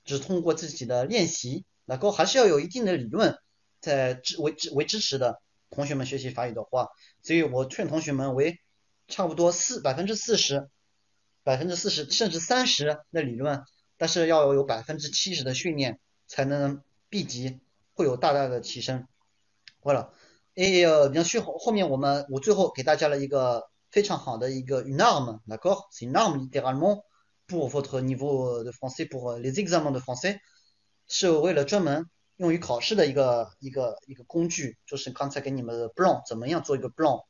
[0.04, 3.38] 只通过自己的练习，那个还是要有一定的理论
[3.82, 5.42] 在支为支为支持的。
[5.68, 6.88] 同学们学习法语的话，
[7.22, 8.58] 所以我劝同学们为。
[9.08, 10.70] 差不多四百分之四十，
[11.42, 13.62] 百分之四十甚至三十的理论，
[13.98, 17.60] 但是要有百分之七十的训练，才能 B 级
[17.92, 19.06] 会有大大的提升。
[19.82, 20.14] 好了，
[20.54, 20.64] 哎，
[21.10, 27.02] 比方说后后面我们我最后给大家了一个非常好的一个 une arme，d'accord？c'est une arme littéralement
[27.46, 30.38] pour votre niveau de français pour les examens de français，
[31.06, 37.24] 是为了专门用于考试的一个一个一个工具，就是刚才给你们的 blanc 怎么样做一个 blanc。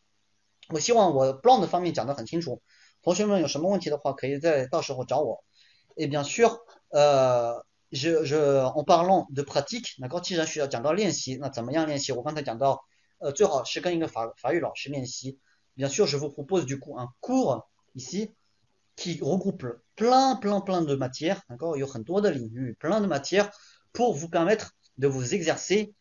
[0.69, 2.63] 我希望我 b l o n d 方面讲得很清楚，
[3.03, 5.45] 同学们有什么问题的话，可以在到时候找我。
[5.97, 12.13] Et bien sûr，呃，je je en parlant de pratique，那既然需要讲到练习，那怎么样练习？
[12.13, 12.85] 我刚才讲到，
[13.19, 15.39] 呃，最好是跟一个法法语老师练习。
[15.77, 17.65] Bien sûr，je vous propose du coup un cours
[17.95, 18.33] ici
[18.97, 21.41] qui regroupe plein plein plein de matières，
[21.77, 23.51] 有很多的领域，plein de matières
[23.93, 25.94] pour vous permettre de vous exercer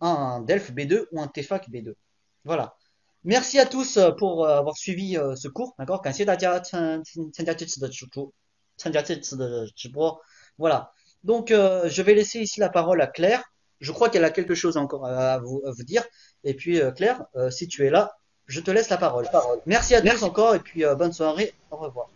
[0.00, 6.00] un DELF B2 ou un TEFAK B2。Voilà。Merci à tous pour avoir suivi ce cours, d'accord?
[6.00, 8.32] 感谢大家参参加这次的直播，
[8.78, 10.20] 参加这次的直播。
[10.58, 10.88] Voilà.
[11.22, 13.42] Donc, je vais laisser ici la parole à Claire.
[13.78, 16.02] Je crois qu'elle a quelque chose encore à vous, à vous dire.
[16.44, 18.10] Et puis, Claire, si tu es là,
[18.46, 19.28] je te laisse la parole.
[19.66, 21.52] Merci à tous encore et puis bonne soirée.
[21.70, 22.08] Au revoir.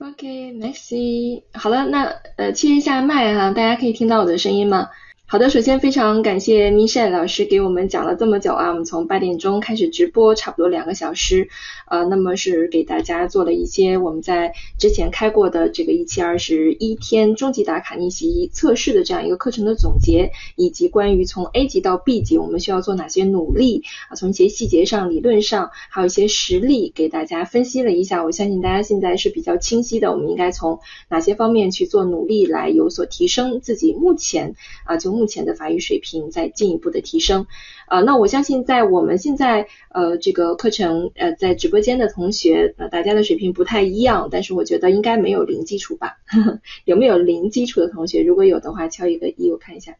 [0.00, 0.22] OK,
[0.54, 1.44] merci.
[1.54, 2.04] 好了，那
[2.36, 4.90] 呃切一下麦哈，大家可以听到我的声音吗？
[5.31, 11.49] 好的，首先非常感谢 Michelle 老师给我们讲了这么久啊，我们从八点钟开始直播，差不多两个小时，
[11.87, 35.18] 呃，那么是给大家做了一些我们在之前开过的这个一期二十一天终极打卡逆袭测试的这样一个课程的总结，以及关于从 A 级到 B 级我们需要做哪些努力啊，从一些细节上、理论上，还有一些实例给大家分析了一下，我相信大家现在是比较清晰的，我们应该从哪些方面去做努力来有所提升自己目前啊就。
[35.19, 37.45] 目前的法语水平在进一步的提升，
[37.89, 46.17] 呃，那我相信在我们现在呃这个课程呃在直播间的同学，呃大家的水平不太一样，但是我觉得应该没有零基础吧？
[46.85, 48.23] 有没有零基础的同学？
[48.23, 49.97] 如果有的话，敲一个一，我看一下，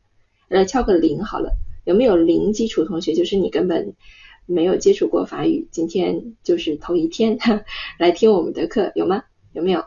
[0.47, 1.51] 呃，敲个零好了。
[1.83, 3.13] 有没有零基础同学？
[3.13, 3.93] 就是你根本
[4.45, 7.37] 没有接触过法语，今天就是头一天
[7.99, 9.23] 来听我们的课，有吗？
[9.53, 9.83] 有没有？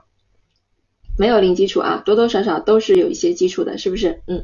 [1.19, 4.23] 没有零基础啊，多多少少都是有一些基础的，是不是？
[4.27, 4.43] 嗯，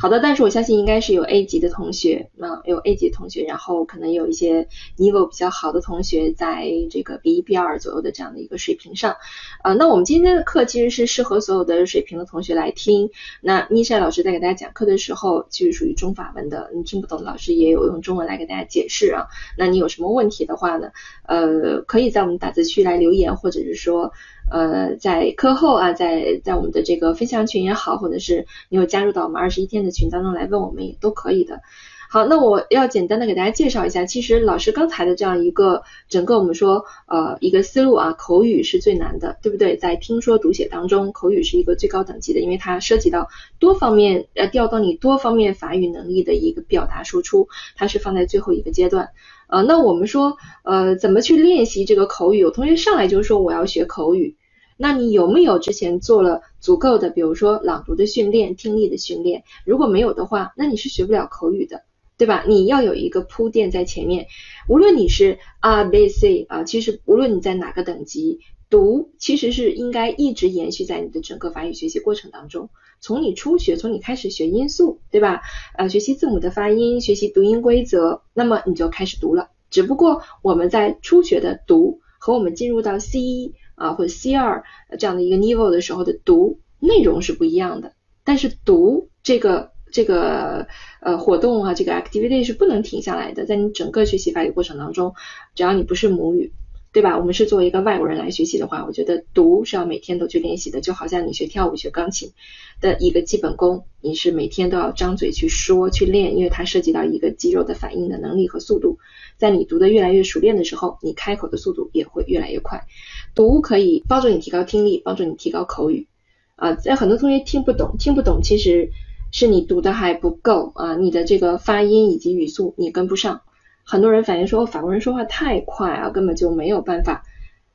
[0.00, 4.66] 好的，但是我相信应该是有 A 级的同学，那有 A 级同学，然后可能有一些
[4.96, 9.16] Nivo 比较好的同学，在这个 B 一、B 二左右的这样的一个水平上，
[9.62, 13.10] 呃，那我们今天的课其实是适合所有的水平的同学来听。
[13.42, 19.26] 那妮晒老师在给大家讲课的时候，其实属于中法文的，你听不懂，老师也有用中文来给大家解释啊。
[19.58, 20.88] 那你有什么问题的话呢？
[21.26, 24.12] 呃，可以在我们打字区来留言，或者是说。
[24.50, 31.60] 呃，在课后啊，在在我们的这个分享群也好，或者是你有加入到我们二十一天的群当中来问我们也都可以的。
[32.08, 39.76] 好，那我要简单的给大家介绍一下，其实老师刚才的这样一个整个我们说呃一个思路啊，口语是最难的，对不对？
[39.76, 43.28] 在听说读写当中，口语是一个最高等级的，因为它涉及到
[43.58, 49.08] 多方面呃调动你多方面法语能力的一个表达输出，它是放在最后一个阶段。
[49.48, 52.38] 呃，那我们说，呃，怎么去练习这个口语？
[52.38, 54.36] 有同学上来就说我要学口语，
[54.76, 59.44] 那你有没有之前做了足够的，比如说朗读的训练、听力的训练？
[59.64, 61.82] 如果没有的话，那你是学不了口语的，
[62.18, 62.44] 对吧？
[62.46, 64.26] 你要有一个铺垫在前面，
[64.68, 68.40] 无论你是 A B C 啊，其实无论你在哪个等级。
[68.68, 72.70] 读其实是应该一直延续在你的整个法语学习过程当中，
[73.00, 75.42] 从你初学，从你开始学音素，对吧？
[75.76, 79.50] 呃，学习字母的发音，学习读音规则，那么你就开始读了。
[79.70, 84.64] 只不过我们在初学的读和我们进入到 C 一啊或者 C 二
[84.98, 87.92] 这样的一个 level 的时候的读内容是不一样的。
[88.24, 90.66] 但是读这个这个
[91.00, 95.14] 呃活动啊，这个 activity 是不能停下来的，在你整个学习法语过程当中，
[95.54, 96.52] 只要你不是母语。
[96.96, 97.18] 对吧？
[97.18, 102.32] 我们是作为一个外国人来学习的话，我觉得读是要每天都去练习的，就好像你学跳舞、学钢琴
[102.80, 108.96] 的一个基本功，你是每天都要张嘴去说、去练，因为它涉及到一个肌肉的反应的能力和速度。
[109.36, 112.86] 在你读的越来越熟练的时候，你开口的速度也会越来越快。
[113.34, 116.06] 读可以帮助你提高听力，帮助你提高口语。
[116.54, 118.88] 啊，在很多同学听不懂，听不懂其实
[119.32, 123.42] 是你读的还不够啊，你的这个发音以及语速你跟不上。
[123.88, 127.22] 很多人反映说，法国人说话太快啊，根本就没有办法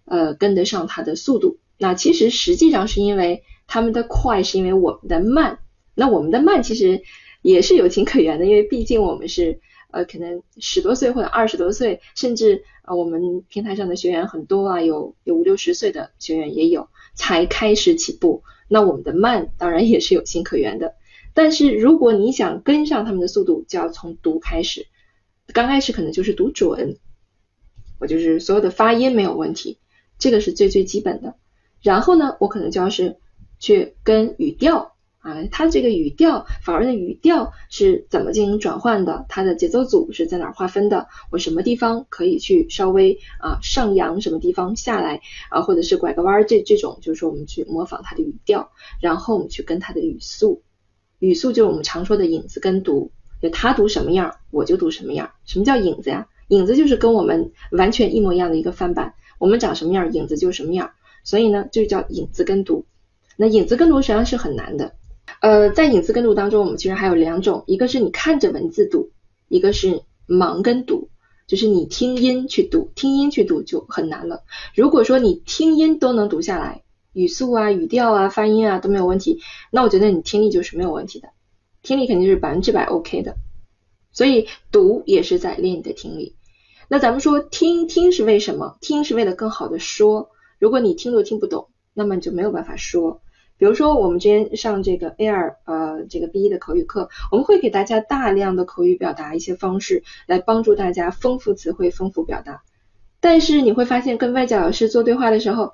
[0.03, 1.57] 呃跟得上他的速度。
[1.77, 5.59] 那其实实际上是因为他们的快是因为我们的慢。
[5.95, 7.01] 那我们的慢其实
[7.41, 18.43] 也是有情可原的，因为毕竟我们是呃可能十多岁或者二十多岁，甚至呃我们平台上的学员很多啊，有有五六十岁的学员也有才开始起步。
[18.67, 20.93] 那我们的慢当然也是有情可原的。
[21.33, 24.87] 但是如果你想跟上他们的速度，就要从读开始。
[25.53, 26.97] 刚开始可能就是读准，
[27.99, 29.77] 我就是所有的发音没有问题，
[30.17, 31.35] 这个是最最基本的。
[31.81, 33.17] 然后呢，我可能就要是
[33.59, 39.25] 去跟语调啊，它这个语调，法文的语调是怎么进行转换的？
[39.29, 41.07] 它的节奏组是在哪划分的？
[41.31, 50.63] 我什么地方可以去稍微啊上扬，什么地方下来啊，或者是拐个弯儿，这这种就是说我们去模仿它的语调，然后我们去跟它的语速，
[51.19, 53.11] 语速就是我们常说的影子跟读。
[53.41, 55.31] 就他读什么样，我就读什么样。
[55.45, 56.27] 什么叫影子呀？
[56.49, 59.13] 影子就是跟我们完全一模一样的一个翻版。
[59.39, 60.91] 我们长什么样，影子就什么样。
[61.23, 62.85] 所以呢，就叫影子跟读。
[63.37, 64.93] 那影子跟读实际上是很难的。
[65.39, 69.11] 呃，在影子跟读当中，我们其实还有两种，一个是你看着文字读，
[69.47, 71.09] 一个是盲跟读，
[71.47, 74.43] 就是你听音去读，听音去读就很难了。
[74.75, 79.39] 如果说你听音都能读下来，语速啊、语调啊、发音啊都没有问题，
[79.71, 81.29] 那我觉得你听力就是没有问题的。
[81.83, 83.35] 听力肯定是百分之百 OK 的，
[84.11, 86.35] 所以读也是在练你的听力。
[86.87, 88.77] 那咱们说听听是为什么？
[88.81, 90.29] 听是为了更好的说。
[90.59, 93.21] 如果你听都听不懂，那么你就没有办法说。
[93.57, 102.63] 比如说我们之前上这个 A 二呃这个 B 一的口语课，我们会给大家大量的口语表达一些方式，来帮助大家丰富词汇、丰富表达。
[103.19, 105.73] 但是你会发现，跟外教老师做对话的时候，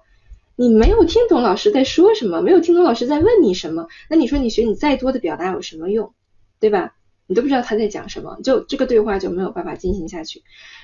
[0.60, 6.12] 你没有听懂老师在说什么，没有听懂老师在问你什么，那你说你学你再多的表达有什么用，
[6.60, 6.96] 对吧？
[7.28, 10.42] 你都不知道他在讲什么，就这个对话就没有办法进行下去。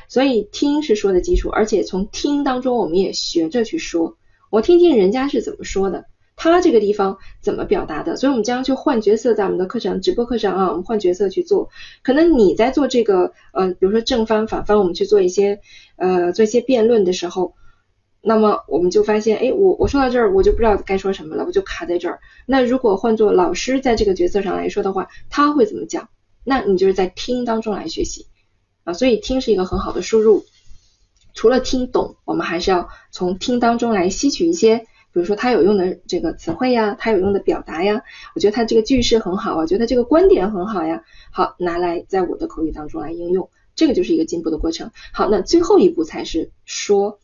[0.08, 4.16] 所以听是说的基础，而且从听当中我们也学着去说，
[4.52, 6.06] 我听听人家是怎么说的，
[6.36, 8.16] 他这个地方怎么表达的。
[8.16, 11.70] 所以我们将去换角色，在我们的课程直播课上啊，我们换角色去做。
[12.04, 15.62] 可能你在做这个呃，比如说正方反方，我们去做一些
[15.96, 17.56] 呃做一些辩论的时候。
[18.26, 22.22] 那么我们就发现，哎，我我说到这儿，我就不知道该说什么了，我就卡在这儿。
[22.46, 26.08] 那如果换做老师在这个角色上来说的话，他会怎么讲？
[26.46, 28.28] 那你就是在听当中来学习
[28.86, 30.46] 啊，所以听是一个很好的输入。
[31.34, 38.04] 除了听懂，我们还是要从听当中来吸取一些，比如说他有用的这个词汇呀，他有用的表达呀，
[38.36, 44.92] 我觉得他这个句式很好啊，觉得他这个观点很好呀，好拿来在我的口语当中来应用，这个就是一个进步的过程。
[45.12, 47.20] 好，那最后一步才是说。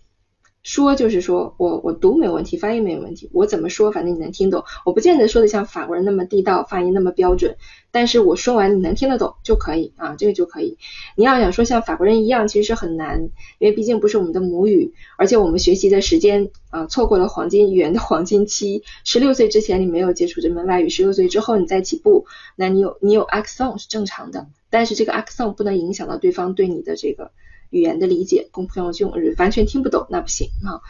[0.61, 4.63] 说就是说我我读没有问题，发音没有问题，我怎么说反正你能听懂。
[4.85, 7.55] 我不见得说的像法国人那么地道，发音那么标准，
[7.91, 10.77] 但是我说完你能听得懂就可以啊，这个就可以。
[11.15, 18.83] 你要想说像法国人一样，其实是很难，因为毕竟不是我们的母语，而且我们学习的时间啊错过了黄金语言的黄金期。
[19.05, 22.25] 十六岁之前你没有接触这门外语，十六岁之后你再起步，
[22.57, 27.31] 那你有你有 accent 是正常的，但是这个 accent 不能影响到对方对你的这个。
[27.69, 30.81] 语言的理解，公不用用，完全听不懂那不行啊。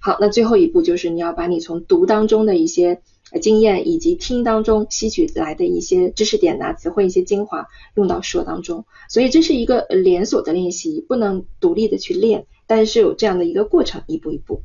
[0.00, 3.00] 好，那最后一步就是你要把你从读当中的一些
[3.40, 8.84] 经验，以及听当中吸取来的一些知识点呐、词汇一些精华用到说当中。
[9.08, 14.60] 所以这是一个连锁的练习，不能独立的去练，但是有这样的一个过程，一步一步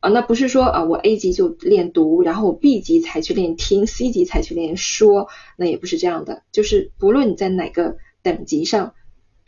[0.00, 0.08] 啊。
[0.08, 5.28] 那不是说啊，我 A 级就练读，然后我 B 级才去练听，C 级才去练说，
[5.58, 6.44] 那也不是这样的。
[6.50, 8.94] 就是不论你在哪个等级上。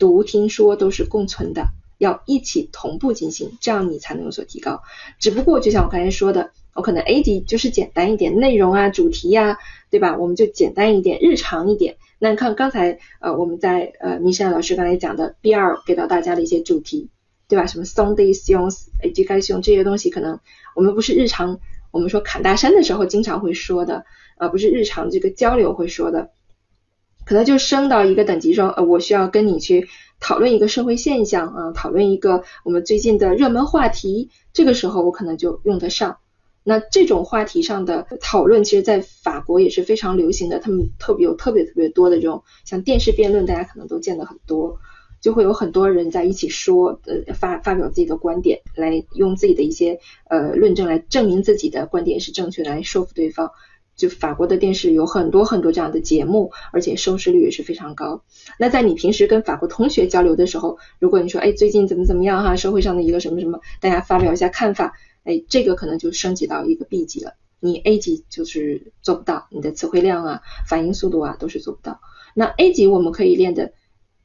[0.01, 1.67] 读听说都是共存的，
[1.99, 4.81] 要一起同步进行，这样你才能有所提高。
[5.19, 9.59] 只不过就像我刚才说的，我可能 A 级就是简单一点，内容啊、主题呀，
[9.91, 10.17] 对吧？
[10.17, 11.97] 我们就简单一点，日常一点。
[12.17, 17.09] 那看刚才呃我们在呃米山老师刚才讲的 B 二给到大家的一些主题，
[17.47, 17.67] 对吧？
[17.67, 20.39] 什么 Sunday songs、education 这些东西，可能
[20.75, 21.59] 我们不是日常
[21.91, 24.03] 我们说砍大山的时候经常会说的，
[24.35, 26.31] 而不是日常这个交流会说的。
[27.31, 29.87] 可能就升到一个等级，说呃，我需要跟你去
[30.19, 36.17] 讨论一个社会现象啊，讨论一个我们最近的热门话题，这个时候我可能就用得上。
[36.61, 44.77] 那这种话题上的讨论，其实在法国也是非常流行的，他们特别有特别特别多的这种像电视辩论，大家可能都见得很多，
[45.21, 53.51] 就会有很多人在一起说，呃，发发表自己的观点，来用自己的一些呃论证来证明自己的观点是正确的，来说服对方。
[53.95, 58.23] 就法国的电视有很多很多这样的节目，而且收视率也是非常高。
[58.57, 64.93] 那在你平时跟法国同学交流的时候，如果你说，哎，最近怎么怎么样哈，社会上的一个什么什么，大家发表一下看法，
[65.23, 67.33] 哎，这个可能就升级到一个 B 级了。
[67.59, 71.99] 你 A 级就是做不到，你的词汇量啊、反应速度啊都是做不到。
[72.33, 73.73] 那 A 级我们可以练的。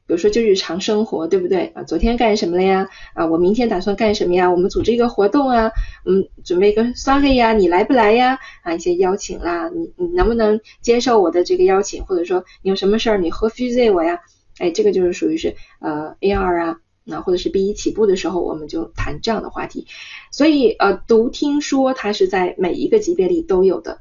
[0.07, 1.83] 比如说就日常生活，对不对啊？
[1.83, 2.89] 昨天干什么了呀？
[3.13, 4.49] 啊，我明天打算干什么呀？
[4.49, 5.71] 我们组织一个活动啊，
[6.05, 8.39] 嗯，准备一个刷黑呀，你来不来呀？
[8.63, 12.05] 啊，一些邀请啦，你你能不能接受我的这个邀请？
[12.05, 14.21] 或者说你有什么事儿你和 f u s e 我呀？
[14.59, 19.87] 哎，这个就是属于是呃 A 二啊，那或者是 B 一起步的时候，我们就谈这样的话题。
[20.31, 23.99] 所以呃，读听说它是在每一个级别里都有的，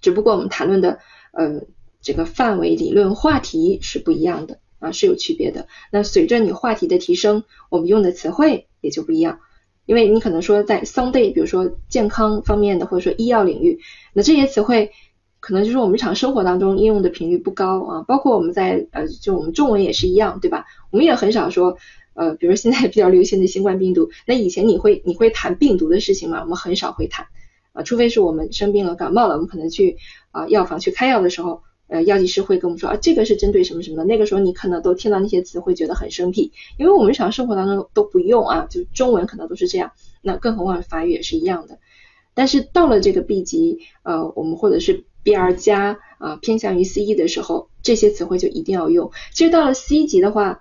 [0.00, 1.00] 只不过我们谈论的
[1.32, 1.62] 呃
[2.00, 4.60] 这个范围、理论、话题是不一样的。
[4.82, 5.68] 啊，是有区别的。
[5.90, 9.38] 那随着你话题的提升，我们用的词汇也就不一样。
[9.86, 13.80] 因为你可能说在 someday，比如说健康方面的，或者说医药领域，
[14.12, 14.90] 那这些词汇
[15.40, 18.02] 可能就是我们日常生活当中应用的频率不高啊。
[18.02, 20.66] 包括我们在呃，就我们中文也是一样，对吧？
[20.90, 21.78] 我们也很少说
[22.14, 26.40] 呃，比如现在比较流行的新冠病毒，那以前你会你会谈病毒的事情吗？
[26.42, 27.26] 我们很少会谈
[27.72, 29.96] 啊，除非是我们生病了、感冒了，我们可能去
[30.30, 31.62] 啊药房去开药的时候。
[31.92, 34.02] 呃，药剂师会跟我们说啊，这个是针对什么什么。
[34.02, 39.92] 那个时候你可能都听到那些词会觉得很生僻，因为我们日常生活当中都不用啊，就中文可能都是这样。
[40.22, 41.78] 那更何况法语也是一样的。
[42.32, 49.12] 但是到了这个 B 级，呃，我们或者是 B 二加啊，偏向于 C 一的时候，这些词汇就一定要用。
[49.34, 50.60] 其实到了 C 级的话，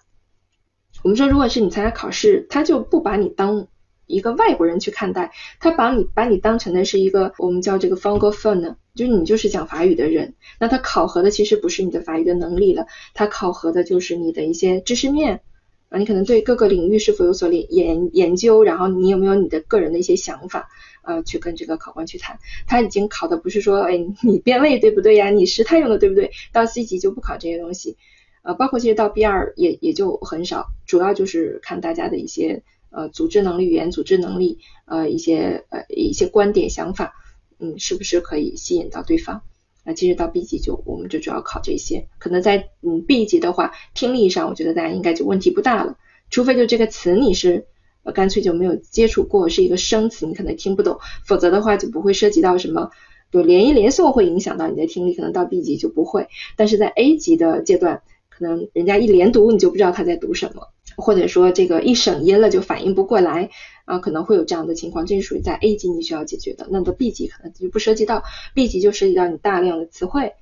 [1.02, 3.68] 我们说如果是你参加考试，他就不把你当。
[4.08, 5.32] 一个外国人去看待，
[5.62, 15.42] 他把你把你当成的是一个我们叫这个 francophone，就是你就是讲法语的人，那他考核的其实不是你的法语的能力了，他考核的就是你的一些知识面
[15.90, 20.70] 啊，你可能对各个领域是否有所研研研究，然后你有没有你的个人的一些想法
[21.02, 22.40] 啊，去跟这个考官去谈。
[22.68, 25.30] 他已经考的不是说，哎，你编位对不对呀？
[25.30, 26.32] 你时态用的对不对？
[26.52, 27.98] 到 C 级就不考这些东西，
[28.44, 32.64] 呃，包括其实到 B 二也也就很少，主要就是看大家的一些。
[32.94, 37.14] 呃，组织能力、语言组织能力，呃，一些呃一些观点想法，
[37.62, 39.44] 嗯，是不是可以吸引到对方？
[39.86, 42.08] 那，其实到 B 级就我们就主要考这些。
[42.20, 45.96] 可能在嗯 B 级的话，听力上我觉得大家应该就问题不大了，
[46.30, 47.66] 除非就这个词你是
[48.04, 52.90] 呃干脆就没有接触过，是一个生词，你可能听不懂，否则的话就不会涉及到什么，
[53.32, 56.28] 就连音连诵会影响到你的听力，可能到 B 级就不会。
[56.56, 60.68] 但是在 A 级的阶段，可能人家一连读你就不知道他在读什么。
[60.98, 63.50] 或者说这个一省音了就反应不过来
[63.92, 66.66] 啊，可能会有这样的情况，这是属于在 A 级你需要解决的。
[66.70, 68.24] 那到 B 级可能就不涉及到
[68.54, 70.34] ，B 级就涉及到你大量的词汇，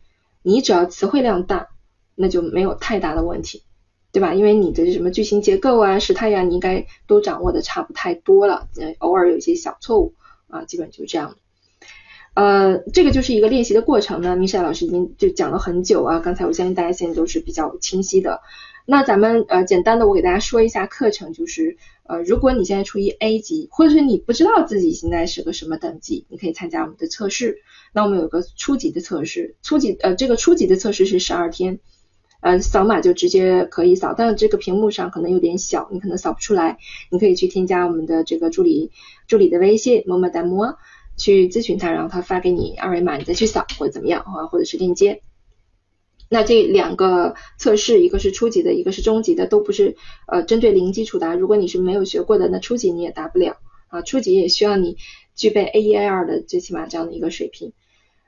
[0.43, 1.69] 你只要词汇量大，
[2.13, 3.63] 那就没有太大的问题，
[4.11, 4.35] 对吧？
[4.35, 8.67] 因为你的什么句型结构啊、时态呀，你应该都掌握的差不太多了，
[8.99, 10.13] 偶尔有一些小错误
[10.47, 11.35] 啊，基本就这样。
[12.35, 14.35] 呃，这个就是一个练习的过程呢。
[14.35, 18.41] 米莎老师已经就讲了很久啊，刚才我相信大家现在都是比较清晰的。
[18.91, 27.59] 那咱们呃简单的我给大家说一下课程，就是呃如果你现在处于 A 级，或者是你不知道自己现在是个什么等级，你可以参加我们的测试。
[27.93, 31.77] 那我们有个初级的测试，初级呃这个初级的测试是十二天，
[32.41, 36.79] 呃扫码就直接可以扫，但是这个屏幕上可能有点小，你可能扫不出来，
[37.11, 38.89] 你可以去添加我们的这个助理
[39.27, 40.79] 助理的微信么么哒么
[41.15, 45.21] 去咨询他，然后他发给你二维码，你再去扫或者怎么样啊，或者是链接。
[46.31, 49.97] 那这两个测试，一个是初级的，一个是中级的，都不是
[50.27, 51.35] 呃针对零基础的。
[51.35, 53.57] 如果你是没有学过的，那初级你也答不了
[53.87, 54.03] 啊。
[54.03, 54.97] 初级也需要你
[55.35, 57.73] 具备 A 一 A 二的最起码这样的一个水平。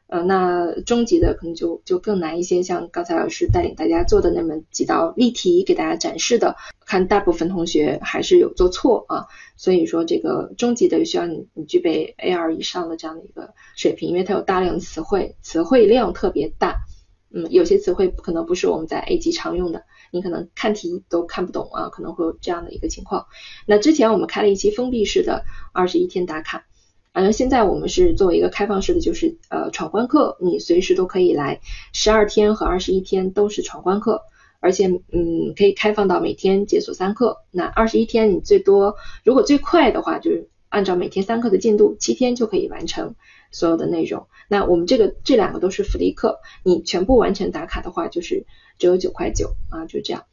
[0.08, 2.64] 呃，那中级的可能就就更难一些。
[2.64, 6.56] 像刚才老师带领大家做的那么几道例题给大家展示的，
[6.86, 9.28] 看大部分同学还是有做错啊。
[9.56, 16.78] 所以说这个中级的需要你你具备 A 二以上的这样的一个水平，因为它有大量的词汇，词汇量特别大。
[17.34, 23.28] 嗯，有些词汇可能不是我们在 A 级常用的，你可能看题都看不懂啊，可能会有这样的一个情况。
[23.66, 26.66] 那之前我们开了一期封闭式的二十一天打卡，
[27.14, 31.62] 啊，现在我们是作为一个开放式的，就是呃闯关课，你随时都可以来，
[31.94, 34.22] 十二天和二十一天都是闯关课，
[34.60, 37.38] 而且嗯可以开放到每天解锁三课。
[37.52, 43.16] 那二十一天你最多如果最快的话，就是按照每天三课的进度，七天就可以完成。
[43.52, 48.46] 所有的内容，那我们这个这两个都是福利课，你全部完成打卡的话，就是
[48.80, 50.24] 只有九块九啊，就这样。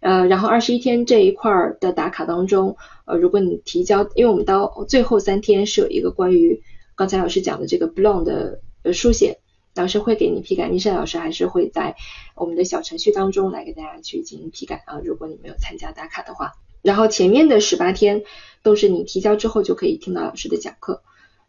[0.00, 6.62] 呃，然后二十一天这一块的打卡当中，呃，如果你提交，因为我们到最后三天是有一个关于
[6.94, 9.40] 刚才老师讲的这个 b l o n 的书写，
[9.74, 11.96] 老师会给你批改，米珊老师还是会在
[12.34, 15.00] 我们的小程序当中来给大家去进行批改啊。
[15.04, 16.52] 如果你没有参加打卡的话，
[16.82, 18.22] 然后前面的十八天
[18.62, 21.02] 都是你提交之后就可以听到老师的讲课。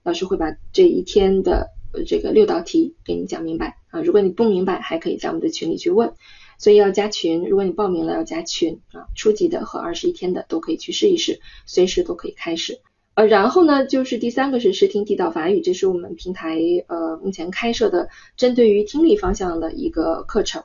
[0.04, 1.70] 老师会把这一天的
[2.08, 6.14] 这个六道题给你讲明白啊，如果你不明白，还可以在我们的群里去问，
[6.58, 7.48] 所以要加群。
[7.50, 12.80] 如果你报名了要加群啊，初级的和二十一天的都可以去试一试，随时都可以开始。
[13.14, 16.58] 呃，然后呢，就是第三个是视听地道法语，这是我们平台
[16.88, 20.64] 呃目前开设的针对于听力方向的一个课程，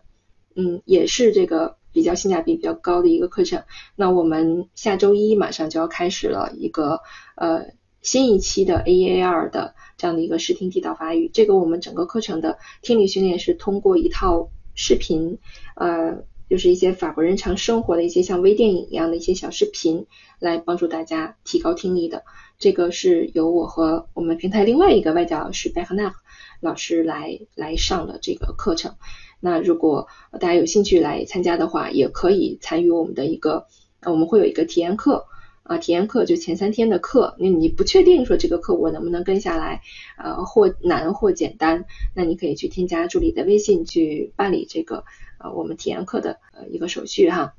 [0.55, 3.65] 嗯，也是这个比较性价比比较高的一个课程。
[3.97, 7.01] 那我们下周一马上就要开始了一个
[7.35, 7.67] 呃。
[8.07, 15.39] 新一期的 A A R 的这样的一个视听地道法语，这个我们整个课程的听力训练是通过一套视频，
[15.75, 20.07] 呃，就是一些法国人常生活的一些像微电影一样的一些小视频，
[20.39, 22.23] 来帮助大家提高听力的。
[22.61, 26.15] 这个是由我和我们平台另外一个外教老师贝赫纳
[26.61, 28.95] 老师来来上的这个课程。
[29.41, 33.67] 那如果大家有兴趣来参加的话，也可以参与我们的一个，
[34.05, 35.27] 我们会有一个体验课。
[35.67, 39.83] 啊，体验课就前三天的课，那你不确定说这个课我能不能跟下来，
[40.17, 41.85] 呃，或难或简单，
[42.15, 45.05] 那你可以去添加助理的微信去办理这个
[45.39, 47.55] 呃我们体验课的呃一个手续哈。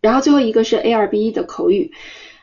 [0.00, 1.92] 然后最后一个是 A 二 B 一的口语，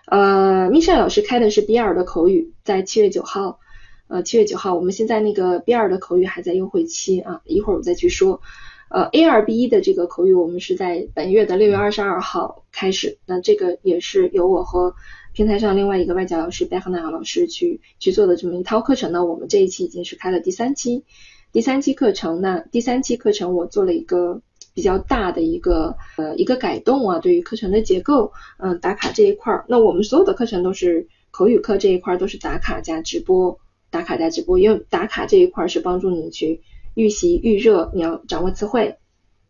[0.08, 3.60] 呃，米莎老师开的是 B 二的口语，在七月九号，
[4.08, 8.42] 呃，七月九号，我们现在那个 B 二的口语还在优惠期啊，一会儿我再去说。
[8.90, 13.18] 呃，A 二 B 一的这个口语，我们是在本月的六月二十二号开始。
[13.26, 14.96] 那这个也是由我和
[15.34, 19.26] 平台上另外一个外教老师贝赫纳老师去去做的这么一套课程呢。
[19.26, 21.04] 我们这一期已经是开了第三期，
[21.52, 22.42] 第三期课程。
[22.42, 24.42] 那第三期课程我做了一个
[24.74, 29.66] 比较大的一个呃一个改动啊，对于课程的结构，嗯，打卡这一块儿。
[29.68, 33.60] 那我们所有的课程都是口语课这一块都是打卡加直播，
[33.90, 36.62] 打卡加直播，因为打卡这一块是帮助你去。
[36.96, 38.98] 预习预热，你要掌握词汇，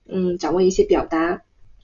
[0.10, 1.44] 嗯，掌握一些表达，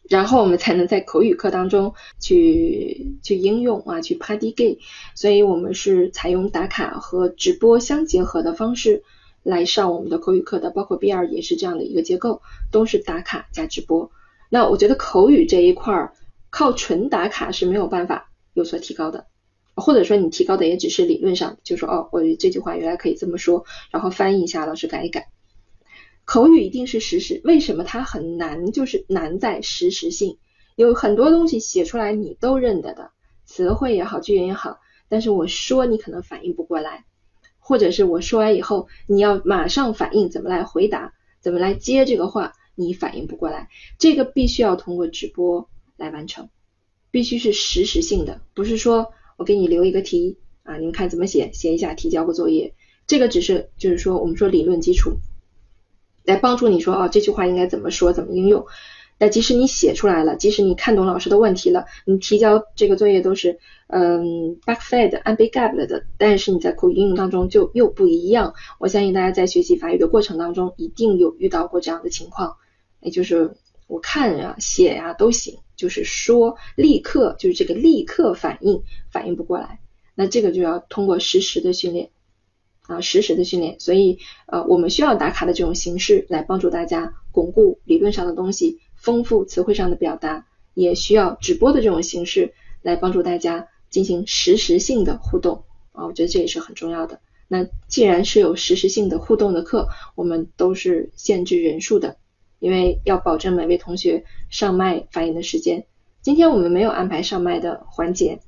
[0.09, 4.79] 然后我们才能在口语课当中去去应用啊，去 party gay。
[5.15, 9.03] 所以我们是采用打卡和直播相结合的方式
[9.43, 14.11] 来上我们的口语课的，包括 B 二也是这样的一个结构，都是打卡加直播。
[14.49, 16.13] 那我觉得口语这一块儿
[16.49, 19.27] 靠纯打卡是没有办法有所提高的，
[19.75, 25.29] 或者说你提高的也只是理论上，就说哦，我这句话原来可以这么说，然后翻译一下，老师改一改。
[26.31, 28.71] 口语一定是实时，为什么它很难？
[28.71, 30.37] 就是难在实时性，
[30.77, 33.11] 有很多东西写出来你都认得的，
[33.43, 34.79] 词汇也好，句型也好，
[35.09, 37.03] 但是我说你可能反应不过来，
[37.59, 43.67] 或者是我说完以后你要马上反应怎么来回答，怎么来接这个话，你反应不过来，
[43.99, 46.47] 这个必须要通过直播来完成，
[47.11, 52.73] 必须是实时性的，不是说我给你留一个题啊，你们看怎么写，写一下提交个作业，
[53.05, 55.17] 这个只是就是说我们说理论基础。
[56.23, 58.65] 来帮助你说哦，这句话应该怎么说，怎么应用。
[59.17, 68.55] 但即使你写出来了，即使你看懂老师的问题了，你提交这个作业都是嗯 backfed 按被 gap 了的，但是你在口语应用当中就又不一样。
[68.79, 72.55] 我相信大家在学习法语的过程当中，一定有遇到过这样的情况，
[72.99, 73.53] 也就是
[73.85, 78.81] 我看呀、写呀都行，就是说立刻就是这个立刻反应
[79.11, 79.81] 反应不过来，
[80.15, 82.09] 那这个就要通过实时的训练。
[82.91, 95.63] 啊，实时的训练，所以呃，我们需要打卡的这种形式来帮助大家巩固理论上的东西，丰富词汇上的表达，也需要直播的这种形式来帮助大家进行实时性的互动
[95.93, 97.21] 啊，我觉得这也是很重要的。
[97.47, 102.17] 那既然是有实时性的互动的课，我们都是限制人数的，
[102.59, 105.85] 因为要保证每位同学上麦发言的时间。
[106.21, 108.41] 今天我们没有安排上麦的环节，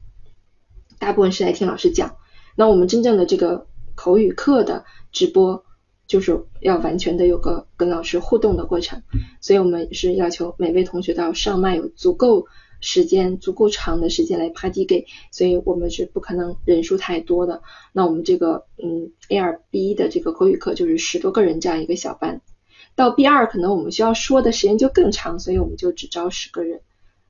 [0.99, 2.17] 大部分是来听老师讲。
[2.57, 3.67] 那我们真正的这个。
[3.95, 5.63] 口语课的直播
[6.07, 9.03] 就是要完全的有个跟老师互动的过程，
[9.41, 12.47] 所以我们是要求每位同学都要上麦有足够
[12.81, 17.61] 时间、足够长的时间来 party 给，所以我们是不可能人数太多的。
[17.93, 22.41] 那我们这个嗯 A 二 B 的这个口语课就是十多个人这样一个小班，
[22.95, 26.81] 到 B 二可能我们需要说的时间就更长，所以我们就只招十个人。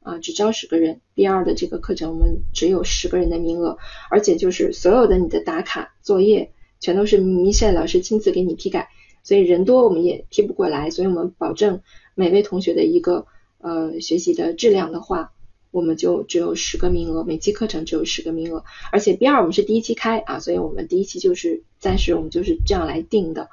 [0.03, 1.01] 啊，只招十个人。
[1.15, 3.77] B 二的这个课程我们只有十个人的名额，
[4.09, 6.51] 而且就是所有的你的打卡作业。
[6.79, 8.89] 全都是米晒老师亲自给你批改，
[9.23, 11.79] 所以人多我们也批不过来，所以我们保证
[12.13, 13.25] 每位同学的一个
[13.59, 15.31] 呃学习的质量的话，
[15.71, 23.47] 我们就只有十个名额，每期课程只有十个名额，而且 B 二我们是第一期开啊，所以我们第一期就是暂时我们就是这样来定的，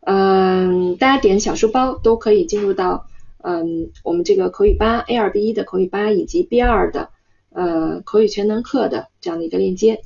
[0.00, 3.06] 嗯，大家点小书包都可以进入到
[3.42, 7.10] 嗯我们这个口语八 A 二 B 一的口语八以及 B 二的
[7.50, 10.00] 呃口语全能课的这样的一个链接。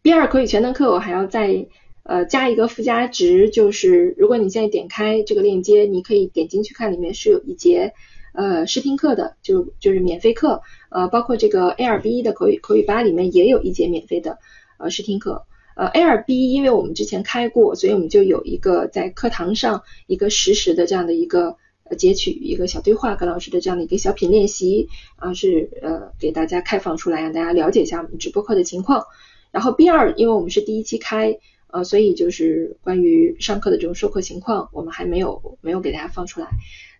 [0.00, 1.66] B 二口语全能课，我还要再
[2.04, 7.92] 呃加一个附加值，就是如果你现在点开这个链接，你可以点进去看，里面是有一节
[8.32, 14.38] 呃视听课的，就就是免费课，呃包括这个 A 二 B 一的口语口语八里面也有一节免费的
[14.78, 15.44] 呃视听课，
[15.74, 21.56] 呃 A 二 B 一因为我们之前开过，所以我们就有一个在课堂上一个实时的这样的一个
[21.96, 29.04] 截取一个小对话跟老师的这样的一个小品练习啊是呃给大家开放出来，让大家了解一下我们直播课的情况。
[29.50, 31.38] 然后 B 二，因为我们是第一期开，
[31.68, 36.48] 呃，所以就是关于上课的这种授课情况，我们还没有没有给大家放出来。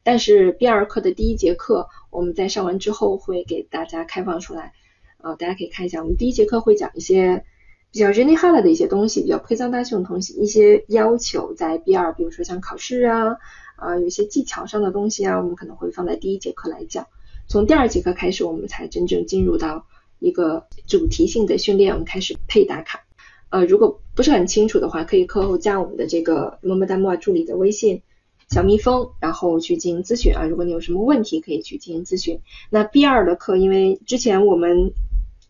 [0.02, 4.73] 但是 B 二课的第一节课，我们在上完之后会给大家开放出来，
[5.20, 7.44] 呃，大家可以看一下，我们第一节课会讲一些
[7.93, 13.36] 比较 general 的一些东西，比较 presentation 的东西，一些要求在 B 二，比如说像考试啊，
[13.78, 17.06] 啊，有些技巧上的东西啊，我们可能会放在第一节课来讲。
[17.48, 19.86] 从第二节课开始，我们才真正进入到。
[20.20, 23.05] 一个主题性的训练，我们开始配打卡。
[23.50, 28.02] 呃，如果不是很清楚的话，可以课后加我们的这个么么哒木啊助理的微信
[28.50, 30.44] 小蜜蜂，然后去进行咨询啊。
[30.44, 32.40] 如果你有什么问题，可以去进行咨询。
[32.68, 34.90] 那 B 二的课，因为之前我们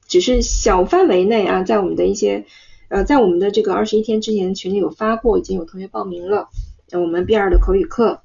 [0.06, 2.44] 只是小范围内啊，在我们的一些
[2.88, 6.50] 呃，在我们的这个二十一天之前群里有发过，已经有同学报名了。
[6.92, 8.22] 我们 B 二的口语课，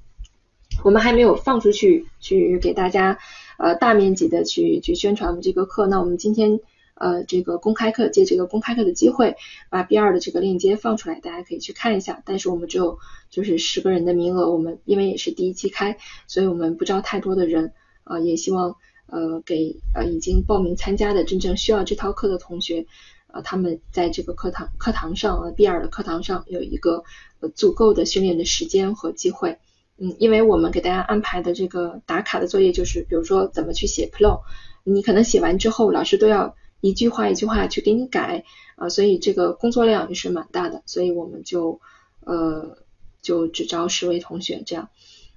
[0.82, 3.18] 我们还没有放出去去给大家。
[3.56, 6.58] 呃，大面积的去去宣传我们这个课，那我们今天
[6.94, 9.36] 呃这个公开课借这个公开课的机会，
[9.70, 12.20] 把 B 二的这个链接放出来，大家可以去看一下。
[12.26, 12.98] 但是我们只有
[13.30, 15.96] 就是十个人的名额，我们因为也是第一期开，
[16.26, 17.72] 所以我们不招太多的人
[18.02, 18.74] 啊，也希望
[19.06, 22.86] 呃给呃已经报名参加的真正需要这套课的同学，
[23.34, 27.04] 呃他们在这个课堂课堂上呃 B 二的课堂上有一个
[27.40, 29.58] 呃足够的训练的时间和机会。
[29.96, 34.40] 嗯，因为我们给大家安排的这个打卡的作业就是，比如说怎么去写 Pro，
[34.82, 38.44] 你可能写完之后，老师都要一句话一句话去给你改
[38.74, 41.80] 啊，所以这个工作量也是蛮大的，所以我们就
[42.24, 42.76] 呃
[43.22, 44.88] 就只招十位同学这样，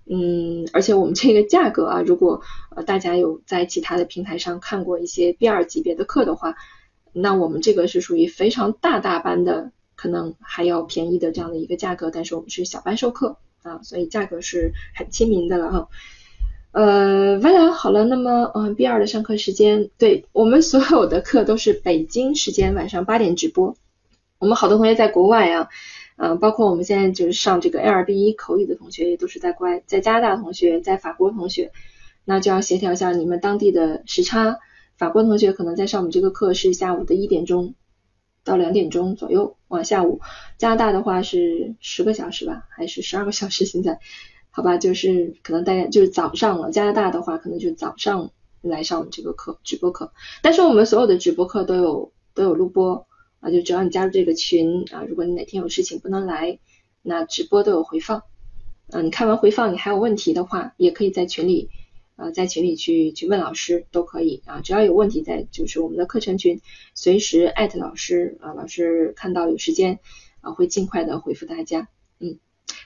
[0.06, 2.42] 嗯，而且我们这个价格啊，如果
[2.76, 6.56] 呃大家有在其他的平台上看过一些 B 二级别的课的话，
[7.22, 13.38] 那我们这个是属于非常大大班的，可能还要便宜的这样的一个价格，但是我们是小班授课。
[13.64, 15.90] 啊，所以价格是很亲民的了哈。
[16.72, 23.76] 呃，完了，好了，那么嗯，B 二的上课时间，对我们所有的课都是北京时间晚上八点直播。
[24.40, 25.68] 我们好多同学在国外啊，
[26.16, 31.74] 嗯，包括我们现在就是上这个 A 二 B 一口语的同学，也都是在国外，在加拿大同学，在法国同学，
[32.24, 34.60] 那就要协调一下你们当地的时差。
[34.98, 37.76] 法国同学可能在上我们这个课是下午的一点钟。
[38.44, 40.22] 到两点钟左右，往下午。
[40.58, 43.66] 加拿大的话是十个小时吧，还是十二个小时？
[43.66, 44.00] 现在，
[44.52, 46.72] 好吧，就是可能大家就是早上了。
[46.72, 50.14] 加拿大的话，可能就早上来上我们这个课，直播课。
[50.42, 53.06] 但是我们所有的直播课都有都有录播
[53.42, 56.58] 啊，就只要你加入这个群啊，如果你哪天有事情不能来，
[57.02, 58.24] 那直播都有回放
[58.94, 61.70] 嗯，你看完回放你还有问题的话，也可以在群里，
[62.18, 66.62] 呃，在群里去去问老师都可以啊，只要有问题在就是我们的课程群，
[66.96, 70.00] 随时艾特老师啊，老师看到有时间
[70.42, 71.90] 啊会尽快的回复大家，
[72.20, 72.40] 嗯，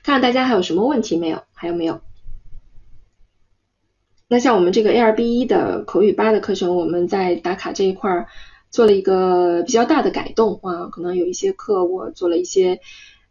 [0.04, 1.44] 看看大家还有什么问题没有？
[1.54, 2.02] 还有没有？
[4.28, 8.28] 那像我们这个 A 二 B 一的口语八的课程，我们在打卡这一块儿
[8.70, 12.82] 做了一个比较大的改动啊，可能有一些课我做了一些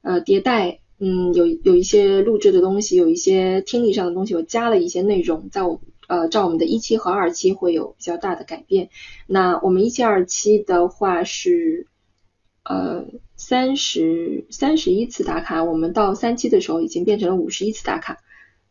[0.01, 0.81] 呃迭代。
[1.03, 5.81] 嗯，有有一些录制的东西，有一些听力上的东西，我加了一些内容，在我
[6.11, 8.91] 呃照我们的一期和二期会有比较大的改变。
[9.29, 11.87] 那我们一期二期的话是
[12.65, 13.07] 呃
[13.37, 18.19] 三十三十一次打卡，我们到三期的时候已经变成了五十一次打卡，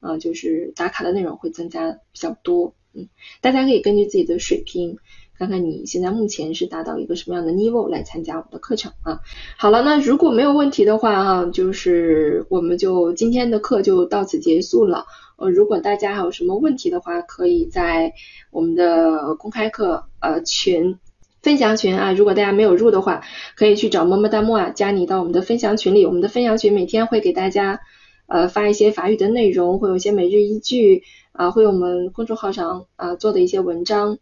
[0.01, 2.75] 啊，就是打卡的内容会增加比较多。
[2.93, 3.07] 嗯，
[3.39, 4.97] 大家可以根据自己的水平。
[5.39, 9.21] 看看你现在目前是达到一个什么样的 level 来参加我们的课程啊？
[9.57, 15.05] 好了，那如果没有问题的话啊，就是我们就今天的课就到此结束了。
[15.37, 18.11] 呃，如果大家还有什么问题的话，可以在
[18.51, 20.99] 我们的公开课呃群
[21.41, 23.21] 分享群啊，如果大家没有入的话，
[23.55, 26.05] 可以去找么么哒木啊，加你到我们的分享群里。
[26.05, 27.79] 我们的分享群每天会给大家
[28.27, 34.17] 呃发一些法语的内容，会有一些每日一句啊，会有我们公众号上啊做的一些文章。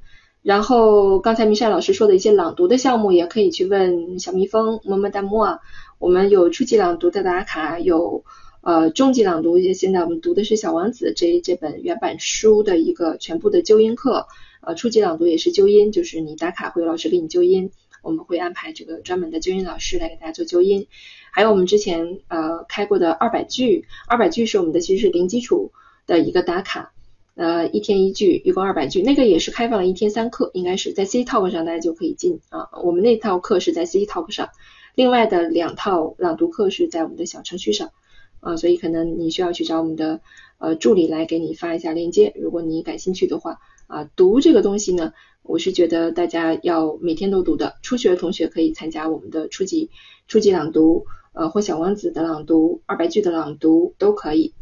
[0.48, 5.60] 然后刚才明善老师说的一些朗读的项目，也可以去问小蜜蜂么么哒木啊。
[6.00, 8.24] 我们有初级朗读的打卡，有
[8.62, 14.26] 呃中级朗读，现在我们读的是《小王子》这这本原版书的一个全部的纠音课。
[14.62, 17.72] 呃，初级朗读也是纠音，就是你打卡会有老师给你纠音，
[18.02, 20.88] 我们会安排这个专门的纠音老师来给大家做纠音。
[21.30, 25.74] 还有我们之前呃开过的二百句，二百句是我们的其实是零基础
[26.06, 26.94] 的一个打卡。
[27.38, 32.68] 呃，一天一句，一共二百句，那个也是开放了一天三课，应该是在 C Talk 上大家就可以进啊。
[32.84, 34.50] 我们那套课是在 C Talk 上，
[34.96, 37.92] 另外的两套朗读课是在我们的小程序上
[38.40, 40.20] 啊，所以可能你需要去找我们的
[40.58, 44.10] 呃助理来给你发一下链接，如果你感兴趣的话啊。
[44.16, 49.92] 读这个东西呢，我是觉得大家要每天都读的，初学的同学可以参加我们的初级
[50.28, 54.56] 初级朗读，呃或小王子的朗读，二百句的朗读都可以。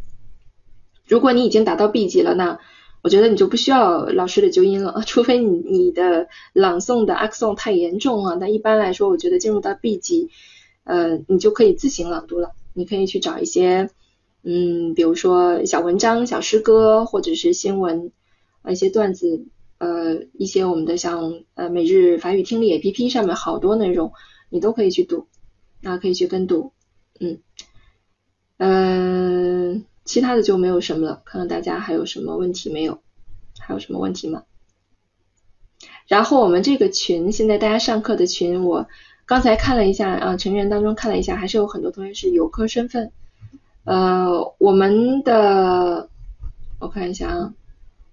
[1.07, 2.59] 如果你已经达到 B 级了，那
[3.01, 8.35] 我觉得你就不需要老师的纠音了， 除非你你的朗诵的 a c c e n 太严重啊。
[8.39, 10.29] 那一般来说，我觉得进入到 B 级，
[10.83, 12.53] 呃，你就可以自行朗读了。
[12.73, 13.89] 你可以去找一些，
[14.43, 18.11] 嗯，比如说小文章、小诗歌，或者是新闻，
[18.67, 19.45] 一些段子，
[19.77, 24.11] 呃，一些我们的像呃每日法语听力 APP 上面好多内容，
[24.49, 25.27] 你都可以去读，
[25.81, 26.71] 那可以去跟读，
[27.19, 27.37] 嗯，
[28.57, 29.85] 嗯。
[30.05, 33.01] 其他的就没有什么了，看看大家还有什么问题没有？
[33.59, 34.43] 还有什么问题吗？
[36.07, 38.87] 然后我们这个群，现在大家上课的群，我
[39.25, 43.11] 刚才看了一下啊，成员当中看了一下，还是有很多同学是游客身份。
[43.83, 46.09] 呃，我们的
[46.79, 47.53] 我看一下啊，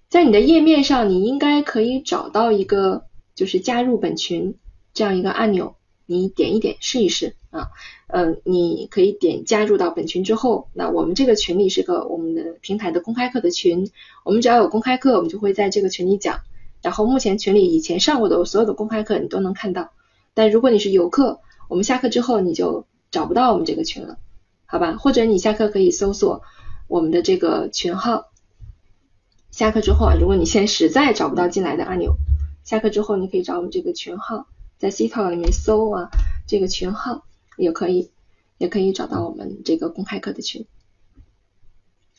[0.09, 3.05] 在你的页面上，你应该可以找到一个
[3.35, 4.55] 就是加入本群
[4.95, 5.75] 这样一个按钮，
[6.07, 7.69] 你点一点试一试啊。
[8.07, 13.89] 嗯，你可以点加入到本群之后，那我们这个群里是个我们的平台的公开课的群，
[14.25, 16.41] 我们只要有公开课，我们就会在这个群里讲。
[16.81, 19.91] 然后目前群里以前上过的所有的公开课你都能看到，
[20.33, 21.39] 但如果你是游客，
[21.69, 24.17] 我们下课之后你就找不到我们这个群了，
[24.65, 24.97] 好吧？
[24.97, 26.41] 或者你下课可以搜索
[26.87, 28.31] 我们的这个群号，
[29.49, 32.15] 下课之后啊，如果你现在实在找不到进来的按钮，
[32.65, 34.47] 下课之后你可以找我们这个群号，
[34.77, 36.09] 在 C Talk 里面搜啊
[36.47, 37.23] 这个群号。
[37.57, 38.11] 也可以，
[38.57, 40.65] 也可以找到我们这个公开课的群。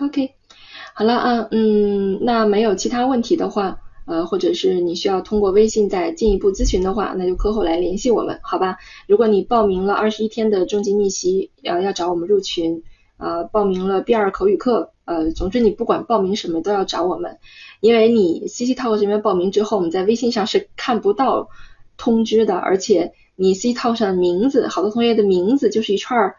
[0.01, 0.35] OK，
[0.95, 8.79] 好了啊，嗯，那没有其他问题的话，呃，或者是你需要通过微信再进一步咨询的话，那就课后来联系我们，好吧？
[9.07, 12.83] 如果你报名了二十一天的中级逆袭，要要找我们入群，
[13.19, 17.39] 啊，报名了 B 二口语课，呃，总之你不管报名什么都要找我们，
[17.81, 21.51] 因为你 CC Talk 这边报名之后，我们在微信上是看不到
[21.97, 23.13] 通知的，而且。
[23.37, 26.35] 你 C 套上的名字，好多同学的名字就是一串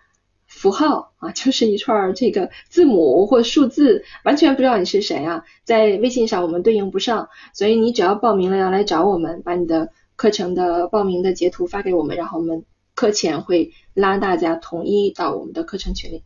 [0.47, 5.43] 符号啊，就是一串这个字母或数字，完全不知道你是谁啊。
[5.63, 12.63] 在微信上我们对应不上，所以你只要报名了要来找我们，把你的课程的报名的截图发给我们，然后我们
[12.93, 16.23] 课前会拉大家统一到我们的课程群里。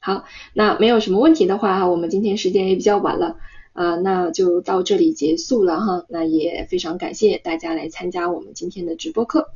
[0.00, 3.36] 好，那没有什么问题的话，我们今天时间也比较晚了。
[3.72, 6.04] 啊，那就到这里结束了哈。
[6.08, 9.48] 那也非常感谢大家来参加我们今天的直播课。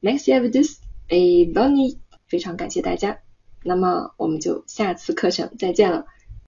[0.00, 0.78] Next have this
[1.08, 1.98] a bunny，
[2.28, 3.18] 非常感谢大家。
[3.62, 6.06] 那么我们就下次课程再见了。